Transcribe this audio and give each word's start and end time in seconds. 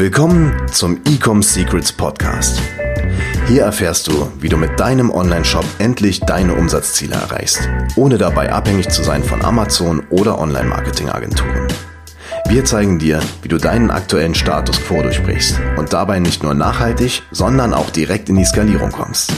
Willkommen 0.00 0.66
zum 0.72 0.98
Ecom 1.04 1.42
Secrets 1.42 1.92
Podcast. 1.92 2.58
Hier 3.48 3.64
erfährst 3.64 4.06
du, 4.06 4.32
wie 4.40 4.48
du 4.48 4.56
mit 4.56 4.80
deinem 4.80 5.10
Online-Shop 5.10 5.66
endlich 5.78 6.20
deine 6.20 6.54
Umsatzziele 6.54 7.16
erreichst, 7.16 7.68
ohne 7.96 8.16
dabei 8.16 8.50
abhängig 8.50 8.88
zu 8.88 9.02
sein 9.02 9.22
von 9.22 9.44
Amazon 9.44 10.02
oder 10.08 10.38
Online-Marketing-Agenturen. 10.38 11.68
Wir 12.48 12.64
zeigen 12.64 12.98
dir, 12.98 13.20
wie 13.42 13.48
du 13.48 13.58
deinen 13.58 13.90
aktuellen 13.90 14.34
Status 14.34 14.80
quo 14.80 15.02
durchbrichst 15.02 15.60
und 15.76 15.92
dabei 15.92 16.18
nicht 16.18 16.42
nur 16.42 16.54
nachhaltig, 16.54 17.22
sondern 17.30 17.74
auch 17.74 17.90
direkt 17.90 18.30
in 18.30 18.36
die 18.36 18.46
Skalierung 18.46 18.92
kommst. 18.92 19.34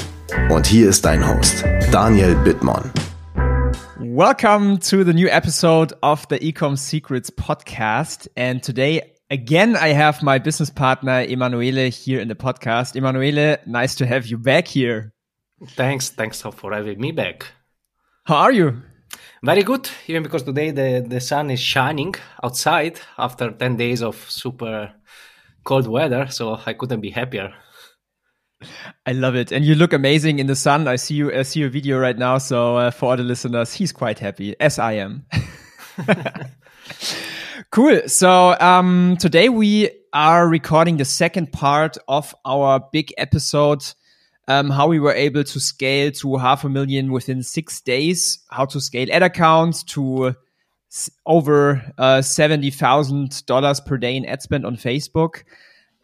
Und 0.49 0.69
hier 0.69 0.89
ist 0.89 1.05
dein 1.05 1.29
Host, 1.29 1.65
Daniel 1.91 2.37
Bittmann. 2.37 2.93
Welcome 3.99 4.79
to 4.79 5.03
the 5.03 5.13
new 5.13 5.27
episode 5.27 5.97
of 6.03 6.27
the 6.31 6.37
Ecom 6.37 6.77
Secrets 6.77 7.33
podcast. 7.33 8.31
And 8.37 8.65
today, 8.65 9.03
again, 9.33 9.77
I 9.77 9.89
have 9.89 10.23
my 10.23 10.39
business 10.39 10.71
partner, 10.71 11.23
Emanuele, 11.23 11.91
here 11.91 12.21
in 12.21 12.29
the 12.29 12.35
podcast. 12.35 12.95
Emanuele, 12.95 13.57
nice 13.67 13.95
to 13.97 14.07
have 14.07 14.27
you 14.27 14.39
back 14.39 14.69
here. 14.69 15.13
Thanks. 15.71 16.11
Thanks 16.11 16.43
for 16.43 16.73
having 16.73 17.01
me 17.01 17.13
back. 17.13 17.47
How 18.25 18.37
are 18.37 18.53
you? 18.53 18.83
Very 19.43 19.63
good, 19.63 19.89
even 20.07 20.23
because 20.23 20.45
today 20.45 20.71
the, 20.71 21.05
the 21.07 21.21
sun 21.21 21.51
is 21.51 21.59
shining 21.59 22.15
outside 22.45 23.01
after 23.19 23.51
10 23.51 23.77
days 23.77 24.03
of 24.03 24.17
super 24.31 24.93
cold 25.65 25.89
weather, 25.89 26.27
so 26.31 26.61
I 26.65 26.75
couldn't 26.75 27.01
be 27.01 27.11
happier. 27.11 27.53
I 29.07 29.13
love 29.13 29.35
it, 29.35 29.51
and 29.51 29.65
you 29.65 29.75
look 29.75 29.93
amazing 29.93 30.39
in 30.39 30.47
the 30.47 30.55
sun. 30.55 30.87
I 30.87 30.95
see 30.95 31.15
you. 31.15 31.33
I 31.33 31.43
see 31.43 31.59
your 31.59 31.71
video 31.71 31.99
right 31.99 32.17
now. 32.17 32.39
So 32.39 32.77
uh, 32.77 32.91
for 32.93 33.11
all 33.11 33.17
the 33.17 33.25
listeners, 33.25 33.73
he's 33.75 33.91
quite 33.91 34.21
happy, 34.21 34.55
as 34.61 34.79
I 34.79 34.93
am. 34.93 35.27
cool. 37.73 38.07
So 38.07 38.57
um, 38.61 39.17
today 39.19 39.49
we 39.49 39.91
are 40.13 40.47
recording 40.47 40.99
the 40.99 41.05
second 41.05 41.51
part 41.51 41.97
of 42.07 42.35
our 42.45 42.87
big 42.93 43.13
episode 43.19 43.83
um, 44.49 44.71
how 44.71 44.89
we 44.89 45.01
were 45.01 45.13
able 45.13 45.45
to 45.45 45.61
scale 45.61 46.11
to 46.11 46.37
half 46.37 46.65
a 46.65 46.69
million 46.69 47.13
within 47.13 47.43
six 47.43 47.81
days, 47.81 48.41
how 48.51 48.67
to 48.67 48.81
scale 48.81 49.09
ad 49.11 49.23
accounts 49.23 49.83
to 49.85 50.35
over 51.25 51.83
uh, 51.97 52.19
$70,000 52.19 53.87
per 53.87 53.97
day 53.97 54.17
in 54.17 54.27
ad 54.27 54.43
spend 54.43 54.67
on 54.67 54.77
Facebook. 54.77 55.45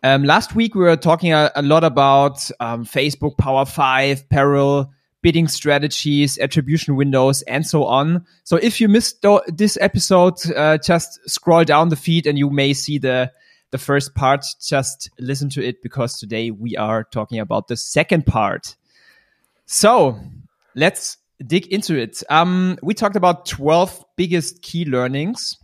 Um, 0.02 0.24
last 0.24 0.54
week, 0.54 0.74
we 0.74 0.82
were 0.82 0.96
talking 0.96 1.32
a, 1.32 1.50
a 1.54 1.62
lot 1.62 1.84
about 1.84 2.50
um, 2.60 2.86
Facebook 2.86 3.36
Power 3.36 3.66
5, 3.66 4.28
Peril, 4.30 4.90
bidding 5.22 5.48
strategies, 5.48 6.38
attribution 6.38 6.96
windows, 6.96 7.42
and 7.42 7.66
so 7.66 7.84
on. 7.84 8.24
So 8.44 8.56
if 8.56 8.80
you 8.80 8.88
missed 8.88 9.24
this 9.48 9.76
episode, 9.80 10.38
uh, 10.54 10.78
just 10.78 11.18
scroll 11.28 11.64
down 11.64 11.88
the 11.88 11.96
feed 11.96 12.26
and 12.26 12.38
you 12.38 12.50
may 12.50 12.72
see 12.72 12.98
the 12.98 13.32
the 13.70 13.78
first 13.78 14.14
part, 14.14 14.44
just 14.66 15.10
listen 15.18 15.50
to 15.50 15.62
it 15.62 15.82
because 15.82 16.18
today 16.18 16.50
we 16.50 16.76
are 16.76 17.04
talking 17.04 17.38
about 17.38 17.68
the 17.68 17.76
second 17.76 18.24
part. 18.24 18.76
So 19.66 20.18
let's 20.74 21.18
dig 21.46 21.66
into 21.66 21.94
it. 21.98 22.22
Um, 22.30 22.78
we 22.82 22.94
talked 22.94 23.16
about 23.16 23.46
12 23.46 24.04
biggest 24.16 24.62
key 24.62 24.84
learnings. 24.84 25.58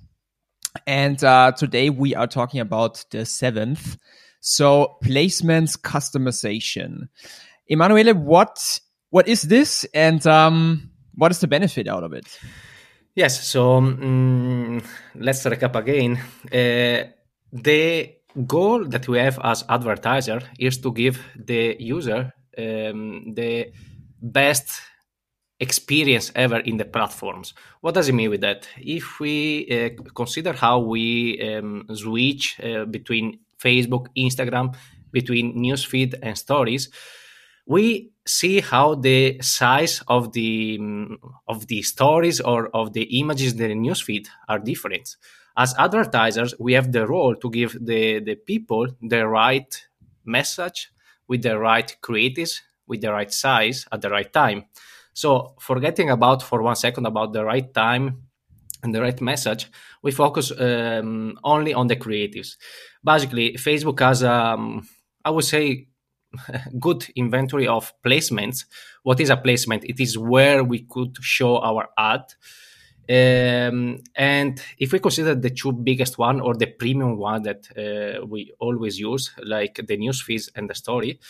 And 0.87 1.23
uh, 1.23 1.53
today 1.53 1.89
we 1.89 2.15
are 2.15 2.27
talking 2.27 2.61
about 2.61 3.05
the 3.11 3.25
seventh. 3.25 3.97
So 4.41 4.97
placements 5.03 5.79
customization. 5.79 7.09
Emanuele, 7.69 8.15
what 8.15 8.81
what 9.15 9.29
is 9.29 9.43
this 9.43 9.87
and 9.95 10.27
um, 10.27 10.91
what 11.15 11.31
is 11.31 11.39
the 11.39 11.47
benefit 11.47 11.87
out 11.87 12.03
of 12.03 12.13
it? 12.13 12.27
Yes, 13.15 13.47
so 13.47 13.77
um, 13.77 14.83
let's 15.15 15.45
recap 15.45 15.77
again. 15.77 16.19
Uh, 16.47 17.13
the 17.53 18.13
goal 18.45 18.85
that 18.87 19.07
we 19.07 19.19
have 19.19 19.39
as 19.45 19.65
advertiser 19.69 20.41
is 20.59 20.79
to 20.79 20.91
give 20.93 21.23
the 21.37 21.77
user 21.79 22.33
um, 22.59 23.35
the 23.35 23.71
best 24.21 24.81
experience 25.61 26.33
ever 26.35 26.59
in 26.59 26.77
the 26.77 26.85
platforms. 26.85 27.55
What 27.83 27.95
does 27.95 28.09
it 28.09 28.15
mean 28.15 28.31
with 28.31 28.41
that? 28.41 28.67
If 28.79 29.21
we 29.21 29.69
uh, 29.71 30.03
consider 30.13 30.55
how 30.55 30.81
we 30.81 31.41
um, 31.41 31.87
switch 31.95 32.59
uh, 32.59 32.87
between 32.87 33.39
Facebook, 33.63 34.09
Instagram, 34.17 34.75
between 35.13 35.55
newsfeed 35.55 36.17
and 36.21 36.37
stories, 36.37 36.89
we 37.65 38.11
see 38.27 38.61
how 38.61 38.95
the 38.95 39.39
size 39.43 40.03
of 40.09 40.33
the 40.33 40.79
um, 40.81 41.19
of 41.47 41.67
the 41.67 41.83
stories 41.83 42.41
or 42.41 42.69
of 42.75 42.93
the 42.93 43.19
images 43.21 43.53
in 43.53 43.59
the 43.59 43.75
newsfeed 43.75 44.27
are 44.49 44.59
different 44.59 45.17
as 45.57 45.75
advertisers, 45.79 46.55
we 46.59 46.73
have 46.73 46.91
the 46.91 47.07
role 47.07 47.37
to 47.37 47.51
give 47.51 47.77
the, 47.81 48.21
the 48.21 48.35
people 48.35 48.89
the 49.01 49.27
right 49.27 49.87
message 50.25 50.91
with 51.29 51.43
the 51.43 51.59
right 51.59 51.97
creatives, 52.03 52.61
with 52.87 53.01
the 53.01 53.13
right 53.13 53.33
size 53.33 53.87
at 53.93 54.03
the 54.03 54.11
right 54.11 54.33
time. 54.33 54.65
So, 55.13 55.55
forgetting 55.61 56.11
about 56.11 56.43
for 56.43 56.61
one 56.61 56.75
second 56.75 57.07
about 57.07 57.33
the 57.33 57.45
right 57.45 57.73
time 57.73 58.25
and 58.83 58.93
the 58.93 59.01
right 59.01 59.21
message, 59.21 59.71
we 60.03 60.11
focus 60.11 60.53
um, 60.59 61.39
only 61.45 61.73
on 61.73 61.87
the 61.87 61.97
creatives. 61.97 62.57
Basically, 63.05 63.53
Facebook 63.53 64.01
has, 64.01 64.25
um, 64.25 64.87
I 65.25 65.31
would 65.31 65.45
say, 65.45 65.87
good 66.79 67.07
inventory 67.17 67.67
of 67.67 67.93
placements. 68.05 68.65
What 69.03 69.21
is 69.21 69.31
a 69.31 69.37
placement? 69.37 69.85
It 69.85 70.01
is 70.01 70.17
where 70.19 70.63
we 70.65 70.81
could 70.81 71.17
show 71.21 71.59
our 71.59 71.89
ad 71.99 72.25
um, 73.09 73.99
and 74.15 74.63
if 74.79 74.93
we 74.93 74.99
consider 74.99 75.35
the 75.35 75.51
two 75.51 75.73
biggest 75.73 76.17
one 76.17 76.41
or 76.41 76.55
the 76.55 76.67
premium 76.67 77.19
one 77.19 77.43
that 77.43 77.69
uh, 77.77 78.25
we 78.25 78.53
always 78.59 78.99
use, 78.99 79.31
like 79.43 79.81
the 79.87 79.97
news 79.97 80.23
feeds 80.23 80.51
and 80.55 80.71
the 80.71 80.75
story, 80.75 81.21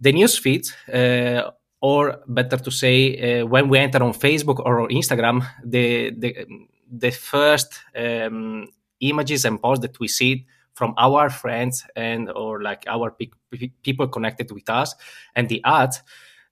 the 0.00 0.12
news 0.12 0.38
feeds, 0.38 0.74
uh, 0.92 1.50
or 1.80 2.20
better 2.28 2.56
to 2.56 2.70
say, 2.70 3.40
uh, 3.40 3.46
when 3.46 3.68
we 3.68 3.78
enter 3.78 4.02
on 4.02 4.12
Facebook 4.12 4.60
or 4.60 4.82
on 4.82 4.88
Instagram, 4.90 5.44
the 5.64 6.12
the 6.16 6.46
the 6.88 7.10
first 7.10 7.80
um, 7.96 8.68
images 9.00 9.44
and 9.44 9.60
posts 9.60 9.82
that 9.82 9.98
we 9.98 10.06
see 10.06 10.46
from 10.74 10.94
our 10.98 11.30
friends 11.30 11.84
and 11.96 12.30
or 12.30 12.62
like 12.62 12.84
our 12.86 13.10
pe- 13.10 13.68
people 13.82 14.08
connected 14.08 14.50
with 14.50 14.68
us 14.68 14.94
and 15.36 15.48
the 15.48 15.60
ads 15.64 16.02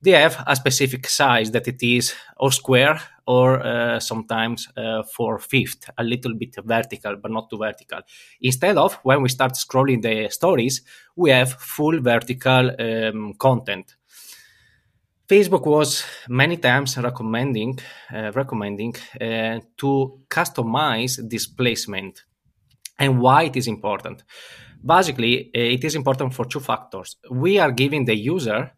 they 0.02 0.12
have 0.12 0.42
a 0.46 0.56
specific 0.56 1.06
size 1.08 1.50
that 1.50 1.68
it 1.68 1.82
is 1.82 2.14
or 2.38 2.50
square 2.52 3.00
or 3.26 3.60
uh, 3.60 4.00
sometimes 4.00 4.68
uh, 4.76 5.02
four 5.02 5.38
fifth, 5.38 5.90
a 5.98 6.02
little 6.02 6.34
bit 6.34 6.56
vertical, 6.64 7.16
but 7.16 7.30
not 7.30 7.50
too 7.50 7.58
vertical. 7.58 8.00
Instead 8.40 8.76
of 8.76 8.94
when 9.02 9.22
we 9.22 9.28
start 9.28 9.52
scrolling 9.52 10.02
the 10.02 10.28
stories, 10.30 10.82
we 11.16 11.30
have 11.30 11.52
full 11.52 12.00
vertical 12.00 12.70
um, 12.80 13.34
content. 13.34 13.96
Facebook 15.28 15.64
was 15.64 16.04
many 16.28 16.56
times 16.56 16.98
recommending 16.98 17.78
uh, 18.12 18.32
recommending 18.34 18.96
uh, 19.20 19.60
to 19.76 20.18
customize 20.28 21.20
this 21.28 21.46
placement, 21.46 22.24
and 23.00 23.20
why 23.20 23.44
it 23.44 23.56
is 23.56 23.66
important. 23.66 24.22
Basically, 24.84 25.46
uh, 25.46 25.58
it 25.58 25.82
is 25.84 25.94
important 25.96 26.34
for 26.34 26.44
two 26.44 26.60
factors. 26.60 27.16
We 27.30 27.58
are 27.58 27.72
giving 27.72 28.04
the 28.04 28.14
user 28.14 28.70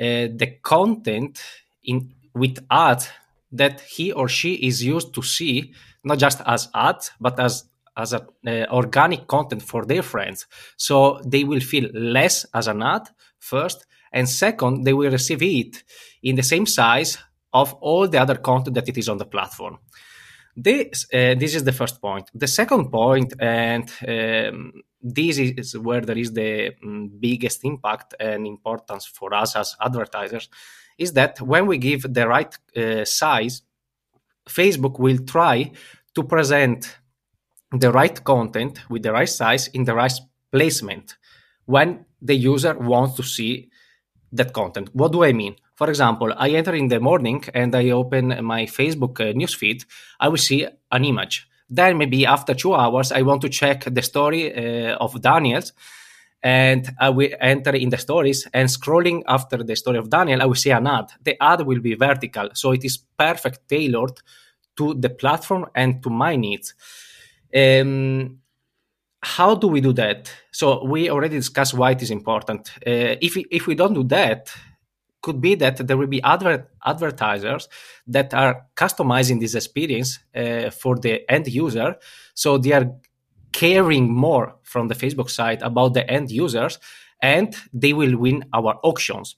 uh, 0.00 0.28
the 0.36 0.58
content 0.62 1.42
in 1.84 2.14
with 2.34 2.58
ads 2.70 3.08
that 3.52 3.80
he 3.80 4.10
or 4.12 4.28
she 4.28 4.54
is 4.54 4.82
used 4.82 5.14
to 5.14 5.22
see 5.22 5.72
not 6.02 6.18
just 6.18 6.40
as 6.46 6.68
ads 6.74 7.12
but 7.20 7.38
as 7.38 7.64
as 7.96 8.12
a 8.12 8.26
uh, 8.46 8.66
organic 8.72 9.28
content 9.28 9.62
for 9.62 9.84
their 9.84 10.02
friends 10.02 10.46
so 10.76 11.20
they 11.24 11.44
will 11.44 11.60
feel 11.60 11.88
less 11.94 12.44
as 12.54 12.66
an 12.66 12.82
ad 12.82 13.08
first 13.38 13.86
and 14.12 14.28
second 14.28 14.82
they 14.82 14.92
will 14.92 15.12
receive 15.12 15.42
it 15.42 15.84
in 16.24 16.34
the 16.34 16.42
same 16.42 16.66
size 16.66 17.18
of 17.52 17.72
all 17.74 18.08
the 18.08 18.18
other 18.18 18.34
content 18.36 18.74
that 18.74 18.88
it 18.88 18.98
is 18.98 19.08
on 19.08 19.18
the 19.18 19.24
platform 19.24 19.78
this 20.56 21.06
uh, 21.12 21.34
this 21.34 21.54
is 21.54 21.64
the 21.64 21.72
first 21.72 22.00
point. 22.00 22.30
The 22.34 22.46
second 22.46 22.90
point 22.90 23.34
and 23.40 23.90
um, 24.06 24.72
this 25.04 25.38
is 25.38 25.76
where 25.76 26.00
there 26.00 26.18
is 26.18 26.32
the 26.32 26.74
um, 26.82 27.10
biggest 27.20 27.64
impact 27.64 28.14
and 28.18 28.46
importance 28.46 29.04
for 29.04 29.34
us 29.34 29.54
as 29.56 29.76
advertisers 29.80 30.48
is 30.96 31.12
that 31.12 31.40
when 31.40 31.66
we 31.66 31.76
give 31.76 32.02
the 32.14 32.26
right 32.26 32.56
uh, 32.76 33.04
size 33.04 33.62
facebook 34.48 34.98
will 34.98 35.18
try 35.18 35.70
to 36.14 36.22
present 36.22 36.98
the 37.72 37.90
right 37.90 38.22
content 38.24 38.80
with 38.88 39.02
the 39.02 39.12
right 39.12 39.28
size 39.28 39.68
in 39.68 39.84
the 39.84 39.94
right 39.94 40.12
placement 40.52 41.16
when 41.66 42.04
the 42.22 42.34
user 42.34 42.74
wants 42.74 43.16
to 43.16 43.22
see 43.22 43.68
that 44.32 44.52
content. 44.52 44.90
What 44.92 45.12
do 45.12 45.24
i 45.24 45.32
mean 45.32 45.56
for 45.74 45.88
example 45.88 46.32
i 46.36 46.50
enter 46.50 46.74
in 46.74 46.88
the 46.88 47.00
morning 47.00 47.42
and 47.54 47.74
i 47.74 47.90
open 47.90 48.44
my 48.44 48.64
facebook 48.64 49.20
uh, 49.20 49.32
newsfeed 49.32 49.84
i 50.20 50.28
will 50.28 50.36
see 50.36 50.66
an 50.90 51.04
image 51.04 51.48
then 51.68 51.98
maybe 51.98 52.26
after 52.26 52.54
two 52.54 52.74
hours, 52.74 53.12
I 53.12 53.22
want 53.22 53.40
to 53.42 53.48
check 53.48 53.84
the 53.84 54.02
story 54.02 54.54
uh, 54.54 54.96
of 54.96 55.20
Daniel's, 55.20 55.72
and 56.42 56.94
I 57.00 57.08
will 57.08 57.30
enter 57.40 57.74
in 57.74 57.88
the 57.88 57.96
stories 57.96 58.46
and 58.52 58.68
scrolling 58.68 59.22
after 59.26 59.62
the 59.62 59.74
story 59.74 59.98
of 59.98 60.10
Daniel, 60.10 60.42
I 60.42 60.44
will 60.44 60.54
see 60.54 60.70
an 60.70 60.86
ad. 60.86 61.06
The 61.22 61.42
ad 61.42 61.66
will 61.66 61.80
be 61.80 61.94
vertical, 61.94 62.50
so 62.52 62.72
it 62.72 62.84
is 62.84 62.98
perfect 62.98 63.66
tailored 63.68 64.20
to 64.76 64.94
the 64.94 65.08
platform 65.08 65.66
and 65.74 66.02
to 66.02 66.10
my 66.10 66.36
needs. 66.36 66.74
Um, 67.54 68.40
how 69.22 69.54
do 69.54 69.68
we 69.68 69.80
do 69.80 69.94
that? 69.94 70.30
So 70.52 70.84
we 70.84 71.08
already 71.08 71.36
discussed 71.36 71.72
why 71.72 71.92
it 71.92 72.02
is 72.02 72.10
important. 72.10 72.70
Uh, 72.86 73.16
if 73.22 73.38
if 73.50 73.66
we 73.66 73.74
don't 73.74 73.94
do 73.94 74.04
that, 74.04 74.54
could 75.24 75.40
be 75.40 75.54
that 75.56 75.76
there 75.86 75.96
will 75.96 76.12
be 76.16 76.22
other 76.22 76.68
advertisers 76.84 77.68
that 78.06 78.34
are 78.34 78.66
customizing 78.76 79.40
this 79.40 79.54
experience 79.54 80.18
uh, 80.36 80.68
for 80.70 80.96
the 80.96 81.28
end 81.30 81.48
user. 81.48 81.96
So 82.34 82.58
they 82.58 82.72
are 82.72 82.86
caring 83.52 84.12
more 84.12 84.56
from 84.62 84.88
the 84.88 84.94
Facebook 84.94 85.30
side 85.30 85.62
about 85.62 85.94
the 85.94 86.04
end 86.10 86.30
users, 86.30 86.78
and 87.22 87.56
they 87.72 87.92
will 87.94 88.16
win 88.18 88.44
our 88.52 88.78
auctions. 88.82 89.36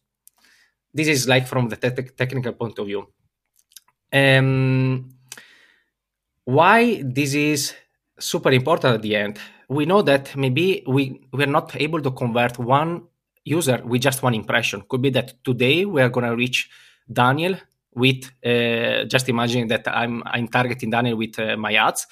This 0.92 1.08
is 1.08 1.28
like 1.28 1.46
from 1.46 1.68
the 1.68 1.76
te- 1.76 2.10
technical 2.16 2.52
point 2.52 2.78
of 2.78 2.86
view. 2.86 3.06
Um, 4.12 5.10
why 6.44 7.02
this 7.04 7.34
is 7.34 7.74
super 8.18 8.50
important 8.50 8.94
at 8.94 9.02
the 9.02 9.14
end? 9.14 9.38
We 9.68 9.84
know 9.86 10.02
that 10.02 10.34
maybe 10.36 10.82
we 10.86 11.28
we're 11.32 11.54
not 11.58 11.76
able 11.76 12.00
to 12.02 12.10
convert 12.10 12.58
one 12.58 13.02
user 13.46 13.80
with 13.84 14.02
just 14.02 14.22
one 14.22 14.34
impression. 14.34 14.82
Could 14.88 15.02
be 15.02 15.10
that 15.10 15.42
today 15.44 15.84
we 15.84 16.02
are 16.02 16.10
going 16.10 16.26
to 16.26 16.36
reach 16.36 16.68
Daniel 17.10 17.56
with 17.94 18.30
uh, 18.44 19.04
just 19.04 19.28
imagine 19.28 19.68
that 19.68 19.88
I'm 19.88 20.22
I'm 20.26 20.48
targeting 20.48 20.90
Daniel 20.90 21.16
with 21.16 21.38
uh, 21.38 21.56
my 21.56 21.74
ads 21.74 22.06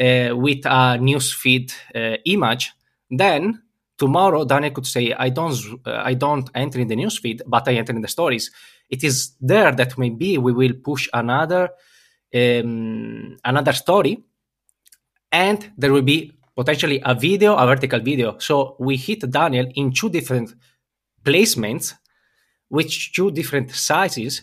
uh, 0.00 0.36
with 0.36 0.66
a 0.66 0.98
newsfeed 0.98 1.72
uh, 1.94 2.16
image. 2.24 2.72
Then 3.10 3.62
tomorrow 3.96 4.44
Daniel 4.44 4.72
could 4.72 4.86
say 4.86 5.12
I 5.12 5.28
don't 5.28 5.54
uh, 5.86 6.02
I 6.04 6.14
don't 6.14 6.50
enter 6.54 6.80
in 6.80 6.88
the 6.88 6.96
newsfeed, 6.96 7.42
but 7.46 7.68
I 7.68 7.74
enter 7.74 7.92
in 7.92 8.00
the 8.00 8.08
stories. 8.08 8.50
It 8.88 9.04
is 9.04 9.34
there 9.40 9.70
that 9.72 9.98
maybe 9.98 10.38
we 10.38 10.52
will 10.52 10.74
push 10.82 11.08
another 11.12 11.68
um, 12.34 13.36
another 13.44 13.74
story, 13.74 14.24
and 15.30 15.70
there 15.76 15.92
will 15.92 16.02
be 16.02 16.32
potentially 16.56 17.00
a 17.04 17.14
video, 17.14 17.54
a 17.54 17.64
vertical 17.66 18.00
video. 18.00 18.36
So 18.38 18.74
we 18.80 18.96
hit 18.96 19.30
Daniel 19.30 19.68
in 19.76 19.92
two 19.92 20.10
different 20.10 20.54
placements 21.28 21.94
with 22.70 22.90
two 23.14 23.30
different 23.30 23.70
sizes. 23.74 24.42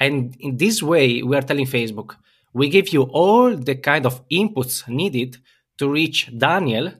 And 0.00 0.34
in 0.40 0.56
this 0.56 0.82
way, 0.82 1.22
we 1.22 1.36
are 1.36 1.42
telling 1.42 1.66
Facebook, 1.66 2.16
we 2.54 2.68
give 2.68 2.88
you 2.94 3.02
all 3.02 3.54
the 3.54 3.76
kind 3.76 4.06
of 4.06 4.26
inputs 4.28 4.88
needed 4.88 5.36
to 5.78 5.88
reach 5.88 6.18
Daniel 6.36 6.92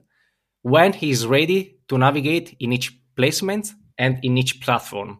when 0.61 0.93
he 0.93 1.09
is 1.09 1.27
ready 1.27 1.77
to 1.89 1.97
navigate 1.97 2.55
in 2.59 2.71
each 2.73 2.97
placement 3.15 3.73
and 3.97 4.19
in 4.23 4.37
each 4.37 4.61
platform. 4.61 5.19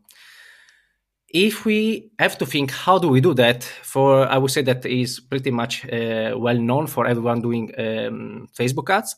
If 1.29 1.65
we 1.65 2.11
have 2.19 2.37
to 2.37 2.45
think 2.45 2.71
how 2.71 2.99
do 2.99 3.07
we 3.07 3.19
do 3.19 3.33
that, 3.33 3.63
for 3.63 4.27
I 4.27 4.37
would 4.37 4.51
say 4.51 4.61
that 4.61 4.85
is 4.85 5.19
pretty 5.19 5.51
much 5.51 5.85
uh, 5.85 6.35
well 6.37 6.57
known 6.57 6.85
for 6.87 7.07
everyone 7.07 7.41
doing 7.41 7.71
um, 7.77 8.47
Facebook 8.55 8.89
ads 8.89 9.15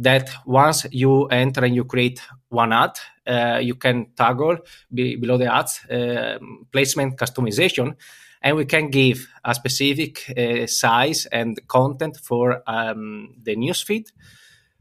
that 0.00 0.30
once 0.46 0.86
you 0.90 1.26
enter 1.26 1.64
and 1.64 1.74
you 1.74 1.84
create 1.84 2.20
one 2.48 2.72
ad, 2.72 2.98
uh, 3.26 3.58
you 3.62 3.74
can 3.74 4.06
toggle 4.16 4.58
be, 4.92 5.16
below 5.16 5.36
the 5.36 5.52
ads 5.52 5.84
uh, 5.90 6.38
placement 6.72 7.16
customization, 7.18 7.94
and 8.42 8.56
we 8.56 8.64
can 8.64 8.88
give 8.90 9.28
a 9.44 9.54
specific 9.54 10.32
uh, 10.36 10.66
size 10.66 11.26
and 11.26 11.60
content 11.68 12.18
for 12.22 12.62
um, 12.66 13.34
the 13.42 13.54
newsfeed. 13.56 14.06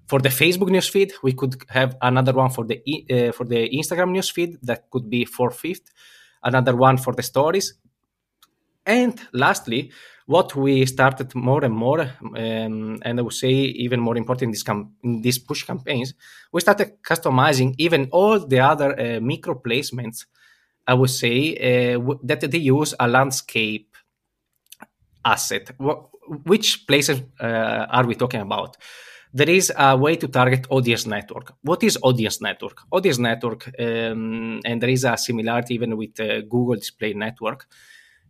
For 0.07 0.19
the 0.19 0.29
Facebook 0.29 0.69
newsfeed, 0.69 1.11
we 1.21 1.33
could 1.33 1.55
have 1.67 1.97
another 2.01 2.33
one 2.33 2.49
for 2.49 2.65
the 2.65 2.81
uh, 3.11 3.31
for 3.33 3.45
the 3.45 3.69
Instagram 3.69 4.15
newsfeed 4.15 4.57
that 4.63 4.89
could 4.89 5.09
be 5.09 5.25
four 5.25 5.51
fifth, 5.51 5.91
another 6.41 6.75
one 6.75 6.97
for 6.97 7.13
the 7.13 7.23
stories, 7.23 7.73
and 8.85 9.19
lastly, 9.33 9.91
what 10.29 10.55
we 10.55 10.85
started 10.85 11.33
more 11.33 11.65
and 11.65 11.73
more, 11.73 12.01
um, 12.21 12.99
and 13.01 13.19
I 13.19 13.21
would 13.23 13.33
say 13.33 13.49
even 13.49 13.99
more 13.99 14.15
important 14.15 14.43
in, 14.43 14.51
this 14.51 14.63
in 15.03 15.21
these 15.23 15.39
push 15.39 15.63
campaigns, 15.63 16.13
we 16.53 16.61
started 16.61 17.01
customizing 17.01 17.73
even 17.79 18.09
all 18.11 18.37
the 18.39 18.59
other 18.59 18.89
uh, 18.93 19.19
micro 19.19 19.55
placements. 19.55 20.27
I 20.85 20.93
would 20.93 21.09
say 21.09 21.37
uh, 21.57 21.97
w- 21.97 22.19
that 22.21 22.41
they 22.41 22.59
use 22.59 22.93
a 22.99 23.07
landscape 23.07 23.95
asset. 25.25 25.71
which 26.45 26.85
places 26.85 27.21
uh, 27.41 27.87
are 27.89 28.05
we 28.05 28.13
talking 28.13 28.41
about? 28.41 28.77
There 29.33 29.49
is 29.49 29.73
a 29.75 29.97
way 29.97 30.15
to 30.17 30.27
target 30.27 30.67
audience 30.69 31.07
network. 31.07 31.53
What 31.63 31.83
is 31.83 31.97
audience 32.03 32.39
network? 32.39 32.81
Audience 32.91 33.17
network, 33.17 33.67
um, 33.79 34.59
and 34.63 34.79
there 34.79 34.91
is 34.91 35.05
a 35.05 35.17
similarity 35.17 35.73
even 35.73 35.97
with 35.97 36.19
uh, 36.19 36.41
Google 36.41 36.75
Display 36.75 37.13
Network 37.13 37.65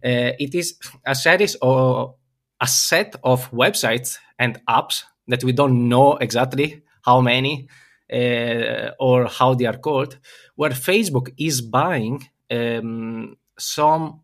uh, 0.04 0.32
it 0.40 0.56
is 0.56 0.78
a 1.06 1.16
series 1.16 1.56
or 1.62 2.16
a 2.62 2.68
set 2.68 3.16
of 3.24 3.50
websites 3.52 4.18
and 4.38 4.60
apps 4.68 5.04
that 5.28 5.44
we 5.44 5.52
don't 5.52 5.88
know 5.88 6.18
exactly 6.18 6.82
how 7.04 7.22
many 7.22 7.68
uh, 8.12 8.92
or 9.00 9.26
how 9.28 9.54
they 9.54 9.66
are 9.66 9.78
called, 9.78 10.18
where 10.56 10.72
Facebook 10.72 11.30
is 11.38 11.62
buying 11.62 12.28
um, 12.50 13.36
some 13.58 14.22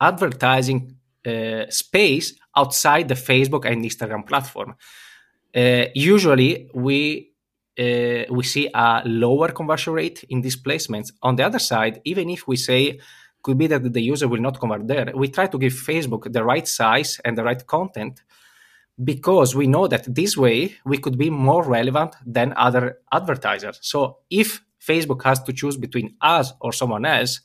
advertising 0.00 0.96
uh, 1.26 1.64
space 1.68 2.34
outside 2.56 3.08
the 3.08 3.14
Facebook 3.14 3.64
and 3.64 3.84
Instagram 3.84 4.26
platform. 4.26 4.74
Uh, 5.54 5.84
usually, 5.94 6.70
we 6.74 7.32
uh, 7.78 8.24
we 8.30 8.42
see 8.42 8.68
a 8.74 9.02
lower 9.04 9.48
conversion 9.52 9.92
rate 9.92 10.24
in 10.28 10.40
these 10.40 10.56
placements. 10.56 11.12
On 11.22 11.36
the 11.36 11.44
other 11.44 11.60
side, 11.60 12.00
even 12.04 12.28
if 12.30 12.48
we 12.48 12.56
say 12.56 12.98
could 13.42 13.58
be 13.58 13.66
that 13.68 13.92
the 13.92 14.02
user 14.02 14.28
will 14.28 14.40
not 14.40 14.60
convert 14.60 14.86
there. 14.86 15.12
We 15.14 15.28
try 15.28 15.46
to 15.46 15.58
give 15.58 15.72
Facebook 15.72 16.32
the 16.32 16.44
right 16.44 16.66
size 16.66 17.20
and 17.24 17.36
the 17.36 17.44
right 17.44 17.64
content 17.66 18.22
because 19.02 19.54
we 19.54 19.66
know 19.66 19.86
that 19.86 20.12
this 20.12 20.36
way 20.36 20.76
we 20.84 20.98
could 20.98 21.16
be 21.16 21.30
more 21.30 21.62
relevant 21.62 22.16
than 22.26 22.52
other 22.56 22.98
advertisers. 23.12 23.78
So 23.80 24.18
if 24.30 24.60
Facebook 24.84 25.22
has 25.24 25.42
to 25.44 25.52
choose 25.52 25.76
between 25.76 26.16
us 26.20 26.52
or 26.60 26.72
someone 26.72 27.04
else 27.04 27.40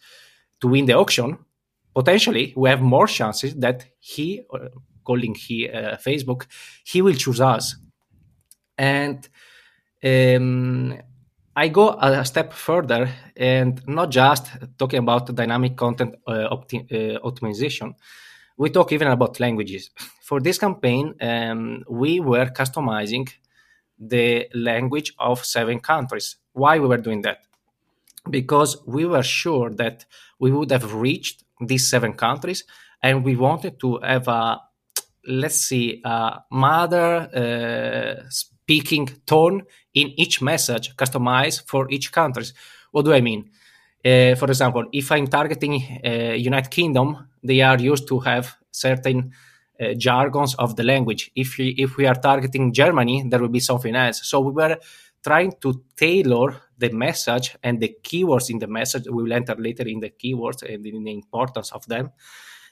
to 0.62 0.68
win 0.68 0.86
the 0.86 0.94
auction, 0.94 1.38
potentially 1.94 2.54
we 2.56 2.70
have 2.70 2.82
more 2.82 3.08
chances 3.08 3.54
that 3.56 3.86
he, 4.00 4.42
uh, 4.52 4.70
calling 5.04 5.36
he 5.36 5.70
uh, 5.70 5.98
Facebook, 5.98 6.48
he 6.84 7.02
will 7.02 7.14
choose 7.14 7.40
us. 7.40 7.76
And 8.78 9.28
um, 10.04 10.98
I 11.56 11.68
go 11.68 11.90
a 12.00 12.26
step 12.26 12.52
further 12.54 13.10
and 13.38 13.82
not 13.88 14.10
just 14.10 14.48
talking 14.78 15.00
about 15.00 15.34
dynamic 15.36 15.76
content 15.78 16.16
uh, 16.28 16.50
opti- 16.52 16.88
uh, 16.92 17.20
optimization. 17.22 17.94
We 18.58 18.70
talk 18.70 18.92
even 18.92 19.08
about 19.10 19.40
languages. 19.40 19.92
For 20.24 20.40
this 20.40 20.58
campaign, 20.58 21.14
um, 21.22 21.84
we 21.90 22.20
were 22.20 22.46
customizing 22.48 23.30
the 24.00 24.48
language 24.56 25.14
of 25.20 25.46
seven 25.46 25.80
countries. 25.80 26.38
Why 26.54 26.80
we 26.80 26.88
were 26.88 26.98
doing 26.98 27.22
that? 27.24 27.40
Because 28.30 28.78
we 28.88 29.06
were 29.06 29.24
sure 29.24 29.70
that 29.72 30.06
we 30.40 30.52
would 30.52 30.72
have 30.72 30.94
reached 30.94 31.44
these 31.60 31.90
seven 31.90 32.14
countries, 32.14 32.64
and 33.02 33.24
we 33.24 33.36
wanted 33.36 33.80
to 33.82 34.00
have 34.00 34.28
a 34.30 34.62
let's 35.28 35.58
see 35.58 36.02
a 36.06 36.42
mother 36.52 37.30
uh, 37.36 38.30
speaking 38.64 39.10
tone 39.26 39.64
in 39.94 40.08
each 40.18 40.42
message 40.42 40.96
customized 40.96 41.68
for 41.68 41.88
each 41.92 42.12
country. 42.12 42.46
What 42.92 43.06
do 43.06 43.14
I 43.14 43.22
mean? 43.22 43.50
Uh, 44.06 44.36
for 44.36 44.48
example, 44.48 44.86
if 44.92 45.12
I'm 45.12 45.28
targeting 45.28 45.74
uh, 46.06 46.34
United 46.50 46.72
Kingdom, 46.72 47.28
they 47.44 47.62
are 47.62 47.80
used 47.80 48.08
to 48.08 48.20
have 48.20 48.56
certain 48.72 49.32
uh, 49.80 49.94
jargons 49.98 50.56
of 50.56 50.76
the 50.76 50.84
language. 50.84 51.32
If 51.36 51.58
we, 51.58 51.70
if 51.78 51.98
we 51.98 52.06
are 52.06 52.16
targeting 52.16 52.74
Germany, 52.74 53.26
there 53.30 53.40
will 53.40 53.50
be 53.50 53.60
something 53.60 53.96
else. 53.96 54.22
So 54.24 54.40
we 54.40 54.52
were 54.52 54.78
trying 55.24 55.54
to 55.62 55.84
tailor 55.96 56.62
the 56.78 56.90
message 56.90 57.56
and 57.64 57.80
the 57.80 57.96
keywords 58.04 58.50
in 58.50 58.60
the 58.60 58.68
message. 58.68 59.06
We 59.08 59.24
will 59.24 59.34
enter 59.34 59.56
later 59.56 59.88
in 59.88 60.00
the 60.00 60.12
keywords 60.12 60.64
and 60.64 60.86
in 60.86 61.04
the 61.04 61.14
importance 61.14 61.72
of 61.72 61.86
them, 61.88 62.12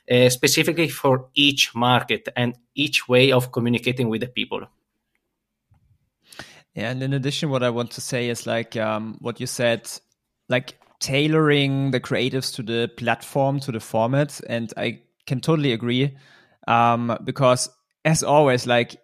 uh, 0.09 0.29
specifically 0.29 0.89
for 0.89 1.29
each 1.33 1.73
market 1.75 2.29
and 2.35 2.57
each 2.75 3.07
way 3.07 3.31
of 3.31 3.51
communicating 3.51 4.09
with 4.09 4.21
the 4.21 4.27
people. 4.27 4.67
And 6.75 7.03
in 7.03 7.13
addition, 7.13 7.49
what 7.49 7.63
I 7.63 7.69
want 7.69 7.91
to 7.91 8.01
say 8.01 8.29
is 8.29 8.47
like 8.47 8.77
um, 8.77 9.17
what 9.19 9.39
you 9.39 9.47
said, 9.47 9.89
like 10.47 10.77
tailoring 10.99 11.91
the 11.91 11.99
creatives 11.99 12.53
to 12.55 12.63
the 12.63 12.89
platform, 12.95 13.59
to 13.61 13.71
the 13.71 13.79
format, 13.79 14.39
and 14.47 14.71
I 14.77 15.01
can 15.25 15.41
totally 15.41 15.73
agree 15.73 16.17
um, 16.67 17.17
because, 17.23 17.69
as 18.05 18.23
always, 18.23 18.65
like 18.65 18.95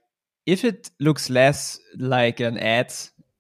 if 0.46 0.64
it 0.64 0.90
looks 1.00 1.30
less 1.30 1.80
like 1.98 2.40
an 2.40 2.58
ad, 2.58 2.94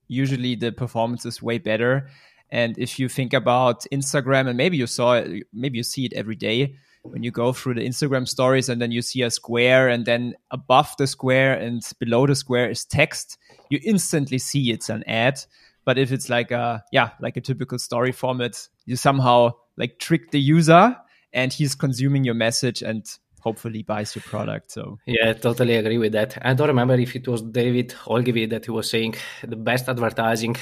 usually 0.07 0.55
the 0.55 0.72
performance 0.72 1.25
is 1.25 1.41
way 1.41 1.57
better. 1.57 2.10
And 2.50 2.77
if 2.77 3.00
you 3.00 3.10
think 3.10 3.34
about 3.34 3.86
Instagram, 3.91 4.48
and 4.48 4.57
maybe 4.57 4.77
you 4.77 4.88
saw 4.88 5.13
it, 5.13 5.48
maybe 5.53 5.77
you 5.77 5.84
see 5.84 6.05
it 6.05 6.13
every 6.13 6.36
day, 6.36 6.75
when 7.11 7.23
you 7.23 7.31
go 7.31 7.53
through 7.53 7.75
the 7.75 7.87
Instagram 7.87 8.27
stories 8.27 8.69
and 8.69 8.81
then 8.81 8.91
you 8.91 9.01
see 9.01 9.21
a 9.21 9.31
square 9.31 9.87
and 9.87 10.05
then 10.05 10.35
above 10.51 10.93
the 10.97 11.07
square 11.07 11.53
and 11.53 11.81
below 11.99 12.27
the 12.27 12.35
square 12.35 12.69
is 12.69 12.85
text, 12.85 13.37
you 13.69 13.79
instantly 13.83 14.37
see 14.37 14.71
it's 14.71 14.89
an 14.89 15.03
ad. 15.07 15.39
But 15.85 15.97
if 15.97 16.11
it's 16.11 16.29
like 16.29 16.51
a 16.51 16.83
yeah, 16.91 17.11
like 17.19 17.37
a 17.37 17.41
typical 17.41 17.79
story 17.79 18.11
format, 18.11 18.67
you 18.85 18.95
somehow 18.95 19.53
like 19.77 19.99
trick 19.99 20.31
the 20.31 20.39
user 20.39 20.95
and 21.33 21.53
he's 21.53 21.75
consuming 21.75 22.23
your 22.23 22.35
message 22.35 22.81
and 22.81 23.05
hopefully 23.39 23.83
buys 23.83 24.15
your 24.15 24.23
product. 24.23 24.71
So 24.71 24.99
yeah, 25.05 25.33
totally 25.33 25.75
agree 25.75 25.97
with 25.97 26.11
that. 26.13 26.37
I 26.41 26.53
don't 26.53 26.67
remember 26.67 26.95
if 26.95 27.15
it 27.15 27.27
was 27.27 27.41
David 27.41 27.95
Ogilvy 28.07 28.47
that 28.47 28.65
he 28.65 28.71
was 28.71 28.89
saying 28.89 29.15
the 29.43 29.55
best 29.55 29.87
advertising 29.87 30.55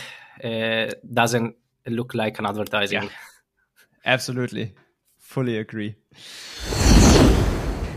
uh, 0.44 0.92
doesn't 1.12 1.56
look 1.88 2.14
like 2.14 2.40
an 2.40 2.46
advertising. 2.46 3.04
Yeah. 3.04 3.10
Absolutely, 4.06 4.74
fully 5.28 5.58
agree. 5.58 5.96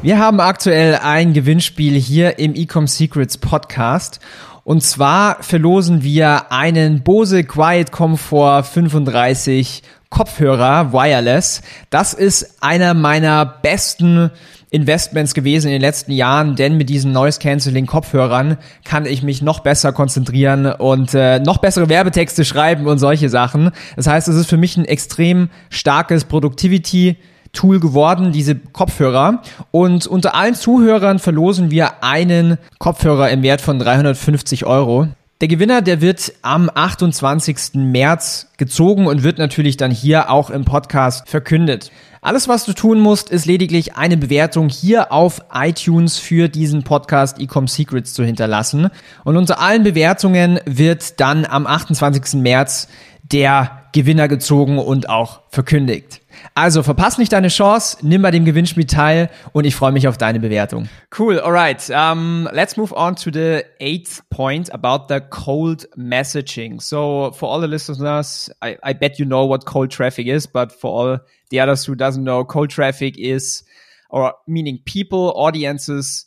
Wir 0.02 0.18
haben 0.18 0.40
aktuell 0.40 0.96
ein 0.96 1.34
Gewinnspiel 1.34 1.94
hier 1.94 2.38
im 2.38 2.54
Ecom 2.54 2.86
Secrets 2.86 3.36
Podcast. 3.36 4.20
Und 4.64 4.82
zwar 4.82 5.42
verlosen 5.42 6.02
wir 6.02 6.50
einen 6.52 7.02
Bose 7.02 7.44
Quiet 7.44 7.92
Comfort 7.92 8.64
35 8.64 9.82
Kopfhörer 10.10 10.92
wireless. 10.92 11.62
Das 11.90 12.14
ist 12.14 12.62
einer 12.62 12.94
meiner 12.94 13.44
besten 13.44 14.30
Investments 14.70 15.34
gewesen 15.34 15.68
in 15.68 15.72
den 15.72 15.80
letzten 15.80 16.12
Jahren, 16.12 16.56
denn 16.56 16.76
mit 16.76 16.88
diesen 16.88 17.12
Noise 17.12 17.38
Cancelling 17.40 17.86
Kopfhörern 17.86 18.58
kann 18.84 19.06
ich 19.06 19.22
mich 19.22 19.40
noch 19.40 19.60
besser 19.60 19.92
konzentrieren 19.92 20.66
und 20.66 21.14
äh, 21.14 21.40
noch 21.40 21.58
bessere 21.58 21.88
Werbetexte 21.88 22.44
schreiben 22.44 22.86
und 22.86 22.98
solche 22.98 23.30
Sachen. 23.30 23.70
Das 23.96 24.06
heißt, 24.06 24.28
es 24.28 24.36
ist 24.36 24.48
für 24.48 24.58
mich 24.58 24.76
ein 24.76 24.84
extrem 24.84 25.48
starkes 25.70 26.24
Productivity 26.24 27.16
Tool 27.52 27.80
geworden, 27.80 28.30
diese 28.30 28.54
Kopfhörer. 28.56 29.42
Und 29.70 30.06
unter 30.06 30.34
allen 30.34 30.54
Zuhörern 30.54 31.18
verlosen 31.18 31.70
wir 31.70 32.04
einen 32.04 32.58
Kopfhörer 32.78 33.30
im 33.30 33.42
Wert 33.42 33.62
von 33.62 33.78
350 33.78 34.66
Euro. 34.66 35.08
Der 35.40 35.48
Gewinner, 35.48 35.82
der 35.82 36.00
wird 36.00 36.32
am 36.42 36.68
28. 36.72 37.74
März 37.74 38.48
gezogen 38.56 39.06
und 39.06 39.22
wird 39.22 39.38
natürlich 39.38 39.76
dann 39.76 39.92
hier 39.92 40.30
auch 40.30 40.50
im 40.50 40.64
Podcast 40.64 41.28
verkündet. 41.28 41.92
Alles, 42.20 42.48
was 42.48 42.64
du 42.64 42.72
tun 42.72 43.00
musst, 43.00 43.30
ist 43.30 43.46
lediglich 43.46 43.94
eine 43.94 44.16
Bewertung 44.16 44.68
hier 44.68 45.12
auf 45.12 45.40
iTunes 45.52 46.18
für 46.18 46.48
diesen 46.48 46.82
Podcast 46.82 47.38
Ecom 47.40 47.68
Secrets 47.68 48.12
zu 48.12 48.24
hinterlassen. 48.24 48.90
Und 49.24 49.36
unter 49.36 49.60
allen 49.60 49.84
Bewertungen 49.84 50.58
wird 50.64 51.20
dann 51.20 51.46
am 51.46 51.66
28. 51.66 52.40
März 52.40 52.88
der 53.22 53.84
Gewinner 53.92 54.26
gezogen 54.28 54.78
und 54.78 55.08
auch 55.08 55.42
verkündigt. 55.50 56.20
Also 56.54 56.82
verpass 56.82 57.18
nicht 57.18 57.32
deine 57.32 57.48
Chance, 57.48 57.98
nimm 58.02 58.22
bei 58.22 58.30
dem 58.30 58.44
Gewinnspiel 58.44 58.86
teil 58.86 59.28
und 59.52 59.64
ich 59.64 59.74
freue 59.74 59.92
mich 59.92 60.08
auf 60.08 60.18
deine 60.18 60.40
Bewertung. 60.40 60.88
Cool, 61.16 61.40
alright. 61.40 61.90
Um, 61.90 62.48
let's 62.52 62.76
move 62.76 62.94
on 62.94 63.16
to 63.16 63.30
the 63.32 63.62
eighth 63.80 64.22
point 64.30 64.72
about 64.72 65.12
the 65.12 65.20
cold 65.20 65.88
messaging. 65.96 66.80
So 66.80 67.32
for 67.32 67.48
all 67.48 67.60
the 67.60 67.66
listeners, 67.66 68.50
I, 68.62 68.76
I 68.82 68.92
bet 68.92 69.18
you 69.18 69.26
know 69.26 69.48
what 69.48 69.66
cold 69.66 69.90
traffic 69.90 70.26
is, 70.26 70.46
but 70.46 70.72
for 70.72 70.90
all 70.90 71.20
the 71.50 71.60
others 71.60 71.84
who 71.84 71.94
doesn't 71.94 72.24
know, 72.24 72.44
cold 72.44 72.70
traffic 72.70 73.18
is, 73.18 73.62
or 74.10 74.34
meaning 74.46 74.78
people, 74.84 75.32
audiences, 75.36 76.26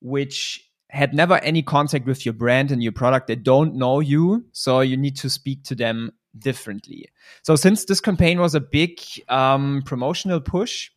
which 0.00 0.68
had 0.90 1.14
never 1.14 1.38
any 1.38 1.62
contact 1.62 2.06
with 2.06 2.26
your 2.26 2.34
brand 2.34 2.70
and 2.70 2.82
your 2.82 2.92
product. 2.92 3.26
They 3.26 3.36
don't 3.36 3.74
know 3.74 4.00
you. 4.00 4.44
So 4.52 4.80
you 4.80 4.96
need 4.96 5.16
to 5.16 5.30
speak 5.30 5.64
to 5.64 5.74
them 5.74 6.12
differently. 6.38 7.08
So 7.42 7.56
since 7.56 7.84
this 7.86 8.00
campaign 8.00 8.40
was 8.40 8.54
a 8.54 8.60
big 8.60 9.00
um, 9.28 9.82
promotional 9.86 10.40
push, 10.40 10.90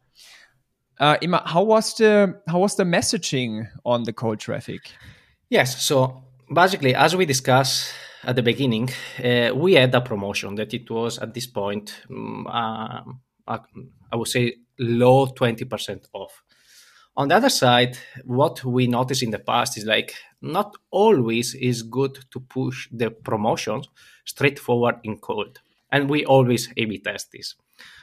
uh, 1.00 1.18
Ima, 1.22 1.44
how 1.46 1.64
was 1.64 1.94
the 1.96 2.42
how 2.48 2.60
was 2.60 2.76
the 2.76 2.84
messaging 2.84 3.68
on 3.86 4.04
the 4.04 4.14
cold 4.14 4.40
traffic? 4.40 4.92
Yes, 5.50 5.84
so 5.84 6.24
basically, 6.54 6.96
as 6.96 7.16
we 7.16 7.26
discussed 7.26 7.94
at 8.24 8.36
the 8.36 8.42
beginning, 8.42 8.90
uh, 9.24 9.52
we 9.54 9.74
had 9.74 9.94
a 9.94 10.02
promotion 10.02 10.56
that 10.56 10.74
it 10.74 10.90
was 10.90 11.20
at 11.20 11.34
this 11.34 11.48
point, 11.48 12.02
um, 12.10 13.22
I 13.48 14.16
would 14.16 14.28
say, 14.28 14.56
low 14.80 15.28
twenty 15.28 15.66
percent 15.66 16.08
off. 16.14 16.44
On 17.18 17.30
the 17.30 17.36
other 17.36 17.50
side, 17.50 17.98
what 18.26 18.64
we 18.66 18.88
noticed 18.88 19.24
in 19.24 19.32
the 19.32 19.40
past 19.40 19.78
is 19.78 19.86
like 19.86 20.14
not 20.42 20.76
always 20.92 21.56
is 21.56 21.82
good 21.82 22.20
to 22.32 22.40
push 22.42 22.90
the 22.92 23.10
promotions 23.10 23.88
straightforward 24.26 24.96
in 25.04 25.18
code. 25.20 25.60
And 25.92 26.10
we 26.10 26.26
always 26.26 26.70
A-B 26.76 27.00
test 27.00 27.32
this. 27.32 27.56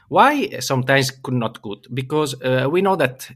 Why 0.09 0.59
sometimes 0.61 1.11
could 1.11 1.35
not 1.35 1.61
good? 1.61 1.87
Because 1.93 2.41
uh, 2.41 2.69
we 2.71 2.81
know 2.81 2.97
that 2.97 3.31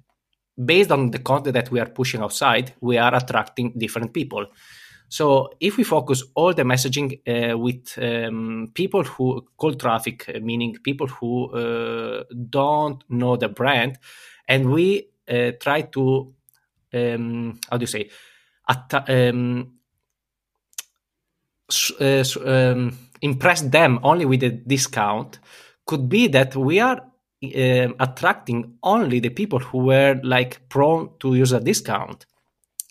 based 0.65 0.91
on 0.91 1.11
the 1.11 1.19
content 1.19 1.55
that 1.55 1.71
we 1.71 1.81
are 1.81 1.91
pushing 1.91 2.23
outside, 2.23 2.73
we 2.81 2.97
are 2.97 3.15
attracting 3.15 3.75
different 3.77 4.15
people. 4.15 4.47
So 5.09 5.51
if 5.61 5.77
we 5.77 5.85
focus 5.85 6.23
all 6.35 6.53
the 6.53 6.63
messaging 6.63 7.21
uh, 7.27 7.57
with 7.57 7.97
um, 7.99 8.71
people 8.75 9.05
who 9.05 9.47
cold 9.57 9.81
traffic, 9.81 10.29
uh, 10.29 10.41
meaning 10.41 10.77
people 10.83 11.07
who 11.07 11.51
uh, 11.53 12.25
don't 12.51 13.03
know 13.09 13.37
the 13.37 13.49
brand, 13.49 13.99
and 14.49 14.71
we 14.71 15.09
uh, 15.29 15.53
try 15.61 15.83
to 15.83 16.35
um, 16.95 17.59
how 17.71 17.77
do 17.77 17.83
you 17.83 17.87
say 17.87 18.11
at- 18.69 19.11
um, 19.11 19.73
uh, 22.01 22.25
um, 22.45 22.99
impress 23.23 23.63
them 23.63 23.99
only 24.03 24.25
with 24.25 24.43
a 24.43 24.51
discount 24.51 25.39
could 25.87 26.09
be 26.09 26.29
that 26.29 26.55
we 26.57 26.81
are 26.81 27.01
uh, 27.45 27.89
attracting 28.01 28.79
only 28.83 29.21
the 29.21 29.31
people 29.31 29.59
who 29.59 29.79
were 29.79 30.19
like 30.23 30.69
prone 30.69 31.11
to 31.21 31.35
use 31.35 31.53
a 31.53 31.61
discount 31.61 32.27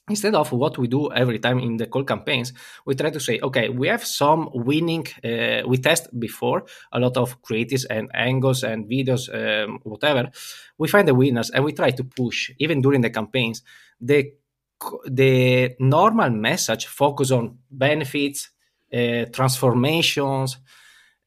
instead 0.10 0.36
of 0.36 0.52
what 0.52 0.78
we 0.78 0.88
do 0.88 1.12
every 1.12 1.40
time 1.40 1.60
in 1.60 1.78
the 1.78 1.88
call 1.88 2.04
campaigns 2.04 2.54
we 2.86 2.94
try 2.94 3.10
to 3.10 3.20
say 3.20 3.40
okay 3.42 3.70
we 3.70 3.88
have 3.88 4.06
some 4.06 4.50
winning 4.54 5.06
uh, 5.24 5.62
we 5.68 5.78
test 5.78 6.08
before 6.20 6.64
a 6.92 7.00
lot 7.00 7.18
of 7.18 7.42
creatives 7.42 7.86
and 7.90 8.10
angles 8.14 8.64
and 8.64 8.86
videos 8.86 9.24
um, 9.34 9.80
whatever. 9.84 10.30
We 10.78 10.88
find 10.88 11.08
the 11.08 11.16
winners 11.16 11.50
and 11.50 11.64
we 11.64 11.74
try 11.74 11.92
to 11.92 12.04
push 12.04 12.52
even 12.60 12.82
during 12.82 13.02
the 13.02 13.10
campaigns 13.10 13.64
the 14.00 14.34
the 15.08 15.76
normal 15.80 16.30
message 16.30 16.86
focus 16.86 17.32
on 17.32 17.58
benefits 17.72 18.50
uh, 18.94 19.26
transformations 19.32 20.58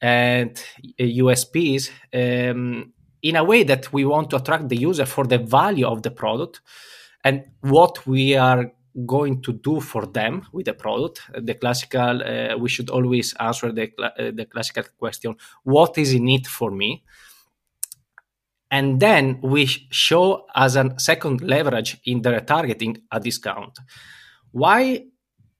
and 0.01 0.63
USPs 0.99 1.89
uh, 2.13 2.51
um, 2.51 2.93
in 3.21 3.35
a 3.35 3.43
way 3.43 3.63
that 3.63 3.91
we 3.91 4.05
want 4.05 4.29
to 4.29 4.37
attract 4.37 4.69
the 4.69 4.77
user 4.77 5.05
for 5.05 5.25
the 5.25 5.39
value 5.39 5.85
of 5.85 6.03
the 6.03 6.11
product 6.11 6.61
and 7.23 7.43
what 7.61 8.05
we 8.07 8.35
are 8.35 8.71
going 9.05 9.41
to 9.41 9.53
do 9.53 9.79
for 9.79 10.05
them 10.05 10.45
with 10.51 10.65
the 10.65 10.73
product. 10.73 11.21
The 11.37 11.53
classical, 11.53 12.21
uh, 12.21 12.57
we 12.57 12.69
should 12.69 12.89
always 12.89 13.33
answer 13.39 13.71
the, 13.71 13.91
uh, 14.01 14.31
the 14.31 14.45
classical 14.45 14.83
question, 14.97 15.35
what 15.63 15.97
is 15.97 16.13
in 16.13 16.27
it 16.29 16.47
for 16.47 16.71
me? 16.71 17.03
And 18.71 18.99
then 18.99 19.39
we 19.41 19.65
show 19.65 20.45
as 20.55 20.75
a 20.75 20.93
second 20.99 21.41
leverage 21.41 21.97
in 22.05 22.21
the 22.21 22.31
retargeting 22.31 23.01
a 23.11 23.19
discount. 23.19 23.79
Why 24.51 25.05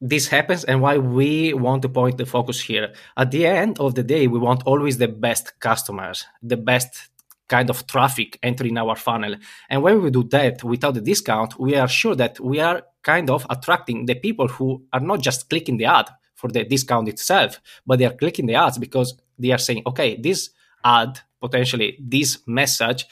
this 0.01 0.27
happens 0.27 0.63
and 0.63 0.81
why 0.81 0.97
we 0.97 1.53
want 1.53 1.81
to 1.81 1.89
point 1.89 2.17
the 2.17 2.25
focus 2.25 2.61
here. 2.61 2.93
At 3.17 3.31
the 3.31 3.45
end 3.45 3.79
of 3.79 3.95
the 3.95 4.03
day, 4.03 4.27
we 4.27 4.39
want 4.39 4.63
always 4.65 4.97
the 4.97 5.07
best 5.09 5.59
customers, 5.59 6.25
the 6.41 6.55
best 6.57 7.08
kind 7.49 7.69
of 7.69 7.85
traffic 7.87 8.39
entering 8.41 8.77
our 8.77 8.95
funnel. 8.95 9.35
And 9.69 9.81
when 9.83 10.01
we 10.01 10.11
do 10.11 10.23
that 10.25 10.63
without 10.63 10.93
the 10.93 11.01
discount, 11.01 11.59
we 11.59 11.75
are 11.75 11.87
sure 11.87 12.15
that 12.15 12.39
we 12.39 12.59
are 12.59 12.83
kind 13.03 13.29
of 13.29 13.45
attracting 13.49 14.05
the 14.05 14.15
people 14.15 14.47
who 14.47 14.85
are 14.93 14.99
not 14.99 15.21
just 15.21 15.49
clicking 15.49 15.77
the 15.77 15.85
ad 15.85 16.09
for 16.35 16.49
the 16.49 16.63
discount 16.63 17.09
itself, 17.09 17.59
but 17.85 17.99
they 17.99 18.05
are 18.05 18.13
clicking 18.13 18.45
the 18.45 18.55
ads 18.55 18.77
because 18.77 19.17
they 19.37 19.51
are 19.51 19.57
saying, 19.57 19.83
okay, 19.85 20.15
this 20.15 20.51
ad, 20.83 21.19
potentially 21.41 21.97
this 21.99 22.39
message, 22.47 23.05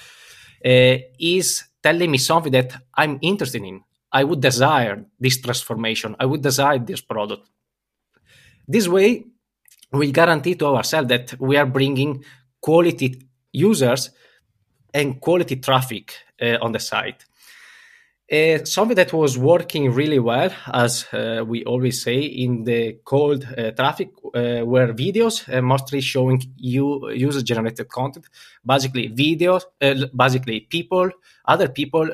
uh, 0.66 0.98
is 1.20 1.64
telling 1.84 2.12
me 2.12 2.18
something 2.18 2.52
that 2.52 2.74
I'm 2.94 3.20
interested 3.22 3.64
in. 3.64 3.82
I 4.12 4.24
would 4.24 4.42
desire 4.42 5.06
this 5.20 5.42
transformation. 5.42 6.16
I 6.20 6.26
would 6.26 6.42
desire 6.42 6.80
this 6.80 7.02
product. 7.02 7.50
This 8.68 8.88
way, 8.88 9.26
we 9.92 10.12
guarantee 10.12 10.56
to 10.56 10.68
ourselves 10.68 11.10
that 11.10 11.40
we 11.40 11.58
are 11.58 11.66
bringing 11.66 12.24
quality 12.62 13.22
users 13.52 14.12
and 14.98 15.22
quality 15.22 15.58
traffic 15.58 16.14
uh, 16.42 16.58
on 16.62 16.72
the 16.72 16.80
site. 16.80 17.26
Uh, 18.30 18.66
something 18.66 18.96
that 18.96 19.14
was 19.14 19.38
working 19.38 19.90
really 19.94 20.20
well, 20.20 20.52
as 20.74 21.06
uh, 21.14 21.42
we 21.48 21.64
always 21.64 22.04
say 22.04 22.20
in 22.20 22.66
the 22.66 22.98
cold 23.06 23.48
uh, 23.58 23.72
traffic, 23.72 24.10
uh, 24.26 24.66
were 24.66 24.94
videos, 24.94 25.48
uh, 25.48 25.62
mostly 25.62 26.02
showing 26.02 26.42
you 26.58 27.10
user-generated 27.12 27.88
content. 27.88 28.26
Basically, 28.66 29.08
videos, 29.08 29.64
basically 30.14 30.60
people, 30.60 31.10
other 31.46 31.70
people 31.70 32.06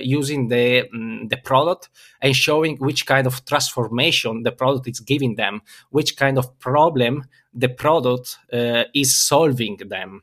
using 0.00 0.46
the 0.46 0.88
um, 0.94 1.26
the 1.26 1.36
product 1.38 1.88
and 2.20 2.36
showing 2.36 2.76
which 2.76 3.04
kind 3.04 3.26
of 3.26 3.44
transformation 3.44 4.44
the 4.44 4.52
product 4.52 4.86
is 4.86 5.00
giving 5.00 5.34
them, 5.34 5.62
which 5.90 6.16
kind 6.16 6.38
of 6.38 6.56
problem 6.60 7.24
the 7.52 7.68
product 7.68 8.38
is 8.94 9.18
solving 9.18 9.78
them. 9.88 10.22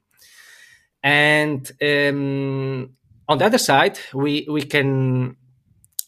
And 1.03 1.69
um, 1.81 2.89
on 3.27 3.37
the 3.37 3.45
other 3.45 3.57
side, 3.57 3.99
we 4.13 4.47
we 4.49 4.63
can 4.63 5.35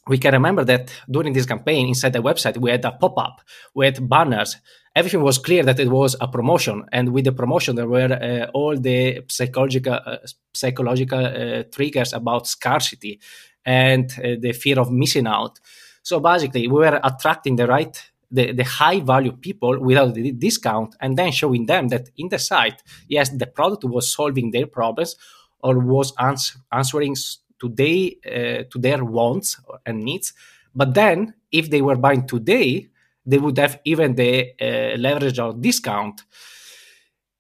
we 0.08 0.18
can 0.18 0.34
remember 0.34 0.64
that 0.64 0.92
during 1.10 1.34
this 1.34 1.46
campaign 1.46 1.88
inside 1.88 2.14
the 2.14 2.22
website 2.22 2.58
we 2.58 2.70
had 2.70 2.86
a 2.86 2.92
pop-up 2.92 3.42
with 3.74 4.08
banners 4.08 4.58
everything 4.96 5.24
was 5.24 5.40
clear 5.40 5.64
that 5.64 5.80
it 5.80 5.90
was 5.90 6.16
a 6.22 6.28
promotion 6.28 6.86
and 6.92 7.10
with 7.12 7.26
the 7.26 7.32
promotion 7.32 7.76
there 7.76 7.88
were 7.88 8.14
uh, 8.14 8.50
all 8.54 8.78
the 8.78 9.24
psychological 9.28 10.00
uh, 10.06 10.18
psychological 10.54 11.26
uh, 11.26 11.64
triggers 11.72 12.14
about 12.14 12.48
scarcity 12.48 13.20
and 13.66 14.14
uh, 14.20 14.36
the 14.40 14.54
fear 14.54 14.80
of 14.80 14.92
missing 14.92 15.28
out. 15.28 15.60
So 16.04 16.20
basically, 16.20 16.68
we 16.68 16.76
were 16.76 17.00
attracting 17.04 17.56
the 17.56 17.68
right, 17.68 18.00
the, 18.32 18.52
the 18.52 18.64
high 18.64 19.00
value 19.00 19.32
people 19.34 19.80
without 19.80 20.14
the 20.14 20.32
discount, 20.32 20.96
and 21.02 21.18
then 21.18 21.32
showing 21.32 21.66
them 21.66 21.90
that 21.90 22.10
in 22.18 22.30
the 22.30 22.40
site, 22.40 22.82
yes, 23.08 23.30
the 23.30 23.48
product 23.48 23.84
was 23.84 24.12
solving 24.12 24.52
their 24.52 24.68
problems 24.68 25.16
or 25.60 25.80
was 25.80 26.14
ans- 26.20 26.58
answering 26.72 27.16
to, 27.60 27.70
they, 27.70 28.18
uh, 28.26 28.64
to 28.72 28.80
their 28.80 29.04
wants 29.04 29.60
and 29.86 30.04
needs. 30.04 30.34
But 30.74 30.94
then, 30.94 31.34
if 31.52 31.70
they 31.70 31.82
were 31.82 31.96
buying 31.96 32.28
today, 32.28 32.90
they 33.26 33.38
would 33.38 33.58
have 33.58 33.80
even 33.86 34.16
the 34.16 34.52
uh, 34.62 34.98
leverage 34.98 35.40
or 35.40 35.54
discount 35.54 36.22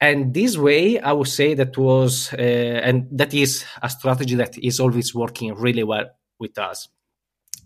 and 0.01 0.33
this 0.33 0.57
way 0.57 0.99
i 0.99 1.11
would 1.11 1.27
say 1.27 1.53
that 1.53 1.77
was 1.77 2.33
uh, 2.33 2.37
and 2.37 3.07
that 3.11 3.33
is 3.33 3.65
a 3.81 3.89
strategy 3.89 4.35
that 4.35 4.57
is 4.57 4.79
always 4.79 5.13
working 5.15 5.53
really 5.55 5.83
well 5.83 6.05
with 6.39 6.57
us 6.57 6.89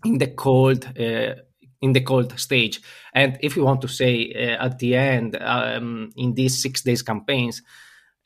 in 0.04 0.18
the 0.18 0.28
cold 0.28 0.84
uh, 0.98 1.34
in 1.80 1.92
the 1.92 2.00
cold 2.00 2.38
stage 2.38 2.80
and 3.14 3.38
if 3.40 3.56
you 3.56 3.64
want 3.64 3.80
to 3.80 3.88
say 3.88 4.32
uh, 4.34 4.66
at 4.66 4.78
the 4.78 4.94
end 4.94 5.36
um, 5.40 6.10
in 6.16 6.34
these 6.34 6.60
six 6.60 6.82
days 6.82 7.02
campaigns 7.02 7.62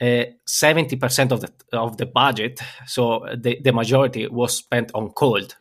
uh, 0.00 0.24
70% 0.46 1.30
of 1.30 1.40
the 1.40 1.52
of 1.72 1.96
the 1.96 2.06
budget 2.06 2.60
so 2.86 3.24
the, 3.36 3.58
the 3.62 3.72
majority 3.72 4.26
was 4.26 4.56
spent 4.56 4.90
on 4.94 5.10
cold 5.10 5.56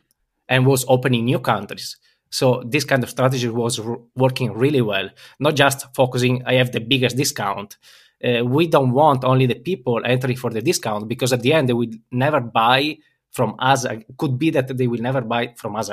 and 0.49 0.65
was 0.65 0.85
opening 0.87 1.25
new 1.25 1.39
countries 1.39 1.97
so 2.29 2.63
this 2.65 2.83
kind 2.83 3.03
of 3.03 3.09
strategy 3.09 3.47
was 3.47 3.79
r- 3.79 3.99
working 4.15 4.53
really 4.53 4.81
well 4.81 5.09
not 5.39 5.55
just 5.55 5.85
focusing 5.95 6.43
i 6.45 6.53
have 6.53 6.71
the 6.71 6.79
biggest 6.79 7.15
discount 7.15 7.77
uh, 8.23 8.43
we 8.43 8.67
don't 8.67 8.91
want 8.91 9.23
only 9.23 9.45
the 9.45 9.55
people 9.55 10.01
entering 10.05 10.37
for 10.37 10.49
the 10.49 10.61
discount 10.61 11.07
because 11.07 11.33
at 11.33 11.41
the 11.41 11.53
end 11.53 11.67
they 11.67 11.73
will 11.73 11.91
never 12.11 12.39
buy 12.39 12.97
from 13.31 13.55
us. 13.59 13.85
Could 14.17 14.39
be 14.39 14.49
that 14.51 14.77
they 14.77 14.87
will 14.87 15.01
never 15.01 15.21
buy 15.21 15.53
from 15.57 15.75
us 15.75 15.89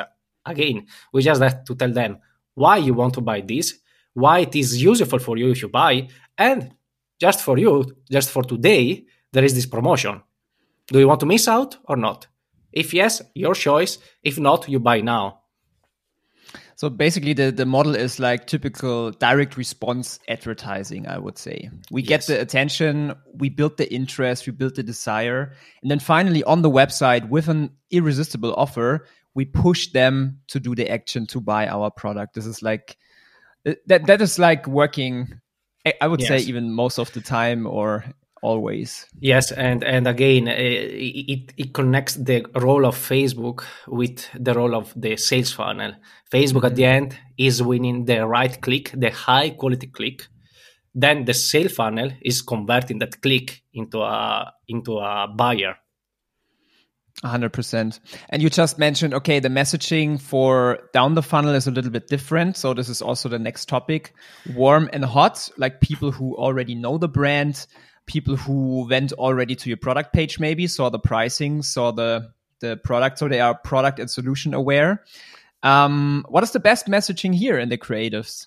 again. 0.47 0.87
We 1.13 1.23
just 1.23 1.43
have 1.43 1.65
to 1.65 1.75
tell 1.75 1.93
them 1.93 2.19
why 2.55 2.79
you 2.79 2.95
want 2.95 3.15
to 3.15 3.21
buy 3.21 3.41
this, 3.41 3.79
why 4.15 4.41
it 4.41 4.55
is 4.55 4.83
useful 4.83 5.19
for 5.19 5.37
you 5.37 5.51
if 5.51 5.63
you 5.63 5.69
buy, 5.69 6.09
and 6.37 6.75
just 7.21 7.41
for 7.41 7.59
you, 7.59 7.97
just 8.11 8.31
for 8.31 8.43
today, 8.43 9.05
there 9.33 9.45
is 9.45 9.55
this 9.55 9.67
promotion. 9.67 10.23
Do 10.89 10.99
you 10.99 11.07
want 11.07 11.21
to 11.21 11.27
miss 11.27 11.47
out 11.47 11.77
or 11.85 11.97
not? 11.97 12.27
If 12.73 12.95
yes, 12.95 13.23
your 13.35 13.55
choice. 13.55 13.99
If 14.23 14.39
not, 14.39 14.69
you 14.69 14.81
buy 14.81 15.01
now. 15.01 15.41
So 16.77 16.89
basically, 16.89 17.35
the, 17.35 17.53
the 17.53 17.67
model 17.67 17.95
is 17.95 18.19
like 18.19 18.47
typical 18.47 19.11
direct 19.11 19.59
response 19.59 20.19
advertising, 20.29 21.07
I 21.07 21.19
would 21.19 21.37
say. 21.37 21.69
We 21.91 22.01
yes. 22.01 22.09
get 22.09 22.27
the 22.27 22.41
attention, 22.41 23.15
we 23.35 23.51
build 23.51 23.77
the 23.77 23.93
interest, 23.93 24.47
we 24.47 24.53
build 24.53 24.77
the 24.77 24.83
desire. 24.83 25.53
And 25.83 25.91
then 25.91 25.99
finally, 25.99 26.43
on 26.45 26.63
the 26.63 26.71
website, 26.71 27.29
with 27.29 27.49
an 27.49 27.71
irresistible 27.91 28.55
offer, 28.55 29.07
we 29.35 29.45
push 29.45 29.93
them 29.93 30.41
to 30.49 30.61
do 30.61 30.75
the 30.75 30.89
action 30.91 31.27
to 31.29 31.41
buy 31.41 31.67
our 31.67 31.91
product. 31.91 32.35
This 32.35 32.47
is 32.47 32.63
like, 32.63 32.97
uh, 33.67 33.75
that, 33.87 34.07
that 34.07 34.21
is 34.21 34.39
like 34.39 34.67
working, 34.67 35.41
I 36.01 36.07
would 36.07 36.21
yes. 36.21 36.29
say, 36.29 36.39
even 36.41 36.73
most 36.73 36.99
of 36.99 37.13
the 37.13 37.21
time 37.21 37.67
or 37.67 38.05
always 38.43 39.07
yes 39.21 39.53
and 39.53 39.85
and 39.85 40.07
again 40.07 40.49
uh, 40.49 40.55
it 40.57 41.53
it 41.57 41.75
connects 41.75 42.15
the 42.15 42.45
role 42.57 42.87
of 42.87 42.97
facebook 42.97 43.65
with 43.87 44.29
the 44.35 44.55
role 44.55 44.75
of 44.75 44.93
the 44.97 45.17
sales 45.17 45.53
funnel 45.53 45.93
facebook 46.33 46.59
mm-hmm. 46.59 46.67
at 46.67 46.77
the 46.77 46.85
end 46.85 47.19
is 47.37 47.63
winning 47.63 48.07
the 48.07 48.27
right 48.27 48.61
click 48.63 48.91
the 48.95 49.11
high 49.11 49.51
quality 49.51 49.87
click 49.87 50.27
then 50.95 51.25
the 51.25 51.35
sales 51.35 51.73
funnel 51.73 52.11
is 52.23 52.41
converting 52.41 52.99
that 52.99 53.21
click 53.21 53.63
into 53.75 54.01
a 54.01 54.51
into 54.69 54.99
a 54.99 55.29
buyer 55.29 55.77
100% 57.25 58.01
and 58.31 58.43
you 58.43 58.49
just 58.49 58.79
mentioned 58.79 59.13
okay 59.13 59.41
the 59.41 59.49
messaging 59.49 60.21
for 60.21 60.79
down 60.93 61.15
the 61.15 61.23
funnel 61.23 61.55
is 61.55 61.67
a 61.67 61.71
little 61.71 61.91
bit 61.91 62.09
different. 62.09 62.57
So 62.57 62.73
this 62.73 62.89
is 62.89 63.03
also 63.03 63.29
the 63.29 63.39
next 63.39 63.69
topic. 63.69 64.15
Warm 64.55 64.89
and 64.93 65.05
hot 65.05 65.51
like 65.59 65.81
people 65.81 66.13
who 66.13 66.35
already 66.37 66.75
know 66.75 66.99
the 66.99 67.09
brand 67.09 67.67
people 68.07 68.37
who 68.37 68.89
went 68.89 69.13
already 69.13 69.55
to 69.55 69.69
your 69.69 69.77
product 69.77 70.13
page 70.13 70.41
maybe 70.41 70.67
saw 70.67 70.89
the 70.89 70.99
pricing 70.99 71.63
saw 71.63 71.91
the 71.91 72.31
the 72.61 72.77
product. 72.77 73.19
So 73.19 73.29
they 73.29 73.41
are 73.41 73.55
product 73.55 73.99
and 73.99 74.11
solution 74.11 74.55
aware. 74.55 75.05
Um, 75.63 76.25
what 76.29 76.43
is 76.43 76.53
the 76.53 76.61
best 76.61 76.87
messaging 76.87 77.35
here 77.35 77.59
in 77.59 77.69
the 77.69 77.79
creatives? 77.79 78.47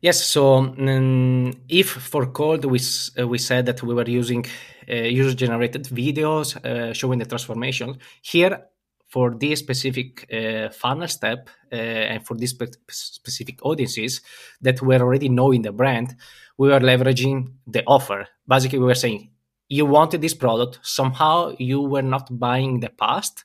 Yes 0.00 0.24
so 0.24 0.58
um, 0.58 1.52
if 1.68 1.88
for 1.90 2.26
cold 2.26 2.64
we 2.64 2.78
uh, 3.18 3.26
we 3.26 3.38
said 3.38 3.66
that 3.66 3.82
we 3.82 3.94
were 3.94 4.08
using 4.08 4.46
uh, 4.90 4.94
user 4.94 5.34
generated 5.34 5.84
videos 5.84 6.56
uh, 6.64 6.92
showing 6.92 7.18
the 7.18 7.26
transformation 7.26 7.98
here 8.22 8.64
for 9.06 9.34
this 9.34 9.60
specific 9.60 10.26
uh, 10.32 10.68
funnel 10.70 11.08
step 11.08 11.48
uh, 11.72 11.76
and 11.76 12.26
for 12.26 12.36
these 12.36 12.50
spe- 12.50 12.74
specific 12.90 13.64
audiences 13.64 14.20
that 14.60 14.82
were 14.82 15.00
already 15.00 15.28
knowing 15.28 15.62
the 15.62 15.72
brand 15.72 16.14
we 16.58 16.68
were 16.68 16.80
leveraging 16.80 17.52
the 17.66 17.82
offer. 17.86 18.26
Basically, 18.46 18.80
we 18.80 18.84
were 18.86 18.94
saying 18.94 19.30
you 19.68 19.86
wanted 19.86 20.20
this 20.20 20.34
product, 20.34 20.80
somehow 20.82 21.54
you 21.58 21.80
were 21.80 22.02
not 22.02 22.36
buying 22.38 22.80
the 22.80 22.90
past 22.90 23.44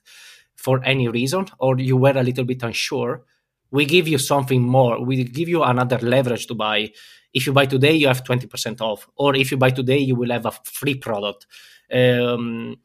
for 0.56 0.84
any 0.84 1.08
reason, 1.08 1.46
or 1.58 1.78
you 1.78 1.96
were 1.96 2.16
a 2.16 2.22
little 2.22 2.44
bit 2.44 2.62
unsure. 2.62 3.24
We 3.70 3.86
give 3.86 4.08
you 4.08 4.18
something 4.18 4.62
more. 4.62 5.04
We 5.04 5.24
give 5.24 5.48
you 5.48 5.62
another 5.62 5.98
leverage 5.98 6.46
to 6.48 6.54
buy. 6.54 6.92
If 7.34 7.46
you 7.46 7.52
buy 7.52 7.66
today, 7.66 7.92
you 7.92 8.06
have 8.06 8.24
20% 8.24 8.80
off. 8.80 9.08
Or 9.16 9.34
if 9.34 9.50
you 9.50 9.56
buy 9.56 9.70
today, 9.70 9.98
you 9.98 10.14
will 10.14 10.30
have 10.30 10.46
a 10.46 10.52
free 10.52 10.94
product. 10.94 11.46
Um, 11.92 12.76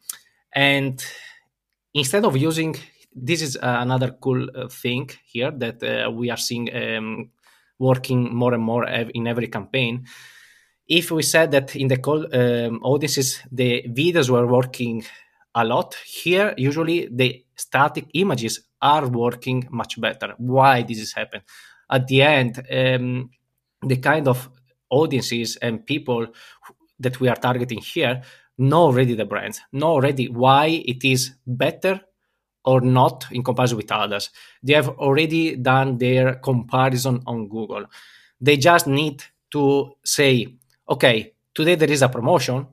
and 0.54 1.04
instead 1.94 2.26
of 2.26 2.36
using 2.36 2.76
this 3.16 3.42
is 3.42 3.58
another 3.62 4.12
cool 4.22 4.48
uh, 4.56 4.68
thing 4.68 5.10
here 5.26 5.52
that 5.52 5.84
uh, 5.84 6.12
we 6.12 6.30
are 6.30 6.38
seeing 6.38 6.74
um, 6.76 7.30
working 7.78 8.34
more 8.34 8.54
and 8.54 8.64
more 8.64 8.86
in 8.88 9.28
every 9.28 9.48
campaign. 9.48 10.06
If 10.88 11.12
we 11.12 11.22
said 11.24 11.52
that 11.52 11.76
in 11.76 11.88
the 11.88 11.98
call 11.98 12.26
um, 12.34 12.80
audiences, 12.84 13.42
the 13.52 13.84
videos 13.90 14.30
were 14.30 14.48
working 14.48 15.06
a 15.56 15.64
lot, 15.64 15.96
here 16.06 16.54
usually 16.58 17.10
the 17.12 17.44
static 17.56 18.08
images 18.14 18.62
are 18.82 19.08
working 19.08 19.68
much 19.72 20.00
better. 20.00 20.34
Why 20.38 20.84
this 20.84 21.00
is 21.00 21.14
happening? 21.14 21.44
At 21.92 22.08
the 22.08 22.22
end, 22.22 22.62
um, 22.72 23.30
the 23.84 23.98
kind 23.98 24.28
of 24.28 24.50
audiences 24.90 25.56
and 25.58 25.86
people 25.86 26.28
that 27.00 27.20
we 27.20 27.28
are 27.30 27.36
targeting 27.36 27.80
here 27.80 28.22
know 28.58 28.82
already 28.84 29.16
the 29.16 29.26
brand, 29.26 29.60
know 29.72 29.88
already 29.88 30.28
why 30.28 30.68
it 30.86 31.04
is 31.04 31.32
better 31.48 32.02
or 32.66 32.82
not 32.82 33.26
in 33.32 33.44
comparison 33.44 33.78
with 33.78 33.92
others. 33.92 34.30
They 34.62 34.74
have 34.74 34.90
already 34.90 35.56
done 35.56 35.98
their 35.98 36.36
comparison 36.36 37.24
on 37.26 37.48
Google. 37.48 37.86
They 38.42 38.58
just 38.58 38.86
need 38.86 39.24
to 39.52 39.94
say, 40.04 40.56
okay, 40.90 41.34
today 41.56 41.76
there 41.76 41.90
is 41.90 42.02
a 42.02 42.10
promotion 42.10 42.68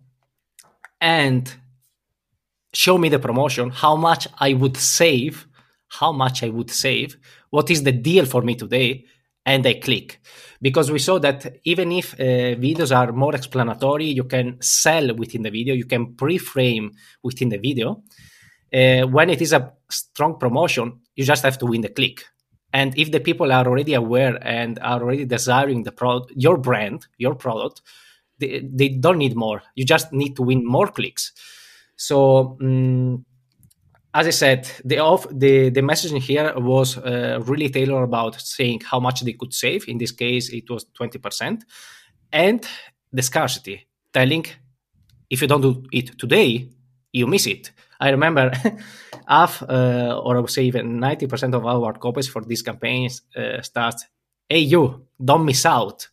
and 1.01 1.55
show 2.73 2.99
me 2.99 3.09
the 3.09 3.19
promotion, 3.19 3.71
how 3.71 3.97
much 3.97 4.29
I 4.39 4.55
would 4.55 4.77
save, 4.77 5.47
how 5.89 6.13
much 6.13 6.43
I 6.43 6.49
would 6.49 6.71
save, 6.71 7.17
what 7.51 7.71
is 7.71 7.85
the 7.85 7.93
deal 7.93 8.27
for 8.27 8.43
me 8.43 8.55
today, 8.55 9.05
and 9.47 9.65
they 9.65 9.75
click. 9.75 10.21
Because 10.61 10.91
we 10.91 10.99
saw 10.99 11.19
that 11.21 11.59
even 11.65 11.93
if 11.93 12.15
uh, 12.15 12.59
videos 12.59 12.95
are 12.95 13.13
more 13.13 13.35
explanatory, 13.35 14.07
you 14.07 14.25
can 14.25 14.61
sell 14.61 15.15
within 15.15 15.43
the 15.43 15.51
video, 15.51 15.75
you 15.75 15.87
can 15.87 16.15
pre 16.15 16.37
frame 16.37 16.93
within 17.23 17.49
the 17.49 17.59
video 17.59 18.03
uh, 18.75 19.07
when 19.07 19.31
it 19.31 19.41
is 19.41 19.53
a 19.53 19.73
strong 19.91 20.39
promotion, 20.39 21.01
you 21.15 21.25
just 21.25 21.45
have 21.45 21.59
to 21.59 21.67
win 21.67 21.81
the 21.81 21.89
click. 21.89 22.25
And 22.73 22.99
if 22.99 23.11
the 23.11 23.21
people 23.21 23.53
are 23.53 23.67
already 23.67 23.95
aware 23.95 24.39
and 24.43 24.79
are 24.81 25.01
already 25.01 25.25
desiring 25.25 25.85
the 25.85 25.93
product, 25.93 26.33
your 26.37 26.59
brand, 26.59 27.07
your 27.17 27.35
product, 27.35 27.81
they, 28.39 28.69
they 28.71 28.89
don't 28.89 29.19
need 29.19 29.37
more. 29.37 29.63
You 29.75 29.85
just 29.85 30.13
need 30.13 30.37
to 30.37 30.43
win 30.43 30.67
more 30.67 30.89
clicks. 30.89 31.33
So, 31.97 32.59
um, 32.61 33.25
as 34.17 34.27
I 34.27 34.31
said, 34.31 34.71
the 34.85 34.99
off, 34.99 35.27
the 35.31 35.71
the 35.71 35.83
messaging 35.83 36.21
here 36.21 36.53
was 36.57 36.97
uh, 36.97 37.39
really 37.45 37.69
tailored 37.69 38.05
about 38.05 38.41
saying 38.41 38.81
how 38.91 38.99
much 38.99 39.21
they 39.21 39.35
could 39.35 39.53
save. 39.53 39.89
In 39.89 39.99
this 39.99 40.13
case, 40.13 40.49
it 40.49 40.71
was 40.71 40.85
twenty 40.95 41.19
percent, 41.19 41.65
and 42.33 42.67
the 43.13 43.23
scarcity, 43.23 43.87
telling 44.13 44.47
if 45.31 45.43
you 45.43 45.49
don't 45.49 45.61
do 45.61 45.85
it 45.93 46.19
today, 46.19 46.69
you 47.13 47.27
miss 47.27 47.47
it. 47.47 47.73
I 48.01 48.11
remember 48.11 48.53
half, 49.29 49.63
uh, 49.63 50.21
or 50.23 50.37
I 50.37 50.41
would 50.41 50.51
say 50.51 50.65
even 50.65 51.01
90% 51.01 51.55
of 51.55 51.65
our 51.65 51.95
copies 51.95 52.29
for 52.29 52.43
these 52.43 52.63
campaigns 52.63 53.23
uh, 53.35 53.63
starts, 53.63 54.07
hey, 54.49 54.59
you, 54.59 55.07
don't 55.23 55.45
miss 55.45 55.65
out. 55.65 56.09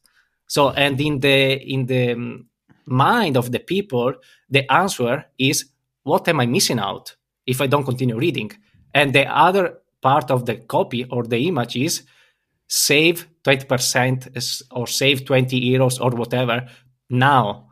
So, 0.48 0.70
and 0.70 1.00
in 1.00 1.20
the, 1.20 1.54
in 1.54 1.86
the 1.86 2.46
mind 2.86 3.38
of 3.38 3.52
the 3.52 3.60
people, 3.60 4.14
the 4.50 4.72
answer 4.72 5.26
is, 5.38 5.66
what 6.04 6.28
am 6.28 6.40
I 6.40 6.46
missing 6.46 6.80
out 6.80 7.16
if 7.46 7.62
I 7.62 7.68
don't 7.68 7.86
continue 7.86 8.18
reading? 8.18 8.52
And 8.94 9.14
the 9.14 9.26
other 9.26 9.80
part 10.02 10.30
of 10.32 10.46
the 10.46 10.58
copy 10.58 11.06
or 11.06 11.24
the 11.24 11.48
image 11.48 11.76
is, 11.76 12.04
save 12.68 13.28
20% 13.44 14.62
or 14.72 14.88
save 14.88 15.26
20 15.26 15.62
euros 15.62 16.00
or 16.02 16.12
whatever 16.12 16.68
now. 17.10 17.70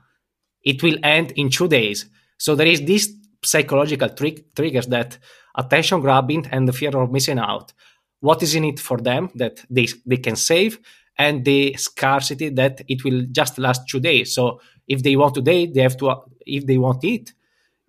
It 0.64 0.84
will 0.84 0.98
end 1.04 1.32
in 1.32 1.50
two 1.50 1.68
days. 1.68 2.10
So 2.38 2.56
there 2.56 2.68
is 2.68 2.82
this 2.82 3.12
psychological 3.44 4.10
trick, 4.10 4.54
triggers 4.56 4.88
that 4.88 5.18
attention 5.56 6.02
grabbing 6.02 6.46
and 6.48 6.68
the 6.68 6.74
fear 6.74 6.96
of 6.96 7.12
missing 7.12 7.40
out. 7.40 7.74
What 8.20 8.44
is 8.44 8.54
in 8.54 8.66
it 8.66 8.80
for 8.80 8.98
them 8.98 9.32
that 9.36 9.66
they, 9.70 9.88
they 10.06 10.18
can 10.18 10.36
save 10.36 10.80
and 11.18 11.44
the 11.44 11.74
scarcity 11.78 12.50
that 12.50 12.82
it 12.88 13.04
will 13.04 13.26
just 13.32 13.58
last 13.58 13.88
two 13.88 14.00
days. 14.00 14.36
So 14.36 14.62
if 14.88 15.02
they 15.04 15.16
want 15.16 15.36
today, 15.36 15.66
they 15.66 15.82
have 15.82 15.98
to, 15.98 16.16
if 16.46 16.66
they 16.66 16.78
want 16.78 17.04
it, 17.04 17.34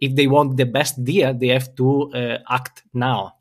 if 0.03 0.17
they 0.17 0.27
want 0.27 0.57
the 0.57 0.67
best 0.67 1.03
deal, 1.05 1.33
they 1.33 1.47
have 1.47 1.77
to 1.77 2.13
uh, 2.13 2.39
act 2.51 2.83
now. 2.93 3.37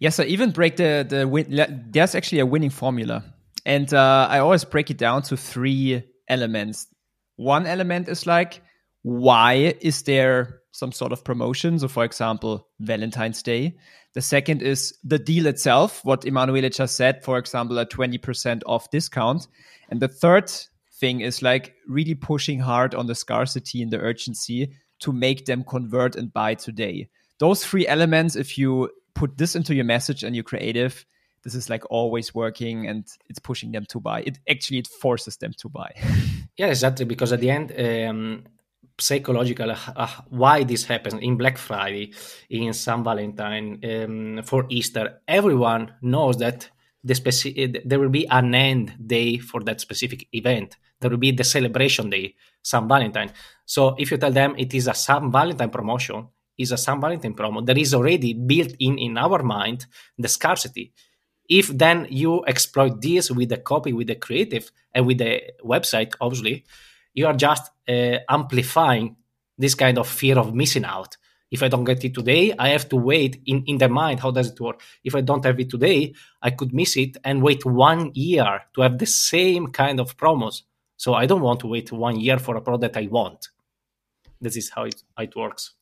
Yes, 0.00 0.16
so 0.16 0.24
even 0.24 0.50
break 0.50 0.76
the, 0.76 1.06
the 1.08 1.28
win, 1.28 1.84
there's 1.90 2.16
actually 2.16 2.40
a 2.40 2.46
winning 2.46 2.70
formula. 2.70 3.22
And 3.64 3.94
uh, 3.94 4.26
I 4.28 4.40
always 4.40 4.64
break 4.64 4.90
it 4.90 4.98
down 4.98 5.22
to 5.22 5.36
three 5.36 6.02
elements. 6.26 6.88
One 7.36 7.66
element 7.66 8.08
is 8.08 8.26
like, 8.26 8.62
why 9.02 9.76
is 9.80 10.02
there 10.02 10.60
some 10.72 10.90
sort 10.90 11.12
of 11.12 11.22
promotion? 11.22 11.78
So, 11.78 11.86
for 11.86 12.04
example, 12.04 12.66
Valentine's 12.80 13.40
Day. 13.40 13.76
The 14.14 14.22
second 14.22 14.60
is 14.60 14.92
the 15.04 15.20
deal 15.20 15.46
itself, 15.46 16.04
what 16.04 16.24
Emanuele 16.24 16.68
just 16.68 16.96
said, 16.96 17.22
for 17.22 17.38
example, 17.38 17.78
a 17.78 17.86
20% 17.86 18.62
off 18.66 18.90
discount. 18.90 19.46
And 19.88 20.00
the 20.00 20.08
third 20.08 20.50
thing 20.98 21.20
is 21.20 21.42
like 21.42 21.74
really 21.86 22.16
pushing 22.16 22.58
hard 22.58 22.96
on 22.96 23.06
the 23.06 23.14
scarcity 23.14 23.82
and 23.82 23.92
the 23.92 24.00
urgency 24.00 24.72
to 25.00 25.12
make 25.12 25.46
them 25.46 25.64
convert 25.64 26.16
and 26.16 26.32
buy 26.32 26.54
today. 26.54 27.08
Those 27.38 27.64
three 27.64 27.86
elements, 27.86 28.36
if 28.36 28.58
you 28.58 28.90
put 29.14 29.38
this 29.38 29.54
into 29.54 29.74
your 29.74 29.84
message 29.84 30.24
and 30.24 30.34
your 30.34 30.44
creative, 30.44 31.04
this 31.44 31.54
is 31.54 31.70
like 31.70 31.84
always 31.90 32.34
working 32.34 32.86
and 32.86 33.06
it's 33.28 33.38
pushing 33.38 33.72
them 33.72 33.84
to 33.86 34.00
buy. 34.00 34.22
It 34.22 34.38
actually 34.48 34.78
it 34.78 34.88
forces 34.88 35.36
them 35.36 35.52
to 35.58 35.68
buy. 35.68 35.92
yeah, 36.56 36.66
exactly. 36.66 37.04
Because 37.04 37.32
at 37.32 37.40
the 37.40 37.50
end, 37.50 37.72
um, 37.78 38.44
psychological 38.98 39.70
uh, 39.70 40.08
why 40.28 40.64
this 40.64 40.84
happens 40.84 41.20
in 41.20 41.36
Black 41.36 41.56
Friday, 41.56 42.12
in 42.50 42.72
San 42.72 43.04
Valentine, 43.04 43.80
um, 43.84 44.42
for 44.44 44.66
Easter, 44.68 45.20
everyone 45.28 45.92
knows 46.02 46.38
that 46.38 46.68
the 47.04 47.14
speci- 47.14 47.80
there 47.84 48.00
will 48.00 48.08
be 48.08 48.26
an 48.28 48.54
end 48.54 48.94
day 49.06 49.38
for 49.38 49.62
that 49.62 49.80
specific 49.80 50.26
event. 50.32 50.76
There 51.00 51.10
will 51.10 51.18
be 51.18 51.30
the 51.30 51.44
celebration 51.44 52.10
day, 52.10 52.34
San 52.70 52.88
Valentine. 52.88 53.30
So 53.64 53.94
if 53.98 54.10
you 54.10 54.18
tell 54.18 54.32
them 54.32 54.54
it 54.58 54.72
is 54.74 54.86
a 54.88 54.94
San 54.94 55.30
Valentine 55.30 55.70
promotion, 55.70 56.28
is 56.56 56.72
a 56.72 56.76
San 56.76 57.00
Valentine 57.00 57.34
promo, 57.34 57.64
there 57.64 57.78
is 57.78 57.94
already 57.94 58.34
built 58.34 58.72
in 58.78 58.98
in 58.98 59.16
our 59.16 59.42
mind 59.42 59.86
the 60.18 60.28
scarcity. 60.28 60.92
If 61.48 61.68
then 61.68 62.06
you 62.10 62.44
exploit 62.46 63.00
this 63.00 63.30
with 63.30 63.48
the 63.48 63.58
copy, 63.58 63.92
with 63.92 64.08
the 64.08 64.16
creative, 64.16 64.70
and 64.92 65.06
with 65.06 65.18
the 65.18 65.40
website, 65.64 66.12
obviously, 66.20 66.64
you 67.14 67.26
are 67.26 67.36
just 67.36 67.70
uh, 67.88 68.18
amplifying 68.28 69.16
this 69.56 69.74
kind 69.74 69.98
of 69.98 70.06
fear 70.06 70.38
of 70.38 70.54
missing 70.54 70.84
out. 70.84 71.16
If 71.50 71.62
I 71.62 71.68
don't 71.68 71.84
get 71.84 72.04
it 72.04 72.14
today, 72.14 72.52
I 72.58 72.68
have 72.68 72.88
to 72.90 72.96
wait 72.96 73.40
in, 73.46 73.64
in 73.66 73.78
the 73.78 73.88
mind. 73.88 74.20
How 74.20 74.30
does 74.30 74.50
it 74.50 74.60
work? 74.60 74.82
If 75.02 75.14
I 75.14 75.22
don't 75.22 75.44
have 75.44 75.58
it 75.58 75.70
today, 75.70 76.12
I 76.42 76.50
could 76.50 76.74
miss 76.74 76.96
it 76.96 77.16
and 77.24 77.42
wait 77.42 77.64
one 77.64 78.12
year 78.14 78.60
to 78.74 78.82
have 78.82 78.98
the 78.98 79.06
same 79.06 79.68
kind 79.68 80.00
of 80.00 80.16
promos. 80.16 80.62
So 80.98 81.14
I 81.14 81.26
don't 81.26 81.42
want 81.42 81.60
to 81.60 81.68
wait 81.68 81.90
one 81.92 82.20
year 82.20 82.38
for 82.38 82.56
a 82.56 82.60
product 82.60 82.96
I 82.96 83.06
want. 83.06 83.48
This 84.40 84.56
is 84.56 84.70
how 84.70 84.84
it, 84.84 85.02
it 85.18 85.34
works. 85.34 85.72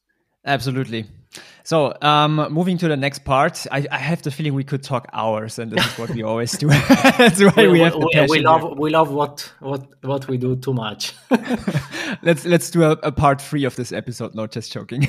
Absolutely. 0.45 1.07
So, 1.65 1.97
um, 2.03 2.47
moving 2.51 2.79
to 2.79 2.87
the 2.87 2.97
next 2.97 3.25
part, 3.25 3.67
I, 3.73 3.85
I, 3.91 3.99
have 3.99 4.23
the 4.23 4.31
feeling 4.31 4.55
we 4.55 4.63
could 4.63 4.83
talk 4.83 5.09
hours, 5.13 5.59
and 5.59 5.73
this 5.73 5.85
is 5.85 5.99
what 5.99 6.11
we 6.11 6.23
always 6.23 6.53
do. 6.53 6.69
That's 7.19 7.43
why 7.43 7.53
we, 7.57 7.69
we 7.69 7.81
have 7.81 7.95
the 7.95 8.27
we, 8.31 8.39
we 8.39 8.41
love 8.45 8.61
here. 8.61 8.71
we 8.77 8.91
love 8.91 9.11
what 9.11 9.53
what 9.59 9.89
what 10.03 10.29
we 10.29 10.39
do 10.39 10.55
too 10.55 10.73
much. 10.73 11.15
let's 12.23 12.47
let's 12.47 12.71
do 12.71 12.85
a, 12.85 12.93
a, 13.03 13.11
part 13.11 13.43
three 13.43 13.65
of 13.65 13.75
this 13.75 13.91
episode. 13.91 14.37
Not 14.37 14.53
just 14.53 14.71
joking. 14.73 15.09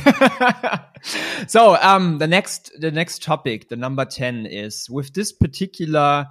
so, 1.48 1.76
um, 1.82 2.18
the 2.18 2.28
next 2.28 2.72
the 2.80 2.90
next 2.90 3.22
topic, 3.22 3.70
the 3.70 3.76
number 3.76 4.04
ten, 4.04 4.48
is 4.48 4.90
with 4.90 5.14
this 5.14 5.32
particular 5.32 6.26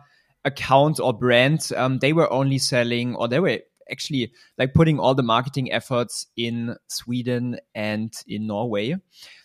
account 0.46 0.98
or 1.00 1.12
brand, 1.12 1.70
um, 1.76 1.98
they 1.98 2.14
were 2.14 2.32
only 2.32 2.58
selling, 2.58 3.14
or 3.16 3.28
they 3.28 3.40
were 3.40 3.60
actually 3.90 4.32
like 4.58 4.72
putting 4.72 4.98
all 4.98 5.14
the 5.14 5.22
marketing 5.22 5.70
efforts 5.72 6.26
in 6.36 6.76
Sweden 6.88 7.58
and 7.74 8.12
in 8.26 8.46
Norway. 8.46 8.96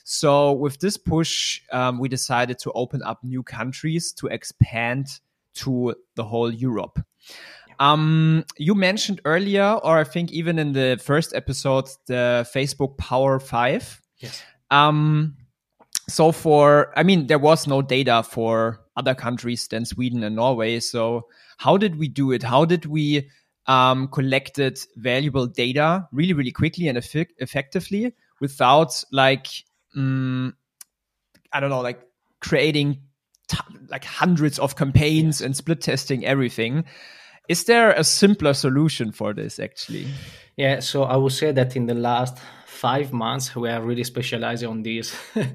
So 0.04 0.54
with 0.54 0.80
this 0.80 0.98
push, 0.98 1.62
um, 1.72 2.00
we 2.00 2.08
decided 2.10 2.60
to 2.60 2.72
open 2.72 3.02
up 3.04 3.20
new 3.24 3.44
countries 3.44 4.14
to 4.14 4.28
expand 4.28 5.08
to 5.56 5.96
the 6.16 6.24
whole 6.24 6.52
Europe. 6.52 7.00
Um, 7.80 8.46
you 8.58 8.76
mentioned 8.76 9.22
earlier, 9.26 9.80
or 9.84 9.98
I 9.98 10.04
think 10.04 10.32
even 10.32 10.60
in 10.60 10.74
the 10.74 11.00
first 11.04 11.34
episode, 11.34 11.90
the 12.08 12.48
Facebook 12.54 12.98
Power 12.98 13.40
Five. 13.40 14.02
Yes. 14.20 14.42
Um, 14.70 15.36
so 16.12 16.32
for, 16.32 16.91
I 16.97 17.04
mean, 17.04 17.28
there 17.28 17.39
was 17.39 17.67
no 17.67 17.82
data 17.82 18.24
for 18.24 18.82
other 18.95 19.15
countries 19.15 19.67
than 19.67 19.86
Sweden 19.86 20.24
and 20.24 20.36
Norway. 20.36 20.80
So 20.80 21.28
how 21.58 21.78
did 21.78 21.97
we 21.97 22.08
do 22.08 22.32
it? 22.32 22.43
How 22.43 22.65
did 22.65 22.86
we 22.86 23.30
um, 23.67 24.08
collected 24.10 24.80
valuable 24.95 25.47
data 25.47 26.08
really, 26.12 26.34
really 26.34 26.52
quickly 26.52 26.88
and 26.88 26.97
eff- 26.97 27.28
effectively 27.38 28.13
without 28.39 29.04
like, 29.12 29.47
um, 29.95 30.56
I 31.54 31.60
don't 31.60 31.69
know, 31.69 31.82
like 31.82 32.02
creating 32.39 33.02
like 33.89 34.06
hundreds 34.06 34.60
of 34.60 34.76
campaigns 34.76 35.41
and 35.41 35.56
split 35.56 35.82
testing 35.82 36.26
everything. 36.26 36.86
Is 37.50 37.65
there 37.65 37.91
a 37.91 38.04
simpler 38.04 38.54
solution 38.54 39.12
for 39.12 39.34
this 39.34 39.60
actually? 39.60 40.08
Yeah, 40.56 40.80
so 40.80 41.04
I 41.04 41.15
would 41.17 41.34
say 41.34 41.52
that 41.52 41.76
in 41.76 41.86
the 41.86 41.93
last 41.93 42.38
five 42.65 43.12
months, 43.12 43.56
we 43.56 43.69
are 43.69 43.82
really 43.82 44.04
specializing 44.04 44.69
on 44.69 44.84
this 44.84 45.15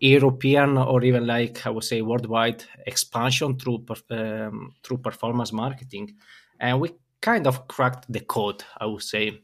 European 0.00 0.78
or 0.78 1.04
even 1.04 1.26
like 1.26 1.66
I 1.66 1.70
would 1.70 1.84
say 1.84 2.02
worldwide 2.02 2.64
expansion 2.86 3.58
through 3.58 3.84
um, 4.10 4.74
through 4.82 4.98
performance 4.98 5.52
marketing, 5.52 6.16
and 6.58 6.80
we 6.80 6.90
kind 7.20 7.46
of 7.46 7.68
cracked 7.68 8.10
the 8.10 8.20
code, 8.20 8.64
I 8.78 8.86
would 8.86 9.02
say. 9.02 9.42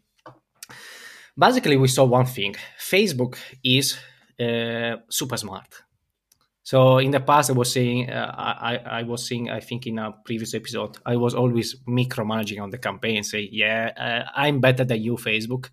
Basically, 1.39 1.77
we 1.77 1.89
saw 1.89 2.05
one 2.05 2.27
thing 2.27 2.55
Facebook 2.79 3.37
is 3.63 3.99
uh, 4.41 4.97
super 5.11 5.37
smart. 5.37 5.83
So 6.63 6.99
in 6.99 7.13
the 7.13 7.21
past, 7.21 7.51
I 7.51 7.53
was 7.53 7.73
saying, 7.73 8.11
uh, 8.11 8.35
I, 8.37 8.77
I 8.79 9.03
was 9.05 9.29
saying, 9.29 9.51
I 9.51 9.61
think 9.61 9.87
in 9.87 10.01
a 10.01 10.13
previous 10.25 10.53
episode, 10.53 10.97
I 11.07 11.15
was 11.15 11.33
always 11.33 11.77
micromanaging 11.87 12.61
on 12.61 12.71
the 12.71 12.79
campaign, 12.79 13.23
say, 13.23 13.49
yeah, 13.53 13.93
uh, 13.97 14.31
I'm 14.35 14.61
better 14.61 14.85
than 14.85 15.01
you, 15.01 15.15
Facebook. 15.15 15.67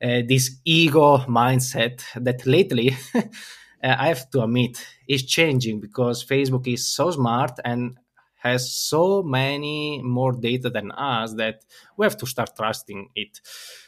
Uh, 0.00 0.22
this 0.28 0.60
ego 0.64 1.18
mindset 1.26 2.02
that 2.14 2.46
lately, 2.46 2.94
uh, 3.82 3.96
I 3.98 4.08
have 4.08 4.30
to 4.30 4.42
admit, 4.42 4.84
is 5.08 5.24
changing 5.24 5.80
because 5.80 6.24
Facebook 6.24 6.66
is 6.66 6.88
so 6.88 7.10
smart 7.10 7.58
and 7.64 7.98
has 8.42 8.74
so 8.74 9.22
many 9.22 10.02
more 10.02 10.32
data 10.32 10.68
than 10.68 10.90
us 10.92 11.34
that 11.34 11.64
we 11.96 12.04
have 12.04 12.16
to 12.16 12.26
start 12.26 12.56
trusting 12.56 13.08
it. 13.14 13.40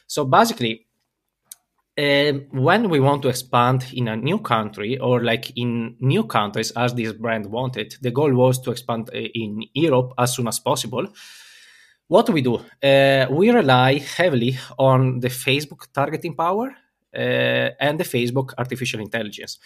So 0.06 0.24
basically, 0.24 0.86
uh, 1.96 2.32
when 2.50 2.88
we 2.88 3.00
want 3.00 3.22
to 3.22 3.28
expand 3.28 3.86
in 3.92 4.08
a 4.08 4.16
new 4.16 4.38
country 4.38 4.98
or 4.98 5.22
like 5.22 5.52
in 5.56 5.96
new 6.00 6.24
countries 6.24 6.72
as 6.72 6.94
this 6.94 7.12
brand 7.12 7.46
wanted, 7.46 7.96
the 8.00 8.10
goal 8.10 8.32
was 8.32 8.60
to 8.60 8.70
expand 8.70 9.10
uh, 9.12 9.18
in 9.18 9.62
Europe 9.74 10.12
as 10.18 10.34
soon 10.34 10.48
as 10.48 10.58
possible. 10.58 11.06
What 12.08 12.26
do 12.26 12.32
we 12.32 12.42
do? 12.42 12.60
Uh, 12.82 13.26
we 13.30 13.50
rely 13.50 13.98
heavily 13.98 14.58
on 14.78 15.20
the 15.20 15.28
Facebook 15.28 15.86
targeting 15.92 16.34
power 16.34 16.74
uh, 17.16 17.70
and 17.80 17.98
the 17.98 18.04
Facebook 18.04 18.52
artificial 18.58 19.00
intelligence. 19.00 19.58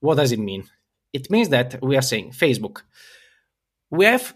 What 0.00 0.16
does 0.16 0.32
it 0.32 0.38
mean? 0.38 0.64
It 1.12 1.30
means 1.30 1.48
that 1.50 1.82
we 1.82 1.96
are 1.96 2.02
saying, 2.02 2.32
Facebook, 2.32 2.82
we 3.90 4.04
have 4.06 4.34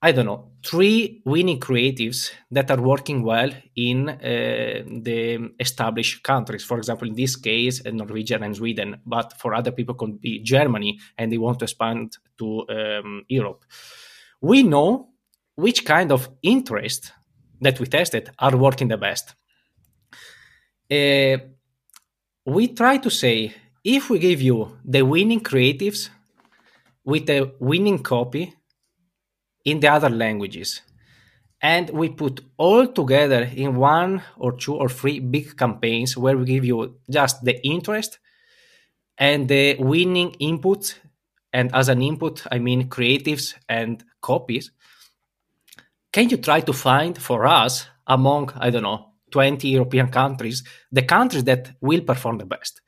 I 0.00 0.12
don't 0.12 0.26
know, 0.26 0.52
three 0.64 1.22
winning 1.24 1.58
creatives 1.58 2.30
that 2.52 2.70
are 2.70 2.80
working 2.80 3.24
well 3.24 3.50
in 3.74 4.08
uh, 4.08 4.14
the 4.86 5.50
established 5.58 6.22
countries. 6.22 6.62
For 6.62 6.78
example, 6.78 7.08
in 7.08 7.14
this 7.14 7.34
case, 7.34 7.84
uh, 7.84 7.90
Norwegian 7.90 8.44
and 8.44 8.54
Sweden, 8.54 9.00
but 9.04 9.32
for 9.38 9.54
other 9.54 9.72
people, 9.72 9.96
could 9.96 10.20
be 10.20 10.38
Germany 10.40 11.00
and 11.16 11.32
they 11.32 11.38
want 11.38 11.58
to 11.58 11.64
expand 11.64 12.16
to 12.38 12.64
um, 12.68 13.24
Europe. 13.28 13.64
We 14.40 14.62
know 14.62 15.08
which 15.56 15.84
kind 15.84 16.12
of 16.12 16.28
interest 16.42 17.12
that 17.60 17.80
we 17.80 17.86
tested 17.86 18.30
are 18.38 18.56
working 18.56 18.86
the 18.86 18.98
best. 18.98 19.34
Uh, 20.88 21.38
we 22.46 22.68
try 22.68 22.98
to 22.98 23.10
say 23.10 23.52
if 23.84 24.10
we 24.10 24.18
give 24.18 24.40
you 24.40 24.78
the 24.84 25.02
winning 25.02 25.40
creatives 25.40 26.10
with 27.04 27.28
a 27.30 27.52
winning 27.58 28.02
copy 28.02 28.54
in 29.64 29.80
the 29.80 29.88
other 29.88 30.10
languages. 30.10 30.82
And 31.60 31.90
we 31.90 32.10
put 32.10 32.40
all 32.56 32.86
together 32.86 33.42
in 33.42 33.76
one 33.76 34.22
or 34.36 34.52
two 34.52 34.74
or 34.74 34.88
three 34.88 35.18
big 35.18 35.56
campaigns 35.56 36.16
where 36.16 36.36
we 36.36 36.44
give 36.44 36.64
you 36.64 36.98
just 37.10 37.44
the 37.44 37.60
interest 37.66 38.18
and 39.16 39.48
the 39.48 39.76
winning 39.78 40.32
inputs. 40.40 40.94
And 41.52 41.74
as 41.74 41.88
an 41.88 42.02
input, 42.02 42.46
I 42.52 42.58
mean 42.58 42.88
creatives 42.88 43.54
and 43.68 44.04
copies. 44.20 44.70
Can 46.12 46.28
you 46.28 46.36
try 46.36 46.60
to 46.60 46.72
find 46.72 47.16
for 47.20 47.46
us 47.46 47.86
among, 48.06 48.52
I 48.56 48.70
don't 48.70 48.82
know, 48.82 49.12
20 49.30 49.68
European 49.68 50.08
countries, 50.08 50.62
the 50.92 51.02
countries 51.02 51.44
that 51.44 51.72
will 51.80 52.02
perform 52.02 52.38
the 52.38 52.46
best? 52.46 52.80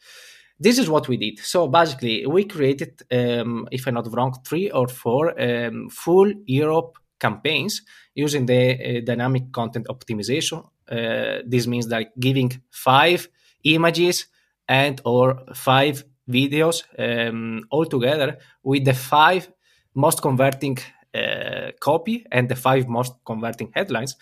This 0.60 0.78
is 0.78 0.88
what 0.90 1.08
we 1.08 1.16
did. 1.16 1.38
So 1.38 1.66
basically, 1.68 2.26
we 2.26 2.44
created, 2.44 3.02
um, 3.10 3.66
if 3.72 3.86
I'm 3.86 3.94
not 3.94 4.14
wrong, 4.14 4.34
three 4.46 4.70
or 4.70 4.88
four 4.88 5.40
um, 5.40 5.88
full 5.88 6.30
Europe 6.44 6.98
campaigns 7.18 7.82
using 8.14 8.46
the 8.46 8.98
uh, 8.98 9.00
dynamic 9.04 9.52
content 9.52 9.86
optimization. 9.88 10.64
Uh, 10.88 11.42
this 11.46 11.66
means 11.66 11.88
like 11.88 12.10
giving 12.18 12.50
five 12.70 13.28
images 13.64 14.26
and 14.68 15.00
or 15.04 15.40
five 15.54 16.04
videos 16.28 16.84
um, 16.98 17.64
all 17.70 17.86
together 17.86 18.38
with 18.62 18.84
the 18.84 18.94
five 18.94 19.50
most 19.94 20.22
converting 20.22 20.78
uh, 21.14 21.70
copy 21.80 22.26
and 22.30 22.48
the 22.48 22.56
five 22.56 22.86
most 22.86 23.14
converting 23.24 23.72
headlines. 23.74 24.16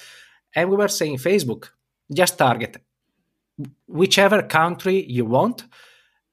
And 0.54 0.70
we 0.70 0.76
were 0.76 0.88
saying 0.88 1.18
Facebook, 1.18 1.70
just 2.12 2.38
target 2.38 2.78
whichever 3.86 4.42
country 4.42 5.04
you 5.10 5.24
want 5.24 5.64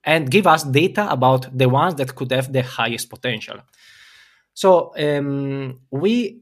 and 0.05 0.29
give 0.29 0.47
us 0.47 0.63
data 0.63 1.09
about 1.11 1.57
the 1.57 1.67
ones 1.67 1.95
that 1.95 2.15
could 2.15 2.31
have 2.31 2.53
the 2.53 2.61
highest 2.61 3.09
potential. 3.09 3.57
So 4.53 4.93
um, 4.97 5.79
we 5.91 6.41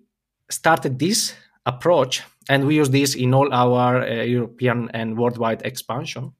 started 0.49 0.99
this 0.99 1.33
approach 1.65 2.21
and 2.49 2.67
we 2.67 2.75
use 2.75 2.89
this 2.89 3.15
in 3.15 3.33
all 3.33 3.51
our 3.53 4.03
uh, 4.03 4.23
European 4.23 4.89
and 4.93 5.17
worldwide 5.17 5.61
expansion. 5.65 6.33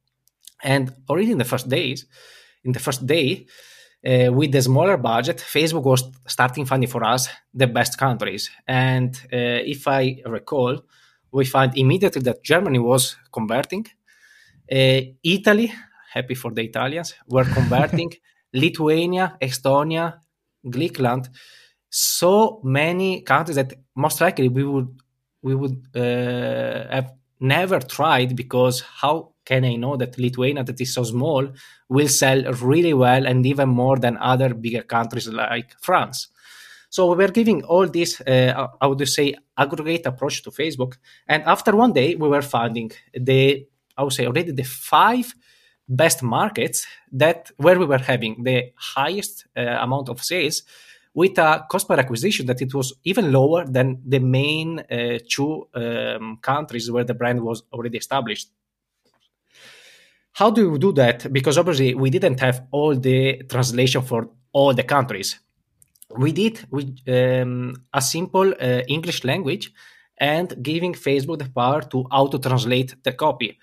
And 0.62 0.92
already 1.08 1.32
in 1.32 1.38
the 1.38 1.44
first 1.44 1.68
days, 1.68 2.06
in 2.62 2.72
the 2.72 2.78
first 2.78 3.06
day, 3.06 3.46
uh, 4.06 4.30
with 4.32 4.52
the 4.52 4.60
smaller 4.60 4.98
budget, 4.98 5.38
Facebook 5.38 5.84
was 5.84 6.04
starting 6.26 6.66
finding 6.66 6.90
for 6.90 7.02
us 7.04 7.28
the 7.54 7.66
best 7.66 7.98
countries. 7.98 8.50
And 8.66 9.14
uh, 9.32 9.64
if 9.64 9.88
I 9.88 10.22
recall, 10.26 10.84
we 11.32 11.46
find 11.46 11.76
immediately 11.76 12.22
that 12.22 12.44
Germany 12.44 12.78
was 12.78 13.16
converting, 13.32 13.86
uh, 14.70 15.00
Italy, 15.22 15.72
happy 16.14 16.34
for 16.34 16.50
the 16.52 16.62
Italians, 16.62 17.14
were 17.26 17.44
converting, 17.44 18.10
Lithuania, 18.52 19.36
Estonia, 19.42 20.20
Greekland, 20.64 21.28
so 21.90 22.60
many 22.62 23.22
countries 23.22 23.56
that 23.56 23.72
most 23.94 24.20
likely 24.20 24.48
we 24.48 24.64
would 24.64 24.88
we 25.42 25.54
would 25.54 25.78
uh, 25.94 26.88
have 26.96 27.12
never 27.38 27.78
tried 27.80 28.34
because 28.34 28.80
how 28.80 29.34
can 29.44 29.64
I 29.64 29.76
know 29.76 29.96
that 29.96 30.18
Lithuania, 30.18 30.64
that 30.64 30.80
is 30.80 30.94
so 30.94 31.04
small, 31.04 31.46
will 31.88 32.08
sell 32.08 32.42
really 32.54 32.94
well 32.94 33.26
and 33.26 33.44
even 33.44 33.68
more 33.68 33.98
than 33.98 34.16
other 34.16 34.54
bigger 34.54 34.82
countries 34.82 35.28
like 35.28 35.74
France? 35.82 36.28
So 36.88 37.10
we 37.10 37.16
were 37.16 37.32
giving 37.32 37.62
all 37.64 37.86
this, 37.88 38.20
uh, 38.20 38.68
I 38.80 38.86
would 38.86 39.06
say, 39.08 39.34
aggregate 39.58 40.06
approach 40.06 40.42
to 40.44 40.50
Facebook. 40.50 40.96
And 41.26 41.42
after 41.42 41.76
one 41.76 41.92
day, 41.92 42.14
we 42.14 42.28
were 42.28 42.42
finding 42.42 42.92
the, 43.12 43.66
I 43.98 44.02
would 44.04 44.12
say, 44.12 44.26
already 44.26 44.52
the 44.52 44.62
five 44.62 45.34
best 45.88 46.22
markets 46.22 46.86
that 47.12 47.50
where 47.56 47.78
we 47.78 47.86
were 47.86 47.98
having 47.98 48.42
the 48.42 48.72
highest 48.76 49.46
uh, 49.56 49.60
amount 49.60 50.08
of 50.08 50.22
sales 50.22 50.62
with 51.14 51.38
a 51.38 51.64
cost 51.70 51.86
per 51.86 51.94
acquisition 51.94 52.46
that 52.46 52.60
it 52.60 52.74
was 52.74 52.92
even 53.04 53.32
lower 53.32 53.64
than 53.64 54.00
the 54.04 54.18
main 54.18 54.80
uh, 54.80 55.18
two 55.28 55.68
um, 55.74 56.38
countries 56.42 56.90
where 56.90 57.04
the 57.04 57.14
brand 57.14 57.40
was 57.40 57.62
already 57.72 57.98
established. 57.98 58.50
How 60.32 60.50
do 60.50 60.62
you 60.72 60.78
do 60.78 60.92
that? 60.94 61.32
Because 61.32 61.56
obviously 61.56 61.94
we 61.94 62.10
didn't 62.10 62.40
have 62.40 62.66
all 62.72 62.96
the 62.96 63.42
translation 63.48 64.02
for 64.02 64.30
all 64.52 64.74
the 64.74 64.82
countries. 64.82 65.38
We 66.10 66.32
did 66.32 66.66
with 66.70 66.98
um, 67.08 67.84
a 67.92 68.02
simple 68.02 68.52
uh, 68.52 68.82
English 68.88 69.22
language 69.22 69.72
and 70.18 70.62
giving 70.62 70.94
Facebook 70.94 71.38
the 71.38 71.48
power 71.48 71.82
to 71.82 71.98
auto 72.10 72.38
translate 72.38 72.96
the 73.04 73.12
copy 73.12 73.58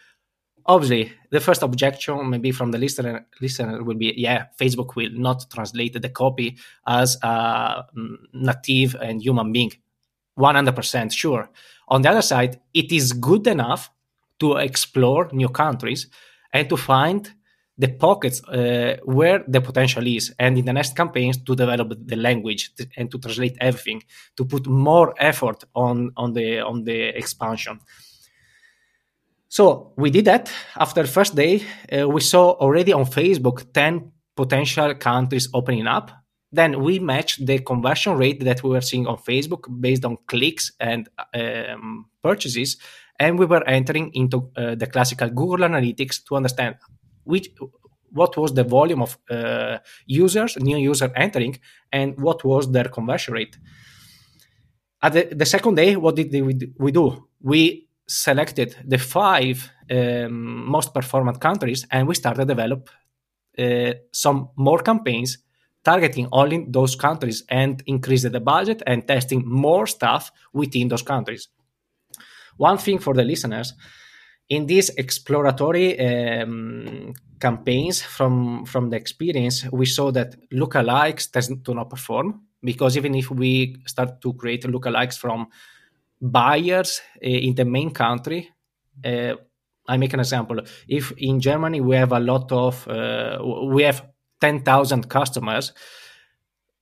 obviously 0.65 1.11
the 1.29 1.39
first 1.39 1.63
objection 1.63 2.29
maybe 2.29 2.51
from 2.51 2.71
the 2.71 2.77
listener 2.77 3.25
listener 3.41 3.83
will 3.83 3.95
be 3.95 4.13
yeah 4.17 4.45
facebook 4.59 4.95
will 4.95 5.11
not 5.13 5.49
translate 5.49 5.99
the 6.01 6.09
copy 6.09 6.57
as 6.87 7.17
a 7.23 7.83
mm, 7.95 8.17
native 8.33 8.95
and 8.95 9.21
human 9.21 9.51
being. 9.51 9.71
100% 10.39 11.11
sure. 11.11 11.49
On 11.89 12.01
the 12.01 12.09
other 12.09 12.21
side 12.21 12.59
it 12.73 12.91
is 12.91 13.13
good 13.13 13.47
enough 13.47 13.91
to 14.39 14.57
explore 14.57 15.29
new 15.31 15.49
countries 15.49 16.07
and 16.53 16.67
to 16.69 16.77
find 16.77 17.31
the 17.77 17.87
pockets 17.87 18.43
uh, 18.47 18.97
where 19.03 19.43
the 19.47 19.61
potential 19.61 20.05
is 20.05 20.33
and 20.39 20.57
in 20.57 20.65
the 20.65 20.73
next 20.73 20.95
campaigns 20.95 21.37
to 21.37 21.55
develop 21.55 21.93
the 22.05 22.15
language 22.15 22.71
and 22.97 23.09
to 23.09 23.17
translate 23.17 23.57
everything 23.59 24.03
to 24.35 24.45
put 24.45 24.67
more 24.67 25.13
effort 25.17 25.63
on 25.73 26.11
on 26.15 26.33
the 26.33 26.59
on 26.59 26.83
the 26.83 26.99
expansion 27.17 27.79
so 29.51 29.91
we 29.97 30.09
did 30.09 30.23
that. 30.25 30.49
After 30.77 31.01
the 31.01 31.09
first 31.09 31.35
day, 31.35 31.61
uh, 31.91 32.07
we 32.07 32.21
saw 32.21 32.51
already 32.51 32.93
on 32.93 33.03
Facebook 33.03 33.73
10 33.73 34.09
potential 34.33 34.95
countries 34.95 35.49
opening 35.53 35.87
up. 35.87 36.09
Then 36.53 36.81
we 36.81 36.99
matched 36.99 37.45
the 37.45 37.59
conversion 37.59 38.15
rate 38.15 38.45
that 38.45 38.63
we 38.63 38.69
were 38.69 38.79
seeing 38.79 39.07
on 39.07 39.17
Facebook 39.17 39.67
based 39.81 40.05
on 40.05 40.15
clicks 40.27 40.71
and 40.79 41.09
um, 41.33 42.05
purchases. 42.23 42.77
And 43.19 43.37
we 43.37 43.45
were 43.45 43.67
entering 43.67 44.11
into 44.13 44.49
uh, 44.55 44.75
the 44.75 44.87
classical 44.87 45.29
Google 45.29 45.67
Analytics 45.67 46.23
to 46.27 46.37
understand 46.37 46.77
which 47.25 47.49
what 48.13 48.37
was 48.37 48.53
the 48.53 48.63
volume 48.63 49.01
of 49.01 49.17
uh, 49.29 49.79
users, 50.05 50.55
new 50.61 50.77
user 50.77 51.11
entering, 51.13 51.59
and 51.91 52.17
what 52.21 52.45
was 52.45 52.71
their 52.71 52.85
conversion 52.85 53.33
rate. 53.33 53.57
At 55.01 55.11
the, 55.11 55.23
the 55.35 55.45
second 55.45 55.75
day, 55.75 55.97
what 55.97 56.15
did 56.15 56.31
we, 56.31 56.73
we 56.77 56.91
do? 56.93 57.27
We 57.41 57.89
selected 58.07 58.75
the 58.85 58.97
five 58.97 59.69
um, 59.89 60.65
most 60.69 60.93
performant 60.93 61.39
countries 61.39 61.85
and 61.91 62.07
we 62.07 62.15
started 62.15 62.41
to 62.41 62.45
develop 62.45 62.89
uh, 63.57 63.93
some 64.11 64.49
more 64.55 64.79
campaigns 64.79 65.37
targeting 65.83 66.27
only 66.31 66.65
those 66.69 66.95
countries 66.95 67.43
and 67.49 67.81
increase 67.85 68.23
the 68.23 68.39
budget 68.39 68.83
and 68.85 69.07
testing 69.07 69.43
more 69.45 69.87
stuff 69.87 70.31
within 70.53 70.87
those 70.87 71.01
countries. 71.01 71.47
One 72.57 72.77
thing 72.77 72.99
for 72.99 73.13
the 73.13 73.23
listeners 73.23 73.73
in 74.49 74.65
these 74.65 74.89
exploratory 74.89 75.97
um, 75.99 77.13
campaigns 77.39 78.01
from 78.01 78.65
from 78.65 78.89
the 78.89 78.97
experience, 78.97 79.65
we 79.71 79.85
saw 79.85 80.11
that 80.11 80.35
lookalikes 80.51 81.31
tend 81.31 81.63
to 81.65 81.73
not 81.73 81.89
perform 81.89 82.41
because 82.61 82.97
even 82.97 83.15
if 83.15 83.31
we 83.31 83.77
start 83.87 84.21
to 84.21 84.33
create 84.33 84.63
lookalikes 84.63 85.17
from 85.17 85.47
buyers 86.21 87.01
uh, 87.23 87.27
in 87.27 87.55
the 87.55 87.65
main 87.65 87.91
country. 87.91 88.49
Uh, 89.03 89.35
I 89.87 89.97
make 89.97 90.13
an 90.13 90.19
example. 90.19 90.59
If 90.87 91.11
in 91.17 91.39
Germany 91.39 91.81
we 91.81 91.95
have 91.95 92.11
a 92.11 92.19
lot 92.19 92.51
of, 92.51 92.87
uh, 92.87 93.39
we 93.65 93.83
have 93.83 94.05
10,000 94.39 95.09
customers, 95.09 95.73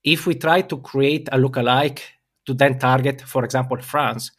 if 0.04 0.28
we 0.28 0.36
try 0.36 0.62
to 0.62 0.78
create 0.78 1.30
a 1.32 1.38
lookalike 1.38 2.02
to 2.46 2.54
then 2.54 2.80
target, 2.80 3.22
for 3.22 3.44
example, 3.44 3.78
France, 3.82 4.32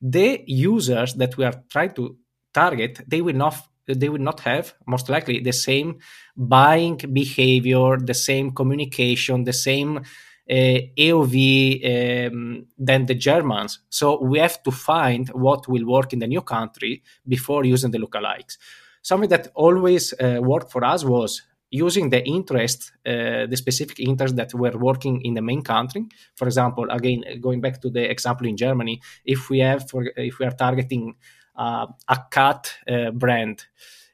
the 0.00 0.42
users 0.46 1.14
that 1.14 1.36
we 1.36 1.44
are 1.44 1.62
trying 1.68 1.92
to 1.94 2.16
target, 2.52 3.00
they 3.06 3.20
will 3.20 3.36
not 3.36 3.56
they 3.86 4.08
will 4.08 4.20
not 4.20 4.38
have 4.40 4.74
most 4.86 5.08
likely 5.08 5.40
the 5.40 5.52
same 5.52 5.98
buying 6.36 6.96
behavior, 7.12 7.96
the 7.96 8.14
same 8.14 8.52
communication, 8.52 9.42
the 9.42 9.52
same 9.52 10.02
AOV 10.50 12.26
um, 12.26 12.66
than 12.76 13.06
the 13.06 13.14
Germans. 13.14 13.80
So 13.88 14.20
we 14.22 14.38
have 14.40 14.62
to 14.64 14.70
find 14.70 15.28
what 15.28 15.68
will 15.68 15.86
work 15.86 16.12
in 16.12 16.18
the 16.18 16.26
new 16.26 16.42
country 16.42 17.02
before 17.26 17.64
using 17.64 17.92
the 17.92 17.98
lookalikes. 17.98 18.58
Something 19.02 19.30
that 19.30 19.48
always 19.54 20.12
uh, 20.14 20.40
worked 20.42 20.72
for 20.72 20.84
us 20.84 21.04
was 21.04 21.42
using 21.70 22.10
the 22.10 22.24
interest, 22.26 22.92
uh, 23.06 23.46
the 23.46 23.56
specific 23.56 24.00
interest 24.00 24.34
that 24.36 24.52
were 24.52 24.76
working 24.76 25.22
in 25.22 25.34
the 25.34 25.42
main 25.42 25.62
country. 25.62 26.04
For 26.34 26.46
example, 26.46 26.86
again, 26.90 27.22
going 27.40 27.60
back 27.60 27.80
to 27.82 27.90
the 27.90 28.10
example 28.10 28.48
in 28.48 28.56
Germany, 28.56 29.00
if 29.24 29.50
we 29.50 29.60
have, 29.60 29.88
for, 29.88 30.10
if 30.16 30.40
we 30.40 30.46
are 30.46 30.50
targeting 30.50 31.14
uh, 31.54 31.86
a 32.08 32.18
cat 32.30 32.74
uh, 32.88 33.12
brand, 33.12 33.66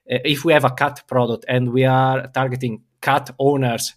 if 0.04 0.44
we 0.44 0.52
have 0.52 0.64
a 0.64 0.70
cat 0.70 1.02
product 1.08 1.46
and 1.48 1.72
we 1.72 1.84
are 1.84 2.28
targeting 2.28 2.82
cat 3.00 3.30
owners 3.38 3.94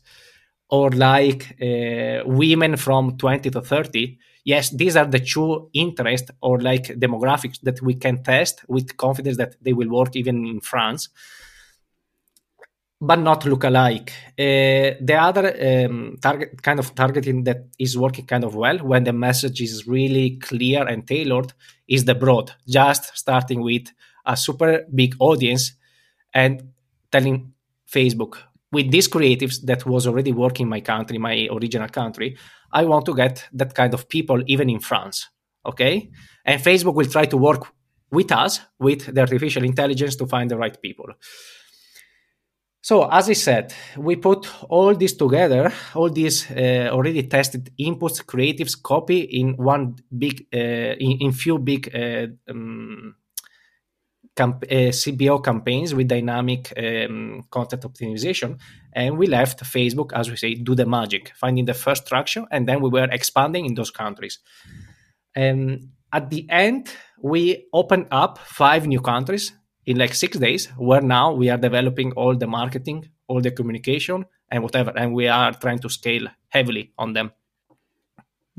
or 0.69 0.89
like 0.91 1.55
uh, 1.61 2.23
women 2.25 2.77
from 2.77 3.17
20 3.17 3.49
to 3.49 3.61
30 3.61 4.17
yes 4.45 4.69
these 4.69 4.95
are 4.95 5.05
the 5.05 5.19
two 5.19 5.69
interests 5.73 6.31
or 6.41 6.59
like 6.59 6.85
demographics 6.99 7.59
that 7.61 7.81
we 7.81 7.93
can 7.93 8.23
test 8.23 8.63
with 8.67 8.97
confidence 8.97 9.37
that 9.37 9.55
they 9.61 9.73
will 9.73 9.89
work 9.89 10.15
even 10.15 10.45
in 10.45 10.59
france 10.61 11.09
but 13.01 13.19
not 13.19 13.45
look 13.45 13.63
alike. 13.63 14.11
Uh, 14.37 14.91
the 15.01 15.17
other 15.17 15.85
um, 15.85 16.17
target 16.21 16.61
kind 16.61 16.79
of 16.79 16.93
targeting 16.95 17.43
that 17.45 17.67
is 17.77 17.97
working 17.97 18.25
kind 18.25 18.43
of 18.43 18.55
well 18.55 18.77
when 18.79 19.03
the 19.05 19.13
message 19.13 19.61
is 19.61 19.87
really 19.87 20.37
clear 20.37 20.85
and 20.85 21.07
tailored 21.07 21.53
is 21.87 22.05
the 22.05 22.15
broad 22.15 22.51
just 22.67 23.17
starting 23.17 23.61
with 23.61 23.87
a 24.25 24.35
super 24.35 24.85
big 24.93 25.15
audience 25.19 25.73
and 26.33 26.61
telling 27.11 27.53
facebook 27.89 28.37
with 28.71 28.91
these 28.91 29.07
creatives 29.07 29.61
that 29.63 29.85
was 29.85 30.07
already 30.07 30.31
working 30.31 30.65
in 30.65 30.69
my 30.69 30.81
country, 30.81 31.17
my 31.17 31.47
original 31.51 31.89
country, 31.89 32.37
I 32.71 32.85
want 32.85 33.05
to 33.05 33.15
get 33.15 33.47
that 33.53 33.73
kind 33.73 33.93
of 33.93 34.07
people 34.07 34.43
even 34.47 34.69
in 34.69 34.79
France. 34.79 35.27
Okay. 35.65 36.09
And 36.45 36.61
Facebook 36.61 36.95
will 36.95 37.07
try 37.07 37.25
to 37.25 37.37
work 37.37 37.67
with 38.11 38.31
us, 38.31 38.61
with 38.79 39.13
the 39.13 39.21
artificial 39.21 39.63
intelligence 39.63 40.15
to 40.17 40.27
find 40.27 40.49
the 40.49 40.57
right 40.57 40.79
people. 40.81 41.07
So, 42.81 43.09
as 43.09 43.29
I 43.29 43.33
said, 43.33 43.73
we 43.97 44.15
put 44.15 44.49
all 44.69 44.95
this 44.95 45.13
together, 45.13 45.71
all 45.95 46.09
these 46.09 46.49
uh, 46.49 46.89
already 46.91 47.23
tested 47.23 47.71
inputs, 47.77 48.23
creatives, 48.23 48.81
copy 48.81 49.19
in 49.19 49.57
one 49.57 49.97
big, 50.17 50.47
uh, 50.53 50.95
in, 50.97 51.17
in, 51.19 51.31
few 51.33 51.59
big 51.59 51.93
uh, 51.93 52.27
um, 52.49 53.15
camp- 54.39 54.65
uh, 54.77 54.91
CBO 55.01 55.43
campaigns 55.49 55.93
with 55.93 56.07
dynamic 56.07 56.61
um, 56.77 57.43
content 57.55 57.83
optimization. 57.89 58.51
And 58.93 59.17
we 59.19 59.25
left 59.27 59.57
Facebook, 59.63 60.09
as 60.13 60.29
we 60.29 60.37
say, 60.37 60.51
do 60.55 60.73
the 60.75 60.85
magic, 60.85 61.23
finding 61.35 61.65
the 61.65 61.73
first 61.85 62.07
traction, 62.07 62.43
and 62.53 62.67
then 62.67 62.77
we 62.81 62.89
were 62.89 63.09
expanding 63.11 63.65
in 63.65 63.73
those 63.75 63.91
countries. 63.91 64.39
And 65.35 65.89
at 66.11 66.29
the 66.29 66.47
end, 66.49 66.91
we 67.21 67.41
opened 67.73 68.07
up 68.11 68.39
five 68.39 68.87
new 68.87 69.01
countries 69.01 69.45
in 69.85 69.97
like 69.97 70.13
six 70.13 70.37
days 70.37 70.67
where 70.77 71.01
now 71.01 71.27
we 71.33 71.49
are 71.49 71.57
developing 71.57 72.11
all 72.13 72.35
the 72.35 72.47
marketing 72.47 72.99
all 73.29 73.41
the 73.41 73.51
communication 73.51 74.25
and 74.51 74.63
whatever 74.63 74.91
and 74.95 75.13
we 75.13 75.27
are 75.27 75.53
trying 75.53 75.79
to 75.79 75.89
scale 75.89 76.27
heavily 76.49 76.91
on 76.97 77.13
them 77.13 77.31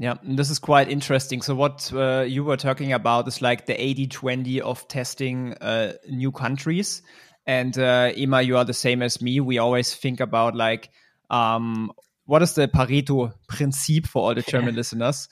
yeah 0.00 0.14
this 0.24 0.50
is 0.50 0.58
quite 0.58 0.88
interesting. 0.88 1.42
So 1.42 1.54
what 1.54 1.92
uh, 1.92 2.22
you 2.22 2.42
were 2.42 2.56
talking 2.56 2.92
about 2.92 3.28
is 3.28 3.40
like 3.40 3.66
the 3.66 3.74
80-20 3.74 4.60
of 4.60 4.88
testing 4.88 5.54
uh, 5.60 5.92
new 6.08 6.32
countries. 6.32 7.02
And 7.46 7.78
uh, 7.78 8.12
Ima, 8.16 8.42
you 8.42 8.56
are 8.56 8.64
the 8.64 8.74
same 8.74 9.02
as 9.02 9.20
me. 9.20 9.40
We 9.40 9.58
always 9.58 9.94
think 9.94 10.20
about 10.20 10.56
like 10.56 10.90
um, 11.28 11.92
what 12.24 12.42
is 12.42 12.54
the 12.54 12.66
Pareto 12.66 13.32
principle 13.48 14.08
for 14.08 14.22
all 14.22 14.34
the 14.34 14.42
German 14.42 14.74
listeners? 14.80 15.28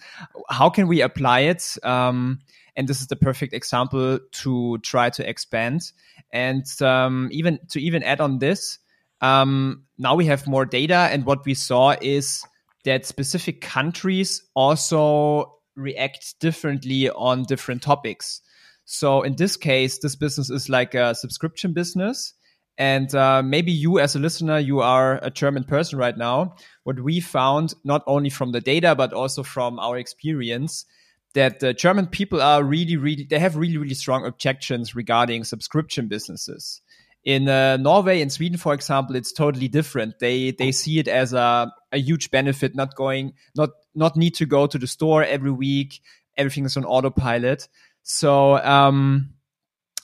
How 0.48 0.70
can 0.70 0.86
we 0.86 1.00
apply 1.00 1.40
it? 1.40 1.76
Um, 1.82 2.40
and 2.76 2.86
this 2.86 3.00
is 3.00 3.08
the 3.08 3.16
perfect 3.16 3.54
example 3.54 4.20
to 4.42 4.78
try 4.78 5.10
to 5.10 5.28
expand. 5.28 5.90
And 6.32 6.64
um, 6.80 7.28
even 7.32 7.58
to 7.70 7.80
even 7.80 8.02
add 8.02 8.20
on 8.20 8.38
this 8.38 8.78
um, 9.20 9.84
now 9.96 10.14
we 10.14 10.26
have 10.26 10.46
more 10.46 10.64
data. 10.64 11.08
And 11.10 11.24
what 11.24 11.44
we 11.44 11.54
saw 11.54 11.94
is 12.00 12.44
that 12.88 13.04
specific 13.04 13.60
countries 13.60 14.42
also 14.54 15.54
react 15.76 16.40
differently 16.40 17.10
on 17.10 17.42
different 17.42 17.82
topics. 17.82 18.40
So 18.86 19.22
in 19.22 19.36
this 19.36 19.56
case 19.56 19.98
this 19.98 20.16
business 20.16 20.48
is 20.48 20.70
like 20.70 20.94
a 20.94 21.14
subscription 21.14 21.74
business. 21.74 22.32
And 22.78 23.12
uh, 23.14 23.42
maybe 23.42 23.72
you 23.72 23.98
as 23.98 24.16
a 24.16 24.18
listener 24.18 24.58
you 24.58 24.80
are 24.80 25.18
a 25.22 25.30
german 25.30 25.64
person 25.64 25.98
right 25.98 26.16
now. 26.16 26.54
What 26.84 26.98
we 26.98 27.20
found 27.20 27.74
not 27.84 28.02
only 28.06 28.30
from 28.30 28.52
the 28.52 28.62
data 28.62 28.94
but 28.94 29.12
also 29.12 29.42
from 29.42 29.78
our 29.78 29.98
experience 29.98 30.86
that 31.34 31.60
the 31.60 31.74
German 31.74 32.06
people 32.06 32.40
are 32.40 32.64
really, 32.64 32.96
really, 32.96 33.24
they 33.28 33.38
have 33.38 33.54
really, 33.54 33.76
really 33.76 33.94
strong 33.94 34.24
objections 34.24 34.94
regarding 34.94 35.44
subscription 35.44 36.08
businesses. 36.08 36.80
In 37.24 37.48
uh, 37.48 37.76
Norway 37.76 38.22
and 38.22 38.32
Sweden, 38.32 38.58
for 38.58 38.72
example, 38.72 39.16
it's 39.16 39.32
totally 39.32 39.68
different. 39.68 40.18
They 40.18 40.52
they 40.52 40.72
see 40.72 40.98
it 40.98 41.08
as 41.08 41.32
a, 41.32 41.72
a 41.92 41.98
huge 41.98 42.30
benefit, 42.30 42.74
not 42.74 42.94
going, 42.94 43.34
not 43.54 43.70
not 43.94 44.16
need 44.16 44.34
to 44.36 44.46
go 44.46 44.66
to 44.66 44.78
the 44.78 44.86
store 44.86 45.24
every 45.24 45.50
week. 45.50 46.00
Everything 46.36 46.64
is 46.64 46.76
on 46.76 46.84
autopilot. 46.84 47.68
So 48.02 48.56
um, 48.58 49.34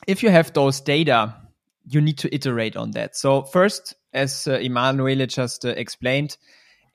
if 0.06 0.22
you 0.22 0.30
have 0.30 0.52
those 0.52 0.80
data, 0.80 1.34
you 1.86 2.00
need 2.00 2.18
to 2.18 2.34
iterate 2.34 2.76
on 2.76 2.90
that. 2.92 3.16
So 3.16 3.42
first, 3.42 3.94
as 4.12 4.46
uh, 4.46 4.58
Emanuele 4.58 5.26
just 5.26 5.64
uh, 5.64 5.68
explained, 5.70 6.36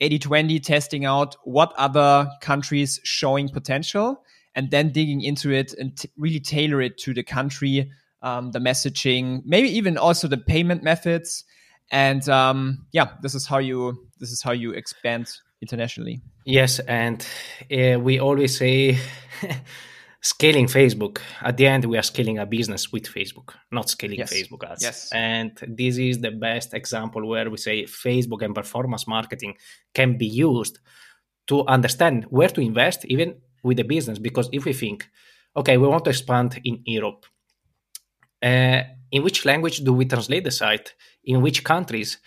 80-20 0.01 0.63
testing 0.63 1.05
out 1.05 1.35
what 1.43 1.73
other 1.77 2.29
countries 2.41 2.99
showing 3.03 3.49
potential 3.49 4.23
and 4.55 4.71
then 4.71 4.91
digging 4.91 5.21
into 5.21 5.51
it 5.51 5.73
and 5.73 5.97
t- 5.97 6.09
really 6.17 6.39
tailor 6.39 6.81
it 6.81 6.97
to 6.99 7.13
the 7.13 7.23
country 7.23 7.91
um, 8.21 8.51
the 8.51 8.59
messaging 8.59 9.41
maybe 9.45 9.69
even 9.69 9.97
also 9.97 10.27
the 10.27 10.37
payment 10.37 10.83
methods 10.83 11.43
and 11.91 12.27
um, 12.29 12.85
yeah 12.91 13.11
this 13.21 13.35
is 13.35 13.45
how 13.45 13.57
you 13.57 14.07
this 14.19 14.31
is 14.31 14.41
how 14.41 14.51
you 14.51 14.71
expand 14.71 15.29
internationally 15.61 16.21
yes 16.45 16.79
and 16.79 17.25
uh, 17.71 17.99
we 17.99 18.19
always 18.19 18.57
say 18.57 18.97
scaling 20.21 20.67
Facebook. 20.67 21.19
At 21.41 21.57
the 21.57 21.67
end, 21.67 21.85
we 21.85 21.97
are 21.97 22.03
scaling 22.03 22.39
a 22.39 22.45
business 22.45 22.91
with 22.91 23.05
Facebook, 23.05 23.53
not 23.71 23.89
scaling 23.89 24.19
yes. 24.19 24.33
Facebook 24.33 24.69
ads. 24.69 24.83
Yes. 24.83 25.09
And 25.13 25.51
this 25.67 25.97
is 25.97 26.19
the 26.19 26.31
best 26.31 26.73
example 26.73 27.25
where 27.27 27.49
we 27.49 27.57
say 27.57 27.83
Facebook 27.83 28.41
and 28.41 28.53
performance 28.53 29.07
marketing 29.07 29.55
can 29.93 30.17
be 30.17 30.27
used 30.27 30.79
to 31.47 31.65
understand 31.67 32.25
where 32.29 32.49
to 32.49 32.61
invest, 32.61 33.05
even 33.05 33.35
with 33.63 33.77
the 33.77 33.83
business. 33.83 34.19
Because 34.19 34.49
if 34.51 34.65
we 34.65 34.73
think, 34.73 35.07
okay, 35.55 35.77
we 35.77 35.87
want 35.87 36.03
to 36.05 36.11
expand 36.11 36.59
in 36.63 36.81
Europe, 36.85 37.25
uh, 38.41 38.81
in 39.11 39.23
which 39.23 39.45
language 39.45 39.79
do 39.79 39.93
we 39.93 40.05
translate 40.05 40.43
the 40.43 40.51
site? 40.51 40.93
In 41.23 41.41
which 41.41 41.63
countries? 41.63 42.19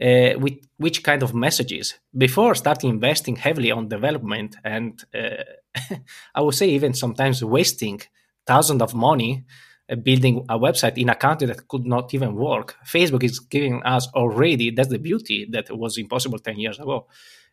Uh, 0.00 0.32
with 0.38 0.54
which 0.78 1.02
kind 1.02 1.22
of 1.22 1.34
messages 1.34 1.98
before 2.16 2.54
starting 2.54 2.88
investing 2.88 3.36
heavily 3.36 3.70
on 3.70 3.86
development 3.86 4.56
and 4.64 5.04
uh, 5.14 5.44
I 6.34 6.40
would 6.40 6.54
say 6.54 6.70
even 6.70 6.94
sometimes 6.94 7.44
wasting 7.44 8.00
thousands 8.46 8.80
of 8.80 8.94
money 8.94 9.44
uh, 9.90 9.96
building 9.96 10.44
a 10.48 10.58
website 10.58 10.96
in 10.96 11.08
a 11.08 11.14
country 11.14 11.46
that 11.48 11.66
could 11.68 11.84
not 11.84 12.14
even 12.14 12.34
work. 12.34 12.76
Facebook 12.86 13.24
is 13.24 13.40
giving 13.40 13.82
us 13.82 14.08
already, 14.14 14.70
that's 14.70 14.88
the 14.88 14.98
beauty 14.98 15.48
that 15.50 15.70
was 15.76 15.98
impossible 15.98 16.38
10 16.38 16.58
years 16.58 16.78
ago, 16.78 17.06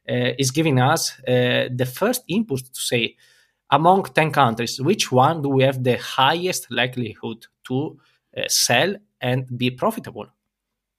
uh, 0.09 0.31
is 0.37 0.51
giving 0.51 0.79
us 0.79 1.19
uh, 1.27 1.67
the 1.75 1.85
first 1.85 2.23
input 2.27 2.59
to 2.59 2.79
say, 2.79 3.15
among 3.71 4.03
10 4.03 4.31
countries, 4.31 4.79
which 4.79 5.11
one 5.11 5.41
do 5.41 5.49
we 5.49 5.63
have 5.63 5.83
the 5.83 5.97
highest 5.97 6.71
likelihood 6.71 7.47
to 7.67 7.99
uh, 8.37 8.43
sell 8.47 8.95
and 9.21 9.45
be 9.57 9.71
profitable? 9.71 10.27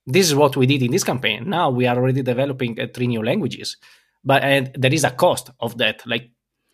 This 0.06 0.26
is 0.26 0.34
what 0.34 0.56
we 0.56 0.66
did 0.66 0.82
in 0.82 0.90
this 0.90 1.04
campaign. 1.04 1.48
Now 1.48 1.70
we 1.70 1.86
are 1.86 1.96
already 1.96 2.22
developing 2.22 2.80
uh, 2.80 2.86
three 2.94 3.06
new 3.06 3.22
languages, 3.22 3.76
but 4.24 4.42
and 4.42 4.70
there 4.74 4.92
is 4.92 5.04
a 5.04 5.10
cost 5.10 5.50
of 5.60 5.76
that. 5.78 6.06
Like 6.06 6.30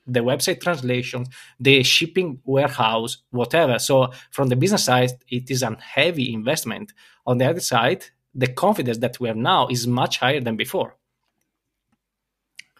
the 0.06 0.20
website 0.20 0.60
translation, 0.60 1.26
the 1.58 1.82
shipping 1.82 2.40
warehouse, 2.44 3.18
whatever. 3.30 3.78
So 3.78 4.10
from 4.30 4.48
the 4.48 4.56
business 4.56 4.84
side, 4.84 5.12
it 5.28 5.50
is 5.50 5.62
a 5.62 5.76
heavy 5.80 6.32
investment. 6.32 6.92
On 7.26 7.38
the 7.38 7.46
other 7.48 7.60
side, 7.60 8.04
the 8.34 8.48
confidence 8.48 8.98
that 8.98 9.18
we 9.20 9.28
have 9.28 9.36
now 9.36 9.68
is 9.68 9.86
much 9.86 10.18
higher 10.18 10.40
than 10.40 10.56
before. 10.56 10.96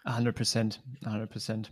100%. 0.07 0.77
100%. 1.03 1.65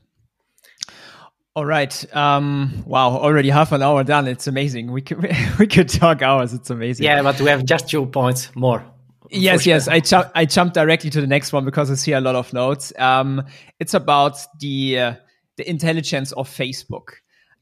All 1.55 1.65
right. 1.65 2.15
Um, 2.15 2.83
wow. 2.85 3.09
Already 3.11 3.49
half 3.49 3.71
an 3.71 3.83
hour 3.83 4.03
done. 4.03 4.27
It's 4.27 4.47
amazing. 4.47 4.91
We 4.91 5.01
could 5.01 5.21
we 5.59 5.67
could 5.67 5.89
talk 5.89 6.21
hours. 6.21 6.53
It's 6.53 6.69
amazing. 6.69 7.05
Yeah, 7.05 7.21
but 7.21 7.39
we 7.39 7.49
have 7.49 7.63
just 7.65 7.89
two 7.89 8.05
points 8.07 8.53
more. 8.55 8.83
Yes, 9.29 9.65
yes. 9.65 9.87
I 9.87 9.99
jump 9.99 10.29
I 10.35 10.45
jumped 10.45 10.73
directly 10.73 11.09
to 11.11 11.21
the 11.21 11.27
next 11.27 11.53
one 11.53 11.65
because 11.65 11.91
I 11.91 11.95
see 11.95 12.13
a 12.13 12.21
lot 12.21 12.35
of 12.35 12.53
notes. 12.53 12.91
Um, 12.97 13.43
it's 13.79 13.93
about 13.93 14.37
the 14.59 14.99
uh, 14.99 15.13
the 15.57 15.69
intelligence 15.69 16.31
of 16.31 16.49
Facebook. 16.49 17.09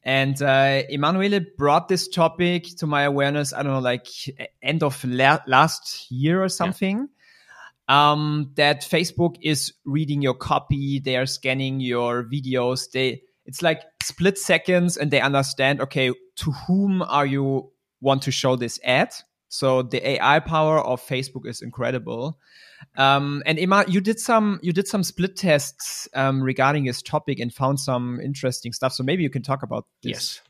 And 0.03 0.41
uh, 0.41 0.81
Emanuele 0.89 1.41
brought 1.57 1.87
this 1.87 2.07
topic 2.07 2.65
to 2.77 2.87
my 2.87 3.03
awareness, 3.03 3.53
I 3.53 3.61
don't 3.61 3.73
know, 3.73 3.79
like 3.79 4.07
end 4.63 4.81
of 4.81 5.03
la- 5.03 5.41
last 5.45 6.09
year 6.09 6.43
or 6.43 6.49
something. 6.49 7.07
Yeah. 7.87 8.11
Um, 8.11 8.51
that 8.55 8.81
Facebook 8.81 9.35
is 9.41 9.73
reading 9.85 10.21
your 10.21 10.33
copy, 10.33 10.99
they 10.99 11.17
are 11.17 11.25
scanning 11.25 11.81
your 11.81 12.23
videos. 12.23 12.89
They 12.89 13.21
it's 13.45 13.61
like 13.61 13.81
split 14.03 14.37
seconds, 14.37 14.97
and 14.97 15.11
they 15.11 15.21
understand. 15.21 15.81
Okay, 15.81 16.11
to 16.37 16.51
whom 16.51 17.01
are 17.01 17.25
you 17.25 17.71
want 18.01 18.21
to 18.23 18.31
show 18.31 18.55
this 18.55 18.79
ad? 18.83 19.13
So 19.49 19.81
the 19.81 20.11
AI 20.11 20.39
power 20.39 20.79
of 20.79 21.05
Facebook 21.05 21.45
is 21.45 21.61
incredible. 21.61 22.39
Um, 22.97 23.43
and 23.45 23.59
Emma, 23.59 23.83
you 23.87 23.99
did 24.01 24.19
some 24.19 24.59
you 24.63 24.71
did 24.71 24.87
some 24.87 25.03
split 25.03 25.35
tests 25.35 26.07
um, 26.13 26.41
regarding 26.41 26.85
this 26.85 27.01
topic 27.01 27.39
and 27.39 27.53
found 27.53 27.79
some 27.79 28.19
interesting 28.21 28.73
stuff. 28.73 28.93
So 28.93 29.03
maybe 29.03 29.23
you 29.23 29.29
can 29.29 29.43
talk 29.43 29.61
about 29.63 29.85
this. 30.01 30.11
Yes. 30.11 30.41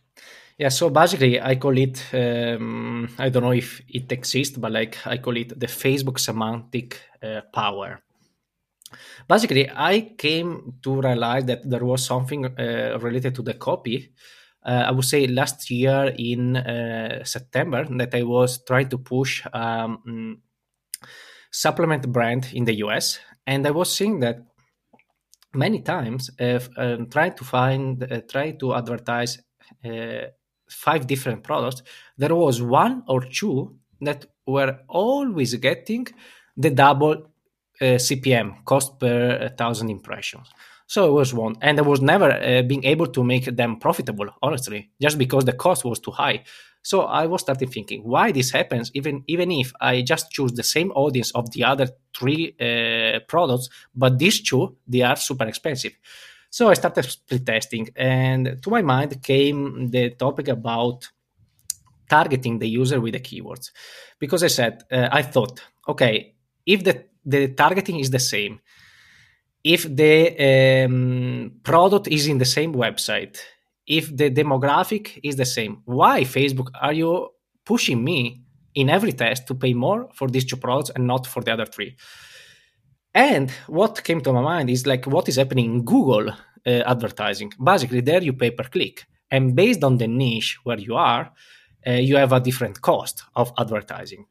Yeah, 0.57 0.69
so 0.69 0.91
basically, 0.91 1.41
I 1.41 1.55
call 1.55 1.75
it, 1.75 2.05
um, 2.13 3.09
I 3.17 3.29
don't 3.29 3.41
know 3.41 3.51
if 3.51 3.81
it 3.89 4.11
exists, 4.11 4.55
but 4.57 4.71
like 4.71 4.95
I 5.07 5.17
call 5.17 5.35
it 5.35 5.59
the 5.59 5.65
Facebook 5.65 6.19
semantic 6.19 7.01
uh, 7.23 7.41
power. 7.51 8.01
Basically, 9.27 9.69
I 9.69 10.13
came 10.17 10.75
to 10.83 11.01
realize 11.01 11.45
that 11.45 11.69
there 11.69 11.85
was 11.85 12.05
something 12.05 12.45
uh, 12.45 12.97
related 13.01 13.35
to 13.35 13.41
the 13.41 13.53
copy. 13.53 14.13
Uh, 14.63 14.83
I 14.87 14.91
would 14.91 15.05
say 15.05 15.27
last 15.27 15.69
year 15.71 16.13
in 16.17 16.57
uh, 16.57 17.23
September 17.23 17.85
that 17.97 18.13
I 18.13 18.23
was 18.23 18.63
trying 18.63 18.89
to 18.89 18.97
push 18.97 19.43
um, 19.53 20.41
supplement 21.51 22.11
brand 22.11 22.49
in 22.53 22.65
the 22.65 22.75
US, 22.85 23.19
and 23.47 23.65
I 23.65 23.71
was 23.71 23.95
seeing 23.95 24.19
that 24.19 24.37
many 25.53 25.81
times 25.81 26.29
if 26.39 26.69
um, 26.77 27.07
trying 27.09 27.33
to 27.33 27.43
find 27.43 28.03
uh, 28.03 28.21
try 28.29 28.51
to 28.51 28.73
advertise 28.75 29.39
uh, 29.85 30.27
five 30.69 31.05
different 31.05 31.43
products 31.43 31.83
there 32.17 32.33
was 32.33 32.61
one 32.61 33.03
or 33.07 33.21
two 33.21 33.75
that 33.99 34.25
were 34.47 34.79
always 34.87 35.53
getting 35.55 36.07
the 36.55 36.69
double 36.69 37.30
uh, 37.81 37.97
cpm 38.07 38.63
cost 38.65 38.99
per 38.99 39.49
thousand 39.57 39.89
impressions 39.89 40.47
So 40.91 41.07
it 41.07 41.13
was 41.13 41.33
one, 41.33 41.55
and 41.61 41.79
I 41.79 41.83
was 41.83 42.01
never 42.01 42.29
uh, 42.29 42.63
being 42.63 42.83
able 42.83 43.07
to 43.07 43.23
make 43.23 43.45
them 43.45 43.79
profitable, 43.79 44.27
honestly, 44.41 44.89
just 44.99 45.17
because 45.17 45.45
the 45.45 45.53
cost 45.53 45.85
was 45.85 46.01
too 46.01 46.11
high. 46.11 46.43
So 46.83 47.03
I 47.03 47.27
was 47.27 47.41
starting 47.41 47.69
thinking 47.69 48.01
why 48.03 48.33
this 48.33 48.51
happens, 48.51 48.91
even 48.93 49.23
even 49.27 49.51
if 49.51 49.71
I 49.79 50.01
just 50.01 50.31
choose 50.31 50.51
the 50.51 50.63
same 50.63 50.91
audience 50.91 51.31
of 51.31 51.51
the 51.51 51.63
other 51.63 51.87
three 52.17 52.43
uh, 52.59 53.19
products, 53.33 53.69
but 53.95 54.19
these 54.19 54.41
two 54.41 54.75
they 54.85 55.01
are 55.01 55.15
super 55.15 55.45
expensive. 55.47 55.93
So 56.49 56.69
I 56.69 56.73
started 56.73 57.05
split 57.05 57.45
testing, 57.45 57.87
and 57.95 58.61
to 58.61 58.69
my 58.69 58.81
mind 58.81 59.23
came 59.23 59.89
the 59.91 60.09
topic 60.09 60.49
about 60.49 61.09
targeting 62.09 62.59
the 62.59 62.67
user 62.67 62.99
with 62.99 63.13
the 63.13 63.19
keywords, 63.21 63.71
because 64.19 64.43
I 64.43 64.47
said 64.47 64.83
uh, 64.91 65.07
I 65.09 65.21
thought, 65.21 65.61
okay, 65.87 66.35
if 66.65 66.83
the 66.83 67.05
the 67.25 67.49
targeting 67.49 67.99
is 67.99 68.09
the 68.09 68.19
same, 68.19 68.59
if 69.63 69.83
the 69.83 70.85
um, 70.85 71.51
product 71.63 72.07
is 72.07 72.27
in 72.27 72.37
the 72.37 72.45
same 72.45 72.73
website, 72.73 73.37
if 73.85 74.15
the 74.15 74.29
demographic 74.31 75.19
is 75.23 75.35
the 75.35 75.45
same, 75.45 75.81
why 75.85 76.21
Facebook 76.21 76.69
are 76.79 76.93
you 76.93 77.29
pushing 77.65 78.03
me 78.03 78.41
in 78.73 78.89
every 78.89 79.11
test 79.11 79.47
to 79.47 79.55
pay 79.55 79.73
more 79.73 80.09
for 80.13 80.27
these 80.27 80.45
two 80.45 80.55
products 80.55 80.91
and 80.95 81.05
not 81.05 81.27
for 81.27 81.43
the 81.43 81.51
other 81.51 81.65
three? 81.65 81.95
And 83.13 83.51
what 83.67 84.03
came 84.03 84.21
to 84.21 84.33
my 84.33 84.41
mind 84.41 84.69
is 84.69 84.87
like 84.87 85.05
what 85.05 85.27
is 85.27 85.35
happening 85.35 85.65
in 85.65 85.85
Google 85.85 86.29
uh, 86.29 86.35
advertising. 86.65 87.51
Basically, 87.61 88.01
there 88.01 88.23
you 88.23 88.33
pay 88.33 88.51
per 88.51 88.63
click, 88.63 89.05
and 89.29 89.55
based 89.55 89.83
on 89.83 89.97
the 89.97 90.07
niche 90.07 90.57
where 90.63 90.79
you 90.79 90.95
are, 90.95 91.31
uh, 91.85 91.91
you 91.91 92.15
have 92.15 92.31
a 92.31 92.39
different 92.39 92.81
cost 92.81 93.23
of 93.35 93.51
advertising. 93.57 94.25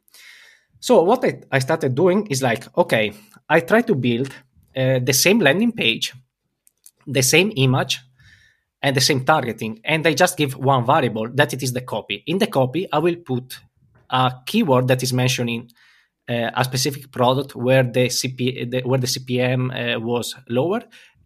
So 0.80 1.02
what 1.02 1.24
I, 1.24 1.40
I 1.52 1.58
started 1.58 1.94
doing 1.94 2.26
is 2.28 2.42
like, 2.42 2.66
okay, 2.76 3.12
I 3.48 3.60
try 3.60 3.82
to 3.82 3.94
build 3.94 4.34
uh, 4.76 4.98
the 4.98 5.12
same 5.12 5.38
landing 5.38 5.72
page, 5.72 6.14
the 7.06 7.22
same 7.22 7.52
image, 7.56 8.00
and 8.82 8.96
the 8.96 9.00
same 9.00 9.24
targeting, 9.24 9.80
and 9.84 10.06
I 10.06 10.14
just 10.14 10.38
give 10.38 10.56
one 10.56 10.86
variable 10.86 11.28
that 11.34 11.52
it 11.52 11.62
is 11.62 11.72
the 11.74 11.82
copy. 11.82 12.22
In 12.26 12.38
the 12.38 12.46
copy, 12.46 12.90
I 12.90 12.98
will 12.98 13.16
put 13.16 13.60
a 14.08 14.32
keyword 14.46 14.88
that 14.88 15.02
is 15.02 15.12
mentioning 15.12 15.70
uh, 16.28 16.50
a 16.54 16.64
specific 16.64 17.10
product 17.10 17.54
where 17.54 17.82
the, 17.82 18.06
CP, 18.06 18.70
the, 18.70 18.80
where 18.80 18.98
the 18.98 19.06
CPM 19.06 19.96
uh, 19.96 20.00
was 20.00 20.34
lower, 20.48 20.82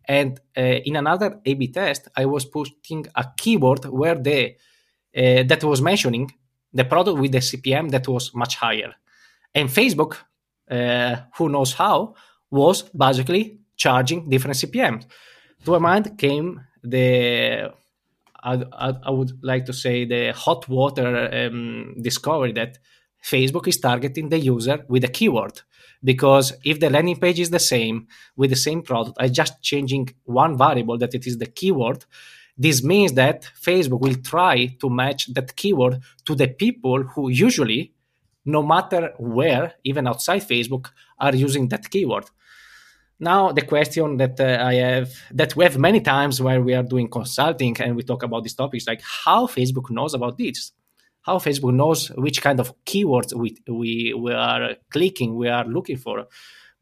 and 0.07 0.41
uh, 0.57 0.61
in 0.61 0.97
another 0.97 1.41
A/B 1.47 1.69
test, 1.69 2.09
I 2.17 2.27
was 2.27 2.45
putting 2.45 3.07
a 3.15 3.25
keyword 3.37 3.85
where 3.87 4.17
the 4.17 4.57
uh, 5.17 5.45
that 5.45 5.63
was 5.63 5.81
mentioning 5.81 6.33
the 6.73 6.85
product 6.85 7.19
with 7.19 7.33
the 7.33 7.39
CPM 7.39 7.91
that 7.93 8.09
was 8.09 8.35
much 8.35 8.57
higher. 8.57 8.95
And 9.55 9.69
Facebook, 9.69 10.17
uh, 10.71 11.17
who 11.37 11.49
knows 11.49 11.73
how, 11.75 12.15
was 12.51 12.83
basically 12.83 13.61
charging 13.77 14.29
different 14.29 14.57
CPMs. 14.57 15.07
To 15.65 15.73
my 15.73 15.79
mind 15.79 16.19
came 16.19 16.61
the 16.83 17.73
I, 18.45 18.63
I, 18.73 18.93
I, 19.05 19.11
would 19.11 19.43
like 19.43 19.65
to 19.67 19.73
say 19.73 20.05
the 20.05 20.33
hot 20.33 20.69
water 20.69 21.31
um, 21.33 21.95
discovery 22.01 22.53
that 22.53 22.79
Facebook 23.25 23.67
is 23.67 23.79
targeting 23.79 24.29
the 24.29 24.39
user 24.39 24.85
with 24.89 25.03
a 25.05 25.09
keyword. 25.09 25.63
Because 26.03 26.53
if 26.63 26.79
the 26.79 26.91
landing 26.91 27.19
page 27.19 27.41
is 27.41 27.49
the 27.49 27.59
same 27.59 28.07
with 28.37 28.51
the 28.51 28.57
same 28.57 28.83
product, 28.83 29.17
I 29.19 29.29
just 29.29 29.63
changing 29.63 30.11
one 30.25 30.59
variable 30.59 30.99
that 30.99 31.15
it 31.15 31.27
is 31.27 31.39
the 31.39 31.47
keyword. 31.47 32.05
This 32.59 32.85
means 32.85 33.15
that 33.15 33.49
Facebook 33.61 34.01
will 34.01 34.17
try 34.17 34.77
to 34.81 34.91
match 34.91 35.33
that 35.33 35.57
keyword 35.57 36.03
to 36.27 36.35
the 36.35 36.49
people 36.49 37.03
who 37.03 37.31
usually, 37.31 37.95
no 38.45 38.63
matter 38.63 39.13
where, 39.19 39.75
even 39.85 40.07
outside 40.07 40.43
Facebook, 40.43 40.91
are 41.19 41.35
using 41.35 41.69
that 41.69 41.91
keyword. 41.91 42.25
Now 43.21 43.53
the 43.53 43.63
question 43.63 44.17
that 44.17 44.41
uh, 44.41 44.59
I 44.61 44.75
have 44.75 45.13
that 45.31 45.55
we 45.57 45.65
have 45.65 45.79
many 45.79 46.01
times 46.01 46.41
where 46.41 46.61
we 46.61 46.75
are 46.75 46.83
doing 46.83 47.09
consulting 47.09 47.81
and 47.81 47.97
we 47.97 48.03
talk 48.03 48.23
about 48.23 48.43
these 48.43 48.55
topics, 48.55 48.87
like 48.87 49.03
how 49.25 49.47
Facebook 49.47 49.89
knows 49.91 50.15
about 50.15 50.37
this, 50.37 50.73
how 51.23 51.39
Facebook 51.39 51.75
knows 51.75 52.09
which 52.17 52.43
kind 52.43 52.61
of 52.61 52.75
keywords 52.85 53.33
we 53.33 53.57
we, 53.69 54.15
we 54.15 54.33
are 54.33 54.77
clicking, 54.91 55.37
we 55.37 55.49
are 55.49 55.65
looking 55.65 55.97
for. 55.97 56.27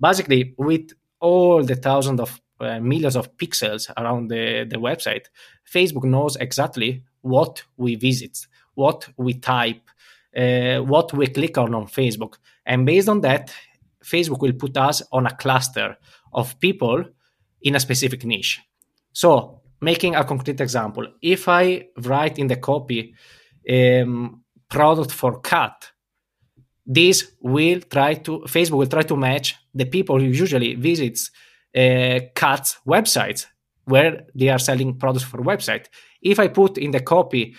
Basically, 0.00 0.54
with 0.56 0.92
all 1.20 1.62
the 1.62 1.76
thousands 1.76 2.20
of 2.20 2.40
uh, 2.60 2.80
millions 2.80 3.16
of 3.16 3.36
pixels 3.36 3.90
around 3.96 4.28
the, 4.28 4.66
the 4.68 4.76
website, 4.76 5.26
Facebook 5.70 6.04
knows 6.04 6.36
exactly 6.36 7.04
what 7.20 7.62
we 7.76 7.94
visit, 7.94 8.46
what 8.74 9.08
we 9.16 9.34
type, 9.34 9.82
uh, 10.36 10.78
what 10.78 11.12
we 11.12 11.26
click 11.26 11.58
on 11.58 11.74
on 11.74 11.86
Facebook, 11.86 12.34
and 12.66 12.86
based 12.86 13.08
on 13.08 13.20
that, 13.20 13.52
Facebook 14.04 14.40
will 14.40 14.52
put 14.52 14.76
us 14.76 15.02
on 15.12 15.26
a 15.26 15.36
cluster 15.36 15.96
of 16.32 16.58
people 16.60 17.04
in 17.62 17.74
a 17.76 17.80
specific 17.80 18.24
niche. 18.24 18.60
So, 19.12 19.60
making 19.80 20.14
a 20.14 20.24
concrete 20.24 20.60
example, 20.60 21.06
if 21.20 21.48
I 21.48 21.88
write 21.98 22.38
in 22.38 22.46
the 22.46 22.56
copy 22.56 23.14
um, 23.70 24.42
product 24.68 25.12
for 25.12 25.40
cat, 25.40 25.90
this 26.84 27.32
will 27.40 27.80
try 27.80 28.14
to 28.14 28.40
Facebook 28.40 28.78
will 28.78 28.86
try 28.86 29.02
to 29.02 29.16
match 29.16 29.56
the 29.74 29.84
people 29.84 30.18
who 30.18 30.26
usually 30.26 30.74
visits 30.74 31.30
uh, 31.76 32.20
cats 32.34 32.78
websites 32.86 33.46
where 33.84 34.24
they 34.34 34.48
are 34.48 34.58
selling 34.58 34.98
products 34.98 35.24
for 35.24 35.38
website. 35.42 35.86
If 36.20 36.38
I 36.38 36.48
put 36.48 36.78
in 36.78 36.90
the 36.90 37.00
copy 37.00 37.54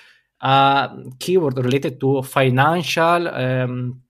keyword 1.19 1.57
related 1.57 1.99
to 1.99 2.21
financial 2.21 3.27
um, 3.27 4.01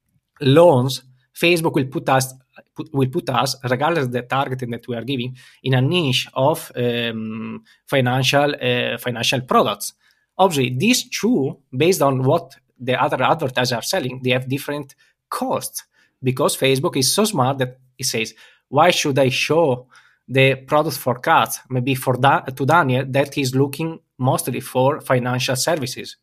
loans, 0.41 1.03
Facebook 1.35 1.73
will 1.73 1.85
put 1.85 2.09
us 2.09 2.33
put, 2.75 2.93
will 2.93 3.09
put 3.09 3.29
us, 3.29 3.55
regardless 3.69 4.05
of 4.05 4.11
the 4.11 4.21
targeting 4.23 4.71
that 4.71 4.87
we 4.87 4.95
are 4.95 5.03
giving, 5.03 5.35
in 5.63 5.73
a 5.73 5.81
niche 5.81 6.27
of 6.33 6.71
um, 6.75 7.63
financial 7.85 8.53
uh, 8.55 8.97
financial 8.97 9.41
products. 9.41 9.93
Obviously, 10.37 10.75
these 10.77 11.09
two, 11.09 11.57
based 11.75 12.01
on 12.01 12.23
what 12.23 12.55
the 12.79 12.99
other 13.01 13.21
advertisers 13.21 13.71
are 13.71 13.81
selling, 13.81 14.21
they 14.23 14.31
have 14.31 14.49
different 14.49 14.95
costs 15.29 15.83
because 16.21 16.57
Facebook 16.57 16.95
is 16.97 17.13
so 17.13 17.25
smart 17.25 17.57
that 17.59 17.77
it 17.97 18.05
says, 18.05 18.33
"Why 18.69 18.91
should 18.91 19.19
I 19.19 19.29
show 19.29 19.87
the 20.27 20.55
product 20.55 20.97
for 20.97 21.19
cats? 21.19 21.59
Maybe 21.69 21.95
for 21.95 22.15
da- 22.17 22.41
to 22.41 22.65
Daniel 22.65 23.05
that 23.09 23.37
is 23.37 23.53
looking 23.53 23.99
mostly 24.17 24.59
for 24.59 25.01
financial 25.01 25.55
services." 25.55 26.17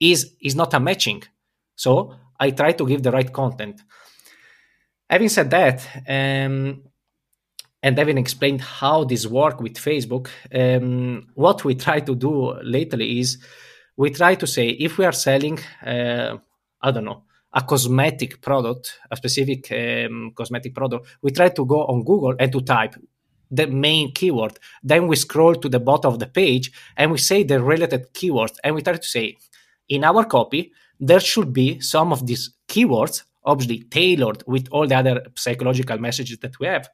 Is 0.00 0.34
is 0.40 0.54
not 0.54 0.74
a 0.74 0.80
matching. 0.80 1.22
So 1.76 2.14
I 2.38 2.50
try 2.50 2.72
to 2.72 2.86
give 2.86 3.02
the 3.02 3.10
right 3.10 3.30
content. 3.32 3.82
Having 5.08 5.28
said 5.28 5.50
that, 5.50 5.86
um, 6.08 6.82
and 7.82 7.98
having 7.98 8.18
explained 8.18 8.60
how 8.60 9.04
this 9.04 9.26
work 9.26 9.60
with 9.60 9.74
Facebook, 9.74 10.28
um, 10.54 11.26
what 11.34 11.64
we 11.64 11.74
try 11.74 12.00
to 12.00 12.14
do 12.14 12.54
lately 12.62 13.18
is 13.20 13.38
we 13.96 14.10
try 14.10 14.34
to 14.34 14.46
say 14.46 14.68
if 14.68 14.98
we 14.98 15.04
are 15.04 15.12
selling, 15.12 15.58
uh, 15.84 16.36
I 16.80 16.90
don't 16.90 17.04
know, 17.04 17.24
a 17.52 17.62
cosmetic 17.62 18.40
product, 18.40 18.98
a 19.10 19.16
specific 19.16 19.70
um, 19.72 20.32
cosmetic 20.36 20.74
product, 20.74 21.06
we 21.22 21.30
try 21.30 21.48
to 21.48 21.66
go 21.66 21.84
on 21.84 22.04
Google 22.04 22.34
and 22.38 22.52
to 22.52 22.60
type 22.60 22.94
the 23.50 23.66
main 23.66 24.12
keyword. 24.12 24.58
Then 24.82 25.08
we 25.08 25.16
scroll 25.16 25.56
to 25.56 25.68
the 25.68 25.80
bottom 25.80 26.12
of 26.12 26.18
the 26.20 26.26
page 26.26 26.70
and 26.96 27.10
we 27.10 27.18
say 27.18 27.42
the 27.42 27.60
related 27.60 28.12
keywords. 28.14 28.56
And 28.62 28.74
we 28.74 28.82
try 28.82 28.94
to 28.94 29.02
say 29.02 29.36
in 29.90 30.04
our 30.04 30.24
copy, 30.24 30.72
there 30.98 31.20
should 31.20 31.52
be 31.52 31.80
some 31.80 32.12
of 32.12 32.26
these 32.26 32.54
keywords 32.66 33.24
obviously 33.44 33.80
tailored 33.84 34.42
with 34.46 34.68
all 34.70 34.86
the 34.86 34.94
other 34.94 35.22
psychological 35.34 35.98
messages 35.98 36.38
that 36.38 36.58
we 36.58 36.66
have. 36.66 36.88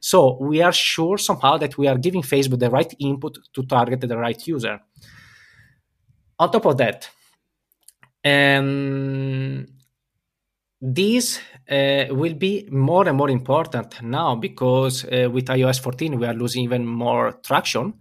So 0.00 0.38
we 0.40 0.62
are 0.62 0.72
sure 0.72 1.18
somehow 1.18 1.58
that 1.58 1.76
we 1.76 1.86
are 1.88 1.98
giving 1.98 2.22
Facebook 2.22 2.60
the 2.60 2.70
right 2.70 2.92
input 3.00 3.38
to 3.52 3.62
target 3.64 4.00
the 4.00 4.16
right 4.16 4.46
user. 4.46 4.80
On 6.38 6.50
top 6.50 6.66
of 6.66 6.76
that, 6.76 7.08
um, 8.24 9.66
this 10.80 11.40
uh, 11.68 12.04
will 12.10 12.34
be 12.34 12.68
more 12.70 13.08
and 13.08 13.16
more 13.16 13.30
important 13.30 14.00
now 14.02 14.36
because 14.36 15.04
uh, 15.04 15.28
with 15.30 15.46
iOS 15.46 15.80
14 15.80 16.16
we 16.18 16.26
are 16.26 16.34
losing 16.34 16.62
even 16.62 16.86
more 16.86 17.32
traction 17.44 17.94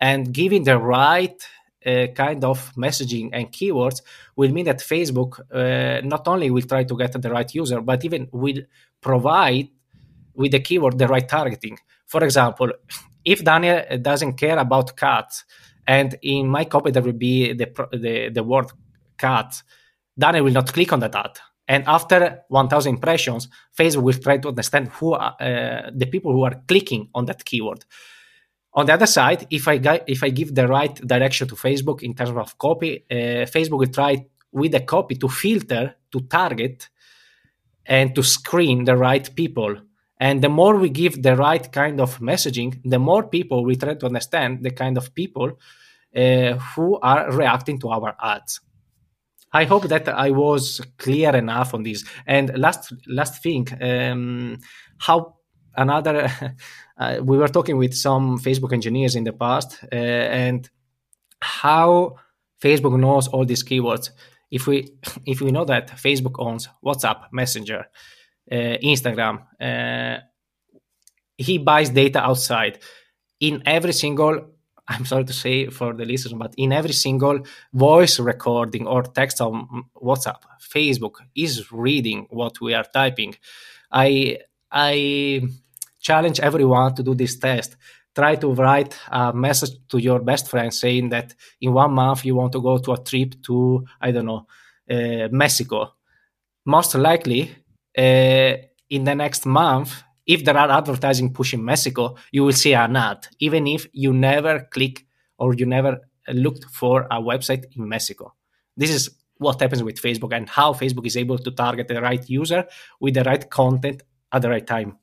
and 0.00 0.32
giving 0.34 0.64
the 0.64 0.76
right 0.76 1.40
uh, 1.86 2.06
kind 2.14 2.44
of 2.44 2.72
messaging 2.76 3.30
and 3.32 3.52
keywords 3.52 4.02
will 4.36 4.50
mean 4.52 4.64
that 4.64 4.78
Facebook 4.78 5.40
uh, 5.52 6.00
not 6.06 6.26
only 6.28 6.50
will 6.50 6.62
try 6.62 6.84
to 6.84 6.96
get 6.96 7.12
the 7.20 7.30
right 7.30 7.54
user, 7.54 7.80
but 7.80 8.04
even 8.04 8.28
will 8.32 8.62
provide 9.00 9.68
with 10.34 10.52
the 10.52 10.60
keyword 10.60 10.98
the 10.98 11.08
right 11.08 11.28
targeting. 11.28 11.78
For 12.06 12.24
example, 12.24 12.70
if 13.24 13.44
Daniel 13.44 13.82
doesn't 14.00 14.34
care 14.34 14.58
about 14.58 14.96
cats, 14.96 15.44
and 15.86 16.16
in 16.22 16.48
my 16.48 16.64
copy 16.64 16.90
there 16.90 17.02
will 17.02 17.12
be 17.12 17.52
the 17.52 17.66
the, 17.92 18.30
the 18.30 18.42
word 18.42 18.70
cat, 19.18 19.62
Daniel 20.18 20.44
will 20.44 20.52
not 20.52 20.72
click 20.72 20.92
on 20.92 21.00
that 21.00 21.14
ad. 21.14 21.38
And 21.66 21.84
after 21.86 22.42
1,000 22.48 22.94
impressions, 22.94 23.48
Facebook 23.78 24.02
will 24.02 24.12
try 24.12 24.36
to 24.36 24.48
understand 24.48 24.88
who 24.88 25.14
are, 25.14 25.34
uh, 25.40 25.90
the 25.94 26.06
people 26.06 26.32
who 26.32 26.44
are 26.44 26.62
clicking 26.68 27.08
on 27.14 27.24
that 27.26 27.44
keyword. 27.44 27.84
On 28.76 28.86
the 28.86 28.92
other 28.92 29.06
side, 29.06 29.46
if 29.50 29.68
I 29.68 29.80
if 30.06 30.22
I 30.24 30.30
give 30.30 30.54
the 30.54 30.66
right 30.66 30.94
direction 30.94 31.46
to 31.48 31.54
Facebook 31.54 32.02
in 32.02 32.14
terms 32.14 32.36
of 32.36 32.58
copy, 32.58 33.04
uh, 33.10 33.46
Facebook 33.46 33.78
will 33.78 33.86
try 33.86 34.26
with 34.50 34.72
the 34.72 34.80
copy 34.80 35.14
to 35.16 35.28
filter, 35.28 35.94
to 36.10 36.20
target, 36.22 36.88
and 37.86 38.14
to 38.14 38.22
screen 38.22 38.84
the 38.84 38.96
right 38.96 39.34
people. 39.36 39.76
And 40.18 40.42
the 40.42 40.48
more 40.48 40.76
we 40.76 40.88
give 40.88 41.22
the 41.22 41.36
right 41.36 41.70
kind 41.70 42.00
of 42.00 42.18
messaging, 42.18 42.80
the 42.84 42.98
more 42.98 43.28
people 43.28 43.64
we 43.64 43.76
try 43.76 43.94
to 43.94 44.06
understand 44.06 44.64
the 44.64 44.70
kind 44.70 44.96
of 44.96 45.14
people 45.14 45.58
uh, 46.16 46.54
who 46.54 46.98
are 47.00 47.30
reacting 47.32 47.78
to 47.80 47.88
our 47.88 48.16
ads. 48.22 48.60
I 49.52 49.64
hope 49.64 49.84
that 49.84 50.08
I 50.08 50.30
was 50.30 50.80
clear 50.98 51.34
enough 51.36 51.74
on 51.74 51.84
this. 51.84 52.04
And 52.26 52.56
last 52.58 52.92
last 53.06 53.40
thing, 53.42 53.68
um, 53.80 54.58
how 54.98 55.33
another 55.76 56.30
uh, 56.98 57.18
we 57.22 57.38
were 57.38 57.48
talking 57.48 57.76
with 57.76 57.94
some 57.94 58.38
Facebook 58.38 58.72
engineers 58.72 59.16
in 59.16 59.24
the 59.24 59.32
past, 59.32 59.78
uh, 59.92 59.94
and 59.94 60.68
how 61.40 62.16
Facebook 62.62 62.98
knows 62.98 63.28
all 63.28 63.44
these 63.44 63.64
keywords. 63.64 64.10
If 64.50 64.66
we 64.66 64.90
if 65.26 65.40
we 65.40 65.50
know 65.50 65.64
that 65.64 65.88
Facebook 65.90 66.36
owns 66.38 66.68
WhatsApp, 66.84 67.32
Messenger, 67.32 67.86
uh, 68.50 68.54
Instagram, 68.82 69.42
uh, 69.60 70.20
he 71.36 71.58
buys 71.58 71.90
data 71.90 72.20
outside 72.20 72.78
in 73.40 73.62
every 73.66 73.92
single 73.92 74.50
I'm 74.88 75.06
sorry 75.06 75.24
to 75.24 75.32
say 75.32 75.68
for 75.68 75.94
the 75.94 76.04
listeners, 76.04 76.34
but 76.34 76.54
in 76.58 76.72
every 76.72 76.92
single 76.92 77.40
voice 77.72 78.18
recording 78.18 78.86
or 78.86 79.02
text 79.02 79.40
on 79.40 79.84
WhatsApp, 79.96 80.42
Facebook 80.60 81.14
is 81.34 81.72
reading 81.72 82.26
what 82.30 82.60
we 82.60 82.74
are 82.74 82.84
typing. 82.84 83.34
I 83.90 84.38
I 84.70 85.42
challenge 86.04 86.38
everyone 86.40 86.94
to 86.94 87.02
do 87.02 87.14
this 87.14 87.36
test. 87.38 87.76
Try 88.14 88.36
to 88.36 88.52
write 88.54 88.96
a 89.10 89.32
message 89.32 89.72
to 89.88 89.98
your 89.98 90.20
best 90.20 90.48
friend 90.48 90.72
saying 90.72 91.08
that 91.08 91.34
in 91.60 91.72
one 91.72 91.92
month 91.92 92.24
you 92.24 92.36
want 92.36 92.52
to 92.52 92.60
go 92.60 92.78
to 92.78 92.92
a 92.92 93.02
trip 93.02 93.34
to 93.46 93.84
I 94.00 94.12
don't 94.12 94.26
know 94.26 94.46
uh, 94.88 95.28
Mexico. 95.32 95.94
Most 96.66 96.94
likely, 96.94 97.50
uh, 97.98 98.52
in 98.90 99.04
the 99.04 99.14
next 99.14 99.46
month, 99.46 100.02
if 100.26 100.44
there 100.44 100.56
are 100.56 100.70
advertising 100.70 101.32
pushing 101.32 101.64
Mexico, 101.64 102.14
you 102.30 102.44
will 102.44 102.52
see 102.52 102.74
an 102.74 102.96
ad, 102.96 103.26
even 103.40 103.66
if 103.66 103.86
you 103.92 104.12
never 104.12 104.60
click 104.70 105.04
or 105.38 105.54
you 105.54 105.66
never 105.66 106.00
looked 106.28 106.64
for 106.64 107.02
a 107.10 107.20
website 107.20 107.64
in 107.76 107.88
Mexico. 107.88 108.32
This 108.76 108.90
is 108.90 109.10
what 109.38 109.60
happens 109.60 109.82
with 109.82 110.00
Facebook 110.00 110.34
and 110.34 110.48
how 110.48 110.72
Facebook 110.72 111.06
is 111.06 111.16
able 111.16 111.38
to 111.38 111.50
target 111.50 111.88
the 111.88 112.00
right 112.00 112.28
user 112.28 112.66
with 113.00 113.14
the 113.14 113.24
right 113.24 113.50
content 113.50 114.02
at 114.32 114.42
the 114.42 114.48
right 114.48 114.66
time. 114.66 114.98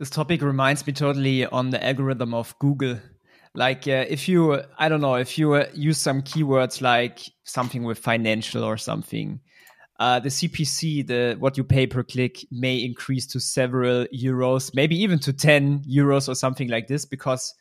This 0.00 0.08
topic 0.08 0.40
reminds 0.40 0.86
me 0.86 0.94
totally 0.94 1.44
on 1.44 1.68
the 1.68 1.86
algorithm 1.86 2.32
of 2.32 2.58
Google. 2.58 2.98
Like 3.54 3.86
uh, 3.86 4.06
if 4.08 4.30
you, 4.30 4.62
I 4.78 4.88
don't 4.88 5.02
know, 5.02 5.16
if 5.16 5.36
you 5.36 5.52
uh, 5.52 5.66
use 5.74 5.98
some 5.98 6.22
keywords 6.22 6.80
like 6.80 7.20
something 7.44 7.84
with 7.84 7.98
financial 7.98 8.64
or 8.64 8.78
something, 8.78 9.40
uh, 9.98 10.18
the 10.18 10.30
CPC, 10.30 11.06
the 11.06 11.36
what 11.38 11.58
you 11.58 11.64
pay 11.64 11.86
per 11.86 12.02
click, 12.02 12.38
may 12.50 12.78
increase 12.78 13.26
to 13.26 13.40
several 13.40 14.06
euros, 14.06 14.74
maybe 14.74 14.96
even 14.96 15.18
to 15.18 15.34
10 15.34 15.82
euros 15.84 16.30
or 16.30 16.34
something 16.34 16.68
like 16.68 16.86
this, 16.86 17.04
because 17.04 17.52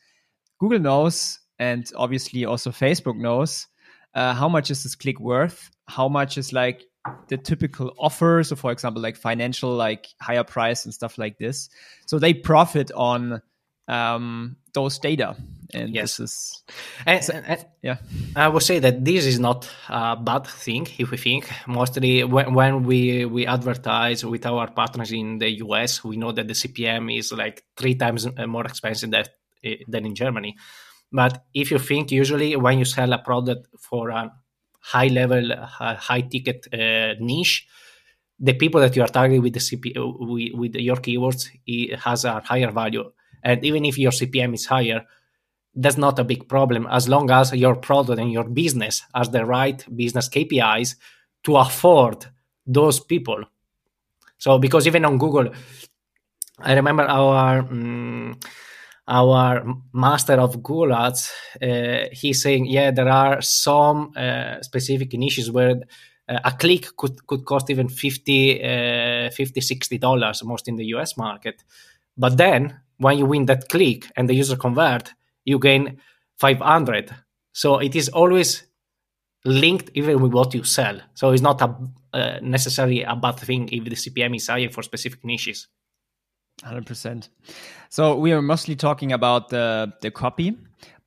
Google 0.62 0.80
knows, 0.80 1.40
and 1.60 1.92
obviously 1.98 2.46
also 2.46 2.70
Facebook 2.70 3.18
knows, 3.18 3.68
uh, 4.16 4.34
how 4.34 4.48
much 4.48 4.72
is 4.72 4.84
this 4.84 4.96
click 4.96 5.20
worth? 5.20 5.72
How 5.90 6.08
much 6.08 6.38
is 6.38 6.54
like 6.54 6.86
the 7.28 7.38
typical 7.38 7.94
offer? 7.98 8.44
So, 8.44 8.56
for 8.56 8.72
example, 8.72 9.02
like 9.02 9.18
financial, 9.18 9.74
like 9.74 10.08
higher 10.22 10.44
price 10.44 10.86
and 10.86 10.94
stuff 10.94 11.18
like 11.18 11.38
this. 11.38 11.70
So 12.06 12.20
they 12.20 12.34
profit 12.34 12.92
on 12.92 13.42
um, 13.90 14.58
those 14.74 15.00
data. 15.00 15.36
And 15.72 15.94
yes. 15.94 16.18
this 16.18 16.20
is, 16.20 16.64
and, 17.06 17.24
so, 17.24 17.34
and, 17.34 17.66
yeah. 17.84 17.98
I 18.36 18.48
would 18.48 18.64
say 18.64 18.80
that 18.80 19.06
this 19.06 19.26
is 19.26 19.40
not 19.40 19.70
a 19.88 20.16
bad 20.16 20.48
thing 20.48 20.88
if 20.98 21.12
we 21.12 21.18
think. 21.18 21.50
Mostly 21.68 22.24
when, 22.24 22.54
when 22.54 22.84
we 22.84 23.26
we 23.26 23.46
advertise 23.46 24.26
with 24.26 24.46
our 24.46 24.72
partners 24.72 25.12
in 25.12 25.38
the 25.38 25.50
US, 25.66 26.04
we 26.04 26.18
know 26.18 26.32
that 26.32 26.48
the 26.48 26.54
CPM 26.54 27.16
is 27.16 27.32
like 27.32 27.64
three 27.78 27.96
times 27.96 28.28
more 28.48 28.66
expensive 28.66 29.12
that, 29.12 29.30
eh, 29.64 29.76
than 29.88 30.08
in 30.08 30.16
Germany. 30.16 30.56
But 31.12 31.44
if 31.54 31.72
you 31.72 31.80
think 31.80 32.12
usually 32.12 32.56
when 32.56 32.80
you 32.80 32.86
sell 32.86 33.14
a 33.14 33.20
product 33.20 33.68
for 33.80 34.10
a 34.10 34.32
high 34.80 35.08
level, 35.08 35.56
high 35.58 36.22
ticket 36.22 36.68
uh, 36.74 37.16
niche, 37.20 37.68
the 38.40 38.54
people 38.54 38.80
that 38.82 38.96
you 38.96 39.02
are 39.02 39.08
targeting 39.08 39.42
with 39.42 39.54
the 39.54 39.60
CP 39.60 39.94
with, 39.96 40.54
with 40.54 40.76
your 40.76 40.96
keywords 40.98 41.50
has 42.00 42.26
a 42.26 42.40
higher 42.40 42.72
value 42.72 43.12
and 43.44 43.64
even 43.64 43.86
if 43.86 43.98
your 43.98 44.12
CPM 44.12 44.54
is 44.54 44.66
higher, 44.66 45.06
that's 45.76 45.98
not 45.98 46.20
a 46.20 46.24
big 46.24 46.48
problem 46.48 46.88
as 46.90 47.08
long 47.08 47.30
as 47.32 47.54
your 47.54 47.76
product 47.76 48.20
and 48.20 48.32
your 48.32 48.44
business 48.44 49.04
has 49.14 49.30
the 49.30 49.46
right 49.46 49.86
business 49.96 50.28
KPIs 50.28 50.96
to 51.44 51.58
afford 51.58 52.26
those 52.66 53.00
people. 53.00 53.44
So 54.38 54.58
because 54.58 54.88
even 54.88 55.06
on 55.06 55.18
Google, 55.18 55.50
I 56.60 56.74
remember 56.74 57.04
our 57.04 57.60
um, 57.60 58.40
our 59.10 59.66
master 59.92 60.34
of 60.34 60.56
Ads, 60.56 61.32
uh, 61.62 62.06
he's 62.12 62.42
saying, 62.42 62.68
yeah, 62.68 62.92
there 62.92 63.10
are 63.10 63.42
some 63.42 64.14
uh, 64.16 64.62
specific 64.62 65.14
niches 65.14 65.52
where 65.52 65.82
uh, 66.30 66.40
a 66.46 66.52
click 66.52 66.96
could, 66.96 67.26
could 67.26 67.44
cost 67.44 67.70
even 67.72 67.90
50, 67.90 68.64
uh, 68.64 69.30
50 69.32 69.62
60 69.62 69.98
dollars, 69.98 70.44
most 70.44 70.68
in 70.68 70.76
the 70.76 70.86
US 70.96 71.18
market. 71.18 71.64
But 72.16 72.38
then 72.38 72.80
when 72.98 73.18
you 73.18 73.26
win 73.26 73.46
that 73.46 73.68
click 73.68 74.12
and 74.16 74.30
the 74.30 74.36
user 74.36 74.56
convert, 74.56 75.14
you 75.44 75.58
gain 75.58 76.00
500. 76.38 77.10
So 77.52 77.80
it 77.80 77.96
is 77.96 78.10
always 78.10 78.64
linked 79.44 79.90
even 79.96 80.22
with 80.22 80.34
what 80.34 80.54
you 80.54 80.64
sell. 80.64 81.00
So 81.16 81.32
it's 81.32 81.42
not 81.42 81.62
a, 81.62 81.76
uh, 82.14 82.40
necessarily 82.44 83.04
a 83.04 83.16
bad 83.16 83.38
thing 83.38 83.70
if 83.70 83.84
the 83.86 83.96
CPM 83.96 84.36
is 84.36 84.48
higher 84.48 84.70
for 84.70 84.84
specific 84.84 85.26
niches. 85.26 85.68
100%. 86.64 87.30
So 87.90 88.16
we 88.16 88.32
are 88.32 88.42
mostly 88.42 88.76
talking 88.76 89.12
about 89.12 89.50
the, 89.50 89.94
the 90.02 90.12
copy, 90.12 90.58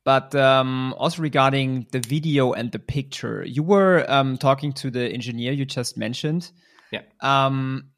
but 0.03 0.35
um, 0.35 0.93
also 0.97 1.21
regarding 1.21 1.87
the 1.91 1.99
video 1.99 2.53
and 2.53 2.71
the 2.71 2.79
picture. 2.79 3.43
You 3.45 3.63
were 3.63 4.05
um, 4.09 4.37
talking 4.37 4.73
to 4.73 4.91
the 4.91 5.09
engineer 5.09 5.53
you 5.53 5.65
just 5.65 5.97
mentioned. 5.97 6.51
Yeah. 6.91 7.01
Um, 7.21 7.93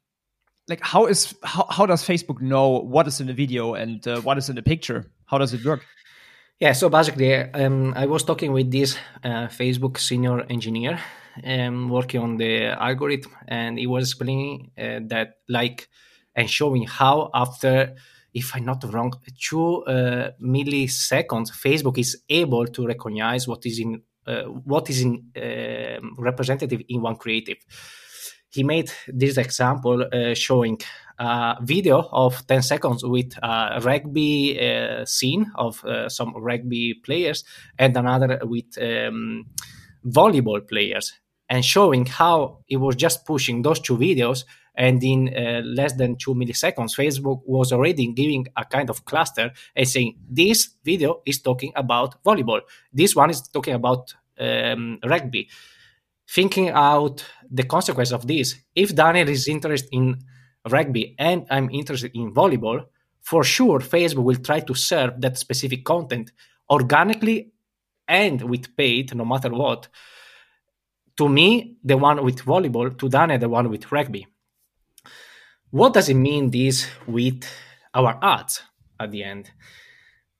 like 0.68 0.80
how 0.82 1.06
is 1.06 1.34
how, 1.44 1.66
how 1.70 1.86
does 1.86 2.02
facebook 2.02 2.40
know 2.40 2.80
what 2.80 3.06
is 3.06 3.20
in 3.20 3.26
the 3.26 3.32
video 3.32 3.74
and 3.74 4.06
uh, 4.06 4.20
what 4.22 4.38
is 4.38 4.48
in 4.48 4.56
the 4.56 4.62
picture 4.62 5.10
how 5.26 5.38
does 5.38 5.54
it 5.54 5.64
work 5.64 5.84
yeah 6.60 6.72
so 6.72 6.88
basically 6.88 7.34
um, 7.34 7.92
i 7.96 8.06
was 8.06 8.24
talking 8.24 8.52
with 8.52 8.70
this 8.70 8.98
uh, 9.24 9.46
facebook 9.46 9.98
senior 9.98 10.40
engineer 10.50 10.98
um, 11.44 11.88
working 11.88 12.20
on 12.20 12.36
the 12.36 12.66
algorithm 12.82 13.30
and 13.46 13.78
he 13.78 13.86
was 13.86 14.08
explaining 14.08 14.70
uh, 14.78 15.00
that 15.02 15.38
like 15.48 15.88
and 16.36 16.48
showing 16.48 16.86
how 16.86 17.30
after 17.34 17.96
if 18.32 18.54
i'm 18.54 18.64
not 18.64 18.84
wrong 18.92 19.12
two 19.40 19.82
uh, 19.86 20.30
milliseconds 20.40 21.50
facebook 21.50 21.98
is 21.98 22.22
able 22.28 22.66
to 22.66 22.86
recognize 22.86 23.48
what 23.48 23.66
is 23.66 23.80
in 23.80 24.00
uh, 24.26 24.42
what 24.42 24.90
is 24.90 25.02
in 25.02 25.24
um, 25.36 26.14
representative 26.18 26.82
in 26.88 27.00
one 27.00 27.16
creative. 27.16 27.58
He 28.48 28.64
made 28.64 28.90
this 29.06 29.36
example 29.36 30.04
uh, 30.12 30.34
showing 30.34 30.80
a 31.18 31.56
video 31.62 32.08
of 32.12 32.46
10 32.46 32.62
seconds 32.62 33.04
with 33.04 33.32
a 33.42 33.80
rugby 33.82 34.58
uh, 34.58 35.04
scene 35.04 35.50
of 35.54 35.84
uh, 35.84 36.08
some 36.08 36.34
rugby 36.36 36.94
players 37.04 37.44
and 37.78 37.96
another 37.96 38.40
with 38.42 38.76
um, 38.80 39.46
volleyball 40.04 40.66
players 40.66 41.12
and 41.48 41.64
showing 41.64 42.06
how 42.06 42.58
it 42.68 42.78
was 42.78 42.96
just 42.96 43.24
pushing 43.24 43.62
those 43.62 43.80
two 43.80 43.96
videos 43.96 44.44
and 44.76 45.02
in 45.02 45.34
uh, 45.36 45.62
less 45.64 45.94
than 45.94 46.16
two 46.16 46.34
milliseconds 46.34 46.94
facebook 46.94 47.40
was 47.44 47.72
already 47.72 48.06
giving 48.12 48.46
a 48.56 48.64
kind 48.64 48.90
of 48.90 49.04
cluster 49.04 49.50
and 49.74 49.88
saying 49.88 50.16
this 50.28 50.70
video 50.84 51.22
is 51.26 51.40
talking 51.40 51.72
about 51.76 52.22
volleyball 52.24 52.60
this 52.92 53.16
one 53.16 53.30
is 53.30 53.42
talking 53.48 53.74
about 53.74 54.14
um, 54.38 54.98
rugby 55.04 55.48
thinking 56.28 56.70
out 56.70 57.24
the 57.50 57.62
consequence 57.62 58.12
of 58.12 58.26
this. 58.26 58.56
If 58.74 58.94
Daniel 58.94 59.28
is 59.28 59.48
interested 59.48 59.88
in 59.92 60.18
rugby 60.68 61.14
and 61.18 61.46
I'm 61.50 61.70
interested 61.70 62.10
in 62.14 62.32
volleyball, 62.32 62.86
for 63.20 63.44
sure 63.44 63.80
Facebook 63.80 64.24
will 64.24 64.36
try 64.36 64.60
to 64.60 64.74
serve 64.74 65.20
that 65.20 65.38
specific 65.38 65.84
content 65.84 66.32
organically 66.70 67.52
and 68.08 68.40
with 68.42 68.76
paid, 68.76 69.14
no 69.14 69.24
matter 69.24 69.50
what. 69.50 69.88
To 71.16 71.28
me, 71.28 71.76
the 71.82 71.96
one 71.96 72.22
with 72.24 72.44
volleyball, 72.44 72.96
to 72.98 73.08
Daniel, 73.08 73.38
the 73.38 73.48
one 73.48 73.70
with 73.70 73.90
rugby. 73.90 74.26
What 75.70 75.94
does 75.94 76.08
it 76.08 76.14
mean 76.14 76.50
this 76.50 76.86
with 77.06 77.44
our 77.92 78.18
ads 78.22 78.62
at 79.00 79.10
the 79.10 79.24
end? 79.24 79.50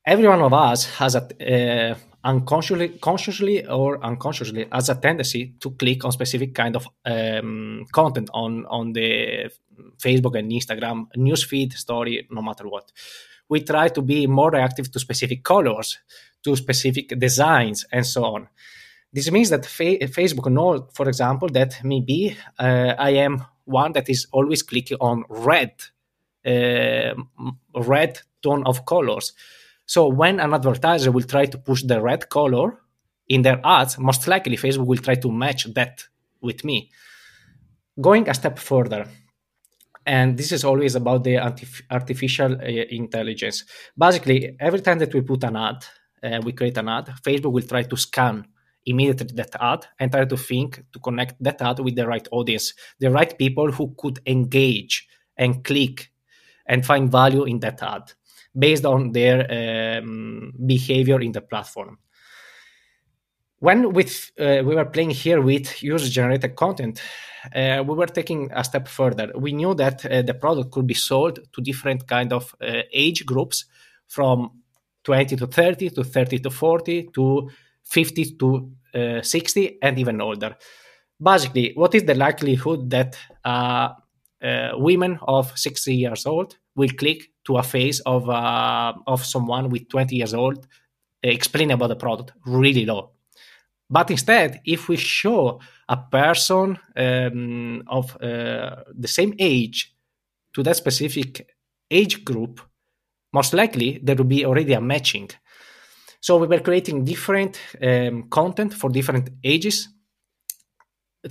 Every 0.07 0.29
one 0.29 0.41
of 0.41 0.53
us 0.53 0.85
has 0.99 1.17
a, 1.17 1.91
uh, 1.91 1.95
unconsciously 2.27 2.89
consciously 3.01 3.67
or 3.67 4.05
unconsciously 4.05 4.67
has 4.73 4.89
a 4.89 4.97
tendency 4.97 5.55
to 5.61 5.71
click 5.71 6.05
on 6.05 6.13
specific 6.13 6.55
kind 6.55 6.75
of 6.77 6.87
um, 7.05 7.85
content 7.93 8.29
on 8.35 8.67
on 8.67 8.93
the 8.93 9.49
facebook 10.05 10.37
and 10.39 10.51
instagram 10.51 11.07
newsfeed 11.17 11.73
story 11.73 12.27
no 12.31 12.43
matter 12.43 12.67
what 12.69 12.91
we 13.49 13.61
try 13.61 13.89
to 13.89 14.03
be 14.03 14.27
more 14.27 14.51
reactive 14.51 14.91
to 14.91 14.99
specific 14.99 15.45
colors 15.45 15.99
to 16.43 16.57
specific 16.57 17.17
designs 17.19 17.87
and 17.93 18.05
so 18.05 18.25
on 18.25 18.49
this 19.13 19.31
means 19.31 19.51
that 19.51 19.65
fa- 19.65 20.05
facebook 20.19 20.51
knows 20.51 20.83
for 20.95 21.09
example 21.09 21.49
that 21.49 21.79
maybe 21.85 22.37
uh, 22.59 22.95
i 22.99 23.11
am 23.11 23.45
one 23.67 23.93
that 23.93 24.09
is 24.09 24.27
always 24.33 24.63
clicking 24.63 24.97
on 25.01 25.25
red 25.29 25.73
uh, 26.47 27.15
red 27.75 28.21
tone 28.43 28.63
of 28.67 28.87
colors. 28.87 29.33
So 29.85 30.09
when 30.09 30.41
an 30.41 30.55
advertiser 30.55 31.11
will 31.13 31.25
try 31.25 31.47
to 31.47 31.59
push 31.59 31.83
the 31.83 32.01
red 32.01 32.29
color 32.29 32.79
in 33.29 33.43
their 33.43 33.61
ads, 33.65 33.99
most 33.99 34.27
likely 34.29 34.57
Facebook 34.57 34.87
will 34.87 34.99
try 34.99 35.17
to 35.17 35.31
match 35.31 35.65
that 35.75 36.05
with 36.41 36.65
me. 36.65 36.91
Going 38.01 38.29
a 38.29 38.35
step 38.35 38.59
further, 38.59 39.07
and 40.05 40.37
this 40.37 40.53
is 40.53 40.65
always 40.65 40.95
about 40.95 41.25
the 41.25 41.39
artificial 41.91 42.53
uh, 42.53 42.65
intelligence. 42.91 43.65
Basically, 43.99 44.57
every 44.61 44.81
time 44.81 44.99
that 44.99 45.13
we 45.15 45.23
put 45.23 45.43
an 45.45 45.57
ad, 45.57 45.85
uh, 46.23 46.41
we 46.45 46.53
create 46.53 46.77
an 46.79 46.89
ad, 46.89 47.07
Facebook 47.23 47.53
will 47.53 47.63
try 47.67 47.83
to 47.83 47.97
scan 47.97 48.47
immediately 48.87 49.35
that 49.35 49.55
ad 49.61 49.87
and 49.99 50.11
try 50.13 50.25
to 50.25 50.37
think 50.37 50.83
to 50.93 50.99
connect 50.99 51.43
that 51.43 51.61
ad 51.61 51.81
with 51.81 51.97
the 51.97 52.07
right 52.07 52.27
audience, 52.31 52.75
the 52.99 53.11
right 53.11 53.37
people 53.39 53.71
who 53.71 53.95
could 53.99 54.21
engage 54.27 55.07
and 55.37 55.65
click 55.65 56.11
and 56.67 56.87
find 56.87 57.11
value 57.11 57.45
in 57.45 57.61
that 57.61 57.83
ad 57.83 58.13
based 58.59 58.87
on 58.87 59.13
their 59.13 59.99
um, 59.99 60.53
behavior 60.65 61.21
in 61.21 61.33
the 61.33 61.41
platform. 61.41 61.99
When 63.59 63.93
with 63.93 64.31
uh, 64.39 64.63
we 64.65 64.75
were 64.75 64.85
playing 64.85 65.11
here 65.11 65.41
with 65.41 65.83
user 65.83 66.09
generated 66.09 66.57
content, 66.57 67.03
uh, 67.55 67.83
we 67.87 67.95
were 67.95 68.07
taking 68.07 68.51
a 68.53 68.63
step 68.65 68.87
further. 68.89 69.33
We 69.35 69.53
knew 69.53 69.75
that 69.75 70.05
uh, 70.05 70.23
the 70.23 70.35
product 70.35 70.73
could 70.73 70.87
be 70.87 70.95
sold 70.95 71.39
to 71.53 71.61
different 71.63 72.07
kind 72.07 72.33
of 72.33 72.55
uh, 72.61 72.83
age 72.93 73.25
groups, 73.25 73.65
from 74.09 74.63
20 75.05 75.37
to 75.37 75.47
30 75.47 75.91
to 75.91 76.05
30 76.05 76.39
to 76.41 76.51
40 76.51 77.11
to 77.15 77.51
50 77.87 78.37
to 78.39 78.71
uh, 78.95 79.23
60 79.23 79.79
and 79.83 79.99
even 79.99 80.21
older. 80.21 80.57
Basically, 81.23 81.73
what 81.75 81.95
is 81.95 82.05
the 82.05 82.15
likelihood 82.15 82.91
that 82.91 83.17
uh, 83.45 83.91
uh, 84.43 84.73
women 84.75 85.19
of 85.23 85.57
60 85.59 85.95
years 85.95 86.27
old 86.27 86.57
will 86.75 86.91
click 86.91 87.31
to 87.47 87.57
a 87.57 87.63
face 87.63 88.01
of 88.01 88.29
of 88.29 89.25
someone 89.25 89.71
with 89.71 89.89
20 89.89 90.15
years 90.17 90.35
old 90.35 90.67
explaining 91.23 91.73
about 91.73 91.89
the 91.89 91.97
product? 91.97 92.33
Really 92.45 92.85
low. 92.85 93.13
But 93.89 94.11
instead, 94.11 94.61
if 94.65 94.89
we 94.89 94.97
show 94.97 95.61
a 95.89 95.97
person 95.97 96.79
um, 96.97 97.83
of 97.87 98.17
uh, 98.21 98.83
the 98.93 99.09
same 99.09 99.35
age 99.39 99.95
to 100.55 100.63
that 100.65 100.77
specific 100.77 101.49
age 101.91 102.25
group, 102.25 102.61
most 103.33 103.55
likely 103.55 104.01
there 104.03 104.17
will 104.17 104.25
be 104.25 104.45
already 104.45 104.73
a 104.73 104.81
matching. 104.81 105.31
So 106.21 106.39
we 106.39 106.47
were 106.47 106.61
creating 106.61 107.05
different 107.05 107.59
um, 107.83 108.25
content 108.29 108.75
for 108.75 108.91
different 108.91 109.31
ages 109.45 109.89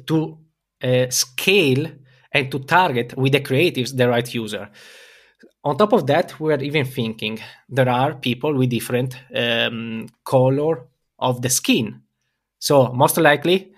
to 0.08 0.38
uh, 0.84 1.10
scale 1.10 1.88
and 2.32 2.52
to 2.52 2.60
target 2.60 3.18
with 3.18 3.32
the 3.32 3.40
creatives 3.42 3.96
the 3.96 4.10
right 4.10 4.34
user. 4.34 4.70
On 5.64 5.78
top 5.78 5.94
of 5.94 6.06
that, 6.08 6.40
we 6.40 6.54
are 6.54 6.62
even 6.62 6.86
thinking 6.86 7.40
there 7.68 7.90
are 7.90 8.14
people 8.14 8.54
with 8.54 8.70
different 8.70 9.18
um, 9.36 10.08
color 10.24 10.88
of 11.18 11.42
the 11.42 11.50
skin 11.50 12.02
so 12.66 12.92
most 12.94 13.18
likely, 13.18 13.74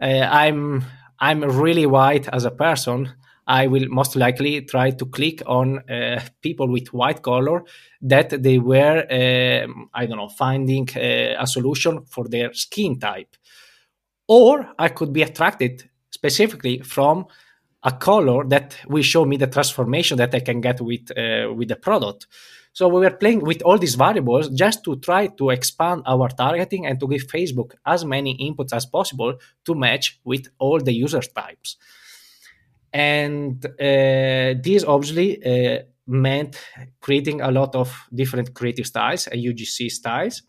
uh, 0.00 0.26
I'm 0.30 0.82
I'm 1.18 1.42
really 1.42 1.84
white 1.84 2.26
as 2.28 2.46
a 2.46 2.50
person. 2.50 3.12
I 3.50 3.66
will 3.66 3.88
most 3.88 4.14
likely 4.14 4.62
try 4.62 4.92
to 4.92 5.06
click 5.06 5.42
on 5.44 5.80
uh, 5.90 6.20
people 6.40 6.68
with 6.68 6.92
white 6.92 7.20
color 7.20 7.64
that 8.02 8.42
they 8.44 8.58
were, 8.58 9.04
um, 9.10 9.90
I 9.92 10.06
don't 10.06 10.18
know, 10.18 10.28
finding 10.28 10.88
uh, 10.96 11.34
a 11.36 11.46
solution 11.48 12.04
for 12.04 12.28
their 12.28 12.52
skin 12.54 13.00
type. 13.00 13.34
Or 14.28 14.72
I 14.78 14.90
could 14.90 15.12
be 15.12 15.22
attracted 15.22 15.90
specifically 16.10 16.78
from 16.78 17.26
a 17.82 17.90
color 17.90 18.44
that 18.44 18.76
will 18.86 19.02
show 19.02 19.24
me 19.24 19.36
the 19.36 19.48
transformation 19.48 20.16
that 20.18 20.32
I 20.32 20.40
can 20.40 20.60
get 20.60 20.80
with 20.80 21.10
uh, 21.18 21.52
with 21.52 21.68
the 21.68 21.76
product. 21.76 22.28
So 22.72 22.86
we 22.86 23.00
were 23.00 23.16
playing 23.16 23.40
with 23.40 23.62
all 23.62 23.78
these 23.78 23.96
variables 23.96 24.48
just 24.50 24.84
to 24.84 24.94
try 25.00 25.26
to 25.26 25.50
expand 25.50 26.02
our 26.06 26.28
targeting 26.28 26.86
and 26.86 27.00
to 27.00 27.08
give 27.08 27.26
Facebook 27.26 27.72
as 27.84 28.04
many 28.04 28.38
inputs 28.38 28.72
as 28.72 28.86
possible 28.86 29.34
to 29.64 29.74
match 29.74 30.20
with 30.22 30.46
all 30.60 30.78
the 30.78 30.92
user 30.92 31.22
types. 31.22 31.76
And 32.92 33.64
uh, 33.64 34.54
this 34.62 34.84
obviously 34.84 35.38
uh, 35.44 35.82
meant 36.06 36.60
creating 37.00 37.40
a 37.40 37.50
lot 37.50 37.74
of 37.74 37.94
different 38.12 38.54
creative 38.54 38.86
styles 38.86 39.26
and 39.26 39.40
UGC 39.40 39.90
styles. 39.90 40.42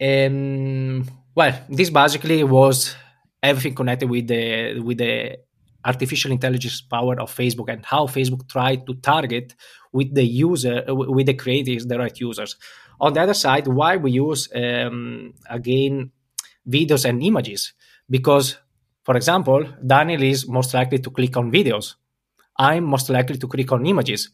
And 0.00 1.10
well, 1.34 1.58
this 1.68 1.90
basically 1.90 2.42
was 2.44 2.96
everything 3.42 3.74
connected 3.74 4.08
with 4.08 4.26
the 4.28 4.80
with 4.80 4.98
the 4.98 5.38
artificial 5.84 6.30
intelligence 6.32 6.80
power 6.80 7.20
of 7.20 7.34
Facebook 7.34 7.68
and 7.68 7.84
how 7.84 8.06
Facebook 8.06 8.48
tried 8.48 8.86
to 8.86 8.94
target 8.94 9.54
with 9.92 10.14
the 10.14 10.24
user, 10.24 10.84
uh, 10.88 10.94
with 10.94 11.26
the 11.26 11.34
creatives, 11.34 11.88
the 11.88 11.98
right 11.98 12.18
users. 12.20 12.56
On 13.00 13.12
the 13.12 13.20
other 13.20 13.34
side, 13.34 13.66
why 13.66 13.96
we 13.96 14.12
use 14.12 14.48
um, 14.54 15.34
again 15.50 16.12
videos 16.68 17.04
and 17.04 17.22
images? 17.22 17.72
Because, 18.08 18.58
for 19.04 19.16
example, 19.16 19.64
Daniel 19.84 20.22
is 20.22 20.48
most 20.48 20.74
likely 20.74 20.98
to 20.98 21.10
click 21.10 21.36
on 21.36 21.50
videos. 21.50 21.94
I'm 22.58 22.84
most 22.84 23.08
likely 23.10 23.38
to 23.38 23.48
click 23.48 23.72
on 23.72 23.86
images, 23.86 24.30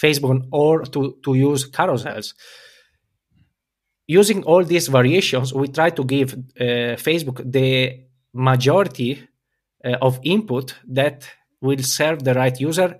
Facebook, 0.00 0.46
or 0.50 0.82
to, 0.82 1.18
to 1.24 1.34
use 1.34 1.70
carousels. 1.70 2.34
Using 4.06 4.42
all 4.44 4.64
these 4.64 4.88
variations, 4.88 5.54
we 5.54 5.68
try 5.68 5.90
to 5.90 6.04
give 6.04 6.34
uh, 6.34 6.96
Facebook 6.96 7.40
the 7.50 8.00
majority 8.34 9.28
uh, 9.84 9.96
of 10.02 10.20
input 10.22 10.74
that 10.88 11.28
will 11.60 11.82
serve 11.82 12.24
the 12.24 12.34
right 12.34 12.60
user 12.60 12.98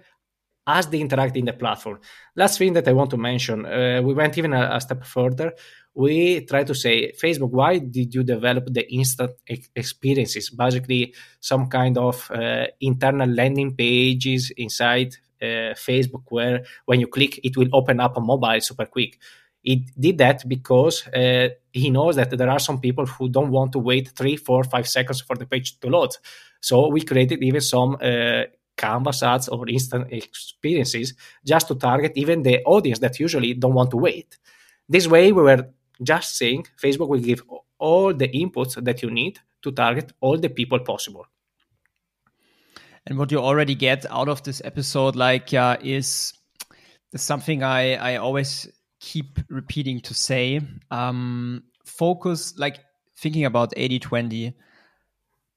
as 0.66 0.86
they 0.86 1.00
interact 1.00 1.36
in 1.36 1.44
the 1.44 1.52
platform. 1.52 1.98
Last 2.36 2.58
thing 2.58 2.72
that 2.74 2.86
I 2.86 2.92
want 2.92 3.10
to 3.10 3.16
mention, 3.16 3.66
uh, 3.66 4.00
we 4.02 4.14
went 4.14 4.38
even 4.38 4.52
a, 4.52 4.76
a, 4.76 4.80
step 4.80 5.04
further. 5.04 5.52
We 5.94 6.44
try 6.46 6.64
to 6.64 6.74
say, 6.74 7.12
Facebook, 7.12 7.50
why 7.50 7.78
did 7.78 8.14
you 8.14 8.22
develop 8.22 8.64
the 8.72 8.90
instant 8.92 9.32
ex- 9.46 9.68
experiences? 9.76 10.48
Basically, 10.48 11.14
some 11.40 11.68
kind 11.68 11.98
of 11.98 12.30
uh, 12.30 12.66
internal 12.80 13.28
landing 13.28 13.74
pages 13.76 14.50
inside 14.56 15.14
uh, 15.40 15.74
Facebook 15.76 16.22
where 16.30 16.64
when 16.86 17.00
you 17.00 17.08
click, 17.08 17.40
it 17.44 17.56
will 17.56 17.68
open 17.72 18.00
up 18.00 18.16
a 18.16 18.20
mobile 18.20 18.60
super 18.60 18.86
quick. 18.86 19.18
It 19.64 19.80
did 19.98 20.18
that 20.18 20.48
because 20.48 21.06
uh, 21.08 21.50
he 21.72 21.90
knows 21.90 22.16
that 22.16 22.30
there 22.30 22.50
are 22.50 22.58
some 22.58 22.80
people 22.80 23.06
who 23.06 23.28
don't 23.28 23.50
want 23.50 23.72
to 23.72 23.78
wait 23.78 24.12
three, 24.16 24.36
four, 24.36 24.64
five 24.64 24.88
seconds 24.88 25.20
for 25.20 25.36
the 25.36 25.46
page 25.46 25.78
to 25.80 25.88
load. 25.88 26.10
So 26.60 26.88
we 26.88 27.02
created 27.02 27.42
even 27.42 27.60
some 27.60 27.96
uh, 28.00 28.44
canvas 28.76 29.22
ads 29.22 29.48
or 29.48 29.68
instant 29.68 30.12
experiences 30.12 31.14
just 31.44 31.68
to 31.68 31.74
target 31.74 32.12
even 32.16 32.42
the 32.42 32.62
audience 32.64 32.98
that 33.00 33.20
usually 33.20 33.54
don't 33.54 33.74
want 33.74 33.90
to 33.90 33.98
wait. 33.98 34.38
This 34.88 35.06
way, 35.06 35.32
we 35.32 35.42
were 35.42 35.68
just 36.02 36.36
saying 36.36 36.66
Facebook 36.80 37.08
will 37.08 37.20
give 37.20 37.42
all 37.78 38.14
the 38.14 38.28
inputs 38.28 38.82
that 38.82 39.02
you 39.02 39.10
need 39.10 39.38
to 39.62 39.72
target 39.72 40.12
all 40.20 40.38
the 40.38 40.48
people 40.48 40.78
possible. 40.78 41.26
And 43.06 43.18
what 43.18 43.32
you 43.32 43.38
already 43.38 43.74
get 43.74 44.06
out 44.10 44.28
of 44.28 44.42
this 44.44 44.62
episode, 44.64 45.16
like, 45.16 45.52
uh, 45.52 45.76
is 45.82 46.32
something 47.16 47.62
I, 47.62 47.94
I 47.94 48.16
always 48.16 48.68
keep 49.00 49.40
repeating 49.48 50.00
to 50.02 50.14
say. 50.14 50.60
Um, 50.90 51.64
focus, 51.84 52.56
like 52.56 52.78
thinking 53.16 53.44
about 53.44 53.72
80 53.76 53.98
20 53.98 54.54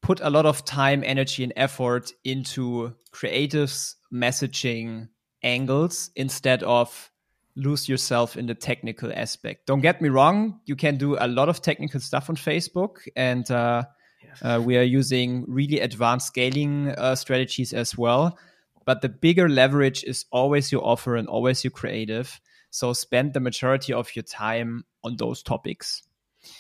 put 0.06 0.20
a 0.22 0.30
lot 0.30 0.46
of 0.46 0.64
time, 0.64 1.04
energy, 1.04 1.44
and 1.44 1.52
effort 1.56 2.12
into 2.24 2.94
creatives, 3.12 3.96
messaging, 4.14 5.10
angles 5.42 6.12
instead 6.16 6.62
of 6.62 7.10
lose 7.56 7.88
yourself 7.88 8.36
in 8.36 8.46
the 8.46 8.56
technical 8.56 9.12
aspect. 9.14 9.66
Don't 9.66 9.82
get 9.82 10.02
me 10.02 10.10
wrong, 10.10 10.60
you 10.66 10.76
can 10.76 10.98
do 10.98 11.18
a 11.20 11.28
lot 11.28 11.50
of 11.50 11.62
technical 11.62 12.00
stuff 12.00 12.30
on 12.30 12.36
Facebook, 12.36 12.98
and 13.16 13.50
uh, 13.50 13.84
yes. 14.24 14.42
uh, 14.42 14.62
we 14.62 14.78
are 14.78 14.84
using 14.84 15.46
really 15.48 15.80
advanced 15.80 16.28
scaling 16.28 16.90
uh, 16.90 17.16
strategies 17.16 17.74
as 17.74 17.98
well. 17.98 18.38
But 18.86 19.02
the 19.02 19.10
bigger 19.10 19.50
leverage 19.50 20.04
is 20.04 20.26
always 20.32 20.72
your 20.72 20.86
offer 20.86 21.16
and 21.16 21.28
always 21.28 21.64
your 21.64 21.72
creative. 21.72 22.40
So 22.70 22.94
spend 22.94 23.34
the 23.34 23.40
majority 23.40 23.94
of 23.94 24.16
your 24.16 24.24
time 24.24 24.84
on 25.04 25.18
those 25.18 25.42
topics. 25.42 26.04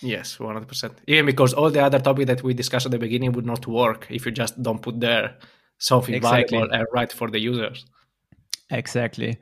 Yes, 0.02 0.38
100%. 0.38 0.91
Even 1.08 1.26
because 1.26 1.54
all 1.54 1.70
the 1.70 1.84
other 1.84 2.00
topic 2.00 2.28
that 2.28 2.41
we 2.41 2.54
discussed 2.54 2.86
at 2.86 2.91
the 2.91 2.98
beginning 2.98 3.34
would 3.34 3.46
not 3.46 3.68
work 3.68 4.08
if 4.10 4.26
you 4.26 4.32
just 4.32 4.62
don't 4.62 4.82
put 4.82 5.00
there 5.00 5.38
something 5.78 6.16
exactly. 6.16 6.58
valuable 6.58 6.74
and 6.74 6.88
right 6.93 7.12
for 7.12 7.30
the 7.30 7.39
users. 7.39 7.86
Exactly. 8.72 9.38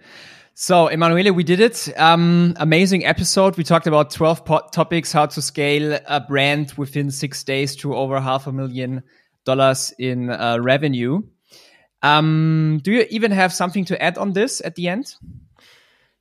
So, 0.55 0.87
Emanuele, 0.87 1.33
we 1.33 1.43
did 1.43 1.59
it. 1.59 1.91
Um, 1.97 2.53
amazing 2.57 3.05
episode. 3.05 3.57
We 3.57 3.63
talked 3.63 3.87
about 3.87 4.11
12 4.11 4.45
po- 4.45 4.67
topics, 4.71 5.11
how 5.11 5.25
to 5.25 5.41
scale 5.41 5.97
a 6.07 6.21
brand 6.21 6.73
within 6.77 7.09
six 7.09 7.43
days 7.43 7.75
to 7.77 7.95
over 7.95 8.19
half 8.19 8.45
a 8.45 8.51
million 8.51 9.01
dollars 9.45 9.93
in 9.97 10.29
uh, 10.29 10.59
revenue. 10.61 11.23
Um, 12.03 12.81
do 12.83 12.91
you 12.91 13.07
even 13.09 13.31
have 13.31 13.51
something 13.51 13.85
to 13.85 13.99
add 14.01 14.19
on 14.19 14.33
this 14.33 14.61
at 14.63 14.75
the 14.75 14.89
end? 14.89 15.15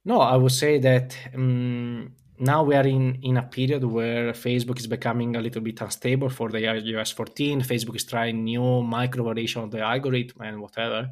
No, 0.04 0.20
I 0.20 0.36
would 0.36 0.52
say 0.52 0.78
that 0.78 1.14
um, 1.34 2.12
now 2.38 2.62
we 2.62 2.74
are 2.74 2.86
in, 2.86 3.18
in 3.22 3.36
a 3.36 3.42
period 3.42 3.84
where 3.84 4.32
Facebook 4.32 4.78
is 4.78 4.86
becoming 4.86 5.36
a 5.36 5.40
little 5.42 5.60
bit 5.60 5.78
unstable 5.82 6.30
for 6.30 6.48
the 6.48 6.58
iOS 6.58 7.12
14. 7.12 7.60
Facebook 7.60 7.96
is 7.96 8.04
trying 8.04 8.44
new 8.44 8.82
micro 8.82 9.24
variation 9.24 9.62
of 9.62 9.70
the 9.70 9.80
algorithm 9.80 10.40
and 10.40 10.60
whatever. 10.62 11.10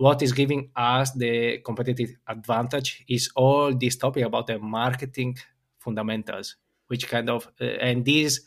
What 0.00 0.22
is 0.22 0.32
giving 0.32 0.70
us 0.76 1.10
the 1.12 1.58
competitive 1.58 2.10
advantage 2.26 3.04
is 3.06 3.28
all 3.36 3.74
this 3.74 3.96
topic 3.96 4.24
about 4.24 4.46
the 4.46 4.58
marketing 4.58 5.36
fundamentals, 5.78 6.56
which 6.86 7.06
kind 7.06 7.28
of 7.28 7.46
uh, 7.60 7.64
and 7.88 8.06
these 8.06 8.40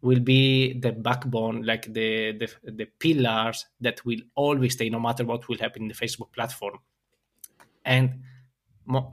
will 0.00 0.20
be 0.20 0.78
the 0.80 0.92
backbone, 0.92 1.62
like 1.62 1.84
the, 1.92 2.32
the 2.40 2.48
the 2.80 2.86
pillars 2.98 3.66
that 3.82 4.02
will 4.06 4.20
always 4.34 4.72
stay, 4.72 4.88
no 4.88 4.98
matter 4.98 5.24
what 5.26 5.46
will 5.46 5.58
happen 5.58 5.82
in 5.82 5.88
the 5.88 5.94
Facebook 5.94 6.32
platform. 6.32 6.78
And 7.84 8.22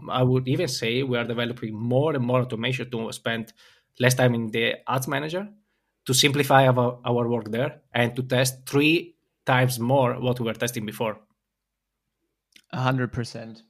I 0.09 0.23
would 0.23 0.47
even 0.47 0.69
say 0.69 1.03
we 1.03 1.17
are 1.17 1.25
developing 1.25 1.73
more 1.75 2.15
and 2.15 2.23
more 2.23 2.41
automation 2.41 2.89
to 2.91 3.11
spend 3.11 3.51
less 3.99 4.13
time 4.13 4.33
in 4.33 4.47
the 4.47 4.75
ads 4.89 5.09
manager 5.09 5.49
to 6.05 6.13
simplify 6.13 6.67
our, 6.67 6.99
our 7.03 7.27
work 7.27 7.51
there 7.51 7.81
and 7.93 8.15
to 8.15 8.23
test 8.23 8.65
three 8.65 9.17
times 9.45 9.77
more 9.77 10.13
what 10.21 10.39
we 10.39 10.45
were 10.45 10.53
testing 10.53 10.85
before. 10.85 11.19
100%. 12.73 13.61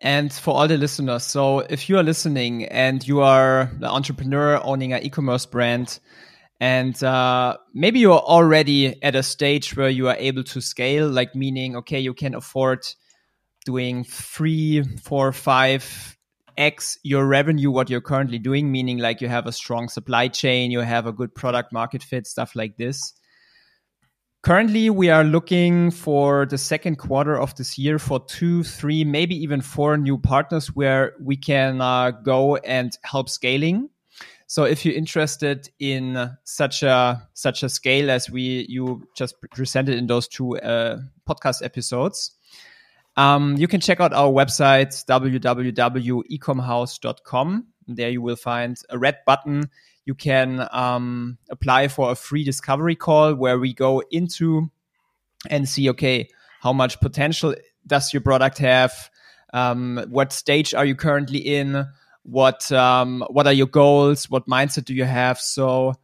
And 0.00 0.32
for 0.32 0.54
all 0.54 0.68
the 0.68 0.76
listeners, 0.76 1.24
so 1.24 1.60
if 1.60 1.88
you 1.88 1.98
are 1.98 2.02
listening 2.02 2.64
and 2.64 3.06
you 3.06 3.20
are 3.20 3.60
an 3.60 3.84
entrepreneur 3.84 4.60
owning 4.62 4.92
an 4.92 5.02
e-commerce 5.02 5.46
brand, 5.46 5.98
and 6.60 7.02
uh, 7.02 7.56
maybe 7.72 8.00
you're 8.00 8.12
already 8.12 9.02
at 9.02 9.14
a 9.14 9.22
stage 9.22 9.76
where 9.76 9.88
you 9.88 10.08
are 10.08 10.16
able 10.18 10.44
to 10.44 10.60
scale, 10.60 11.08
like 11.08 11.34
meaning, 11.34 11.76
okay, 11.76 12.00
you 12.00 12.14
can 12.14 12.34
afford 12.34 12.86
doing 13.64 14.04
three, 14.04 14.82
four, 14.82 15.32
five 15.32 16.14
x 16.56 16.98
your 17.02 17.26
revenue 17.26 17.70
what 17.70 17.90
you're 17.90 18.00
currently 18.00 18.38
doing, 18.38 18.70
meaning 18.70 18.98
like 18.98 19.20
you 19.20 19.28
have 19.28 19.46
a 19.46 19.52
strong 19.52 19.88
supply 19.88 20.28
chain, 20.28 20.70
you 20.70 20.80
have 20.80 21.06
a 21.06 21.12
good 21.12 21.34
product 21.34 21.72
market 21.72 22.02
fit, 22.02 22.26
stuff 22.26 22.54
like 22.54 22.76
this. 22.76 23.12
Currently, 24.44 24.90
we 24.90 25.08
are 25.08 25.24
looking 25.24 25.90
for 25.90 26.44
the 26.44 26.58
second 26.58 26.96
quarter 26.96 27.40
of 27.40 27.54
this 27.54 27.78
year 27.78 27.98
for 27.98 28.22
two, 28.26 28.62
three, 28.62 29.02
maybe 29.02 29.34
even 29.36 29.62
four 29.62 29.96
new 29.96 30.18
partners 30.18 30.66
where 30.66 31.14
we 31.18 31.34
can 31.34 31.80
uh, 31.80 32.10
go 32.10 32.56
and 32.56 32.94
help 33.04 33.30
scaling. 33.30 33.88
So, 34.46 34.64
if 34.64 34.84
you're 34.84 34.94
interested 34.94 35.70
in 35.78 36.30
such 36.44 36.82
a 36.82 37.26
such 37.32 37.62
a 37.62 37.70
scale 37.70 38.10
as 38.10 38.30
we 38.30 38.66
you 38.68 39.08
just 39.16 39.36
presented 39.50 39.96
in 39.96 40.08
those 40.08 40.28
two 40.28 40.58
uh, 40.58 40.98
podcast 41.26 41.64
episodes, 41.64 42.32
um, 43.16 43.56
you 43.56 43.66
can 43.66 43.80
check 43.80 43.98
out 43.98 44.12
our 44.12 44.30
website 44.30 45.06
www.ecomhouse.com. 45.06 47.66
There 47.86 48.10
you 48.10 48.22
will 48.22 48.36
find 48.36 48.78
a 48.90 48.98
red 48.98 49.18
button 49.26 49.70
you 50.04 50.14
can 50.14 50.66
um, 50.70 51.38
apply 51.50 51.88
for 51.88 52.12
a 52.12 52.14
free 52.14 52.44
discovery 52.44 52.94
call 52.94 53.34
where 53.34 53.58
we 53.58 53.72
go 53.72 54.02
into 54.10 54.70
and 55.48 55.68
see, 55.68 55.88
okay, 55.90 56.28
how 56.60 56.72
much 56.72 57.00
potential 57.00 57.54
does 57.86 58.12
your 58.12 58.20
product 58.22 58.58
have? 58.58 59.10
Um, 59.52 60.04
what 60.08 60.32
stage 60.32 60.74
are 60.74 60.84
you 60.84 60.94
currently 60.94 61.38
in? 61.38 61.86
What 62.24 62.70
um, 62.72 63.24
what 63.30 63.46
are 63.46 63.52
your 63.52 63.66
goals? 63.66 64.30
What 64.30 64.46
mindset 64.46 64.86
do 64.86 64.94
you 64.94 65.04
have? 65.04 65.38
So, 65.38 65.94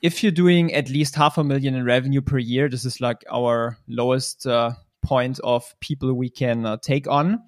if 0.00 0.22
you're 0.22 0.32
doing 0.32 0.72
at 0.72 0.88
least 0.88 1.16
half 1.16 1.38
a 1.38 1.44
million 1.44 1.74
in 1.74 1.84
revenue 1.84 2.20
per 2.20 2.38
year, 2.38 2.68
this 2.68 2.84
is 2.84 3.00
like 3.00 3.24
our 3.30 3.76
lowest 3.88 4.46
uh, 4.46 4.72
point 5.02 5.40
of 5.42 5.74
people 5.80 6.12
we 6.14 6.30
can 6.30 6.64
uh, 6.64 6.76
take 6.80 7.08
on. 7.08 7.42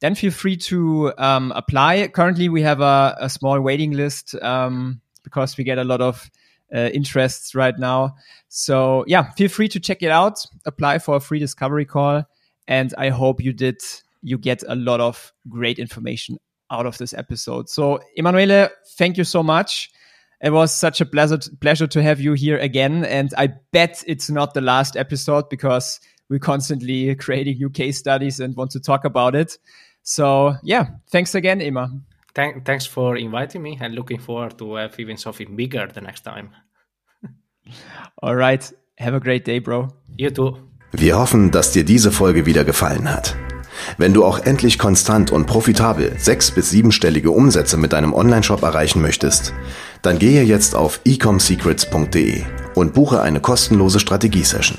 Then 0.00 0.14
feel 0.14 0.30
free 0.30 0.56
to 0.56 1.12
um, 1.18 1.52
apply. 1.54 2.08
Currently, 2.08 2.48
we 2.48 2.62
have 2.62 2.80
a, 2.80 3.16
a 3.20 3.28
small 3.28 3.60
waiting 3.60 3.92
list. 3.92 4.34
Um, 4.42 5.00
because 5.22 5.56
we 5.56 5.64
get 5.64 5.78
a 5.78 5.84
lot 5.84 6.00
of 6.00 6.30
uh, 6.74 6.90
interests 6.92 7.54
right 7.54 7.78
now. 7.78 8.16
So 8.48 9.04
yeah, 9.06 9.30
feel 9.32 9.48
free 9.48 9.68
to 9.68 9.80
check 9.80 10.02
it 10.02 10.10
out. 10.10 10.44
Apply 10.64 10.98
for 10.98 11.16
a 11.16 11.20
free 11.20 11.38
discovery 11.38 11.84
call, 11.84 12.24
and 12.66 12.92
I 12.98 13.08
hope 13.08 13.42
you 13.42 13.52
did. 13.52 13.80
You 14.22 14.38
get 14.38 14.62
a 14.68 14.74
lot 14.74 15.00
of 15.00 15.32
great 15.48 15.78
information 15.78 16.38
out 16.70 16.86
of 16.86 16.98
this 16.98 17.14
episode. 17.14 17.68
So 17.70 18.00
Emanuele, 18.16 18.68
thank 18.98 19.16
you 19.16 19.24
so 19.24 19.42
much. 19.42 19.90
It 20.42 20.50
was 20.50 20.74
such 20.74 21.00
a 21.00 21.06
pleasure 21.06 21.38
pleasure 21.60 21.86
to 21.86 22.02
have 22.02 22.20
you 22.20 22.34
here 22.34 22.58
again, 22.58 23.04
and 23.04 23.32
I 23.36 23.48
bet 23.72 24.02
it's 24.06 24.30
not 24.30 24.54
the 24.54 24.60
last 24.60 24.96
episode 24.96 25.48
because 25.48 26.00
we're 26.28 26.38
constantly 26.38 27.14
creating 27.16 27.58
new 27.58 27.70
case 27.70 27.98
studies 27.98 28.40
and 28.40 28.56
want 28.56 28.70
to 28.72 28.80
talk 28.80 29.04
about 29.04 29.34
it. 29.34 29.58
So 30.02 30.54
yeah, 30.62 30.86
thanks 31.10 31.34
again, 31.34 31.60
Emma. 31.60 31.90
Thank, 32.34 32.64
thanks 32.64 32.86
for 32.86 33.16
inviting 33.16 33.62
me 33.62 33.76
and 33.80 33.94
looking 33.94 34.20
forward 34.20 34.56
to 34.58 34.76
have 34.76 34.98
even 34.98 35.16
something 35.16 35.56
bigger 35.56 35.88
the 35.92 36.00
next 36.00 36.24
time. 36.24 36.50
All 38.22 38.36
right. 38.36 38.72
Have 38.98 39.14
a 39.16 39.20
great 39.20 39.46
day, 39.46 39.60
bro. 39.60 39.88
You 40.16 40.30
too. 40.30 40.56
Wir 40.92 41.18
hoffen, 41.18 41.50
dass 41.50 41.72
dir 41.72 41.84
diese 41.84 42.12
Folge 42.12 42.46
wieder 42.46 42.64
gefallen 42.64 43.08
hat. 43.10 43.36
Wenn 43.96 44.12
du 44.12 44.24
auch 44.24 44.38
endlich 44.40 44.78
konstant 44.78 45.30
und 45.30 45.46
profitabel 45.46 46.18
sechs- 46.18 46.50
bis 46.50 46.70
siebenstellige 46.70 47.30
Umsätze 47.30 47.76
mit 47.76 47.92
deinem 47.92 48.12
Onlineshop 48.12 48.62
erreichen 48.62 49.00
möchtest, 49.00 49.54
dann 50.02 50.18
gehe 50.18 50.42
jetzt 50.42 50.74
auf 50.74 51.00
ecomsecrets.de 51.04 52.42
und 52.74 52.94
buche 52.94 53.22
eine 53.22 53.40
kostenlose 53.40 54.00
Strategiesession. 54.00 54.78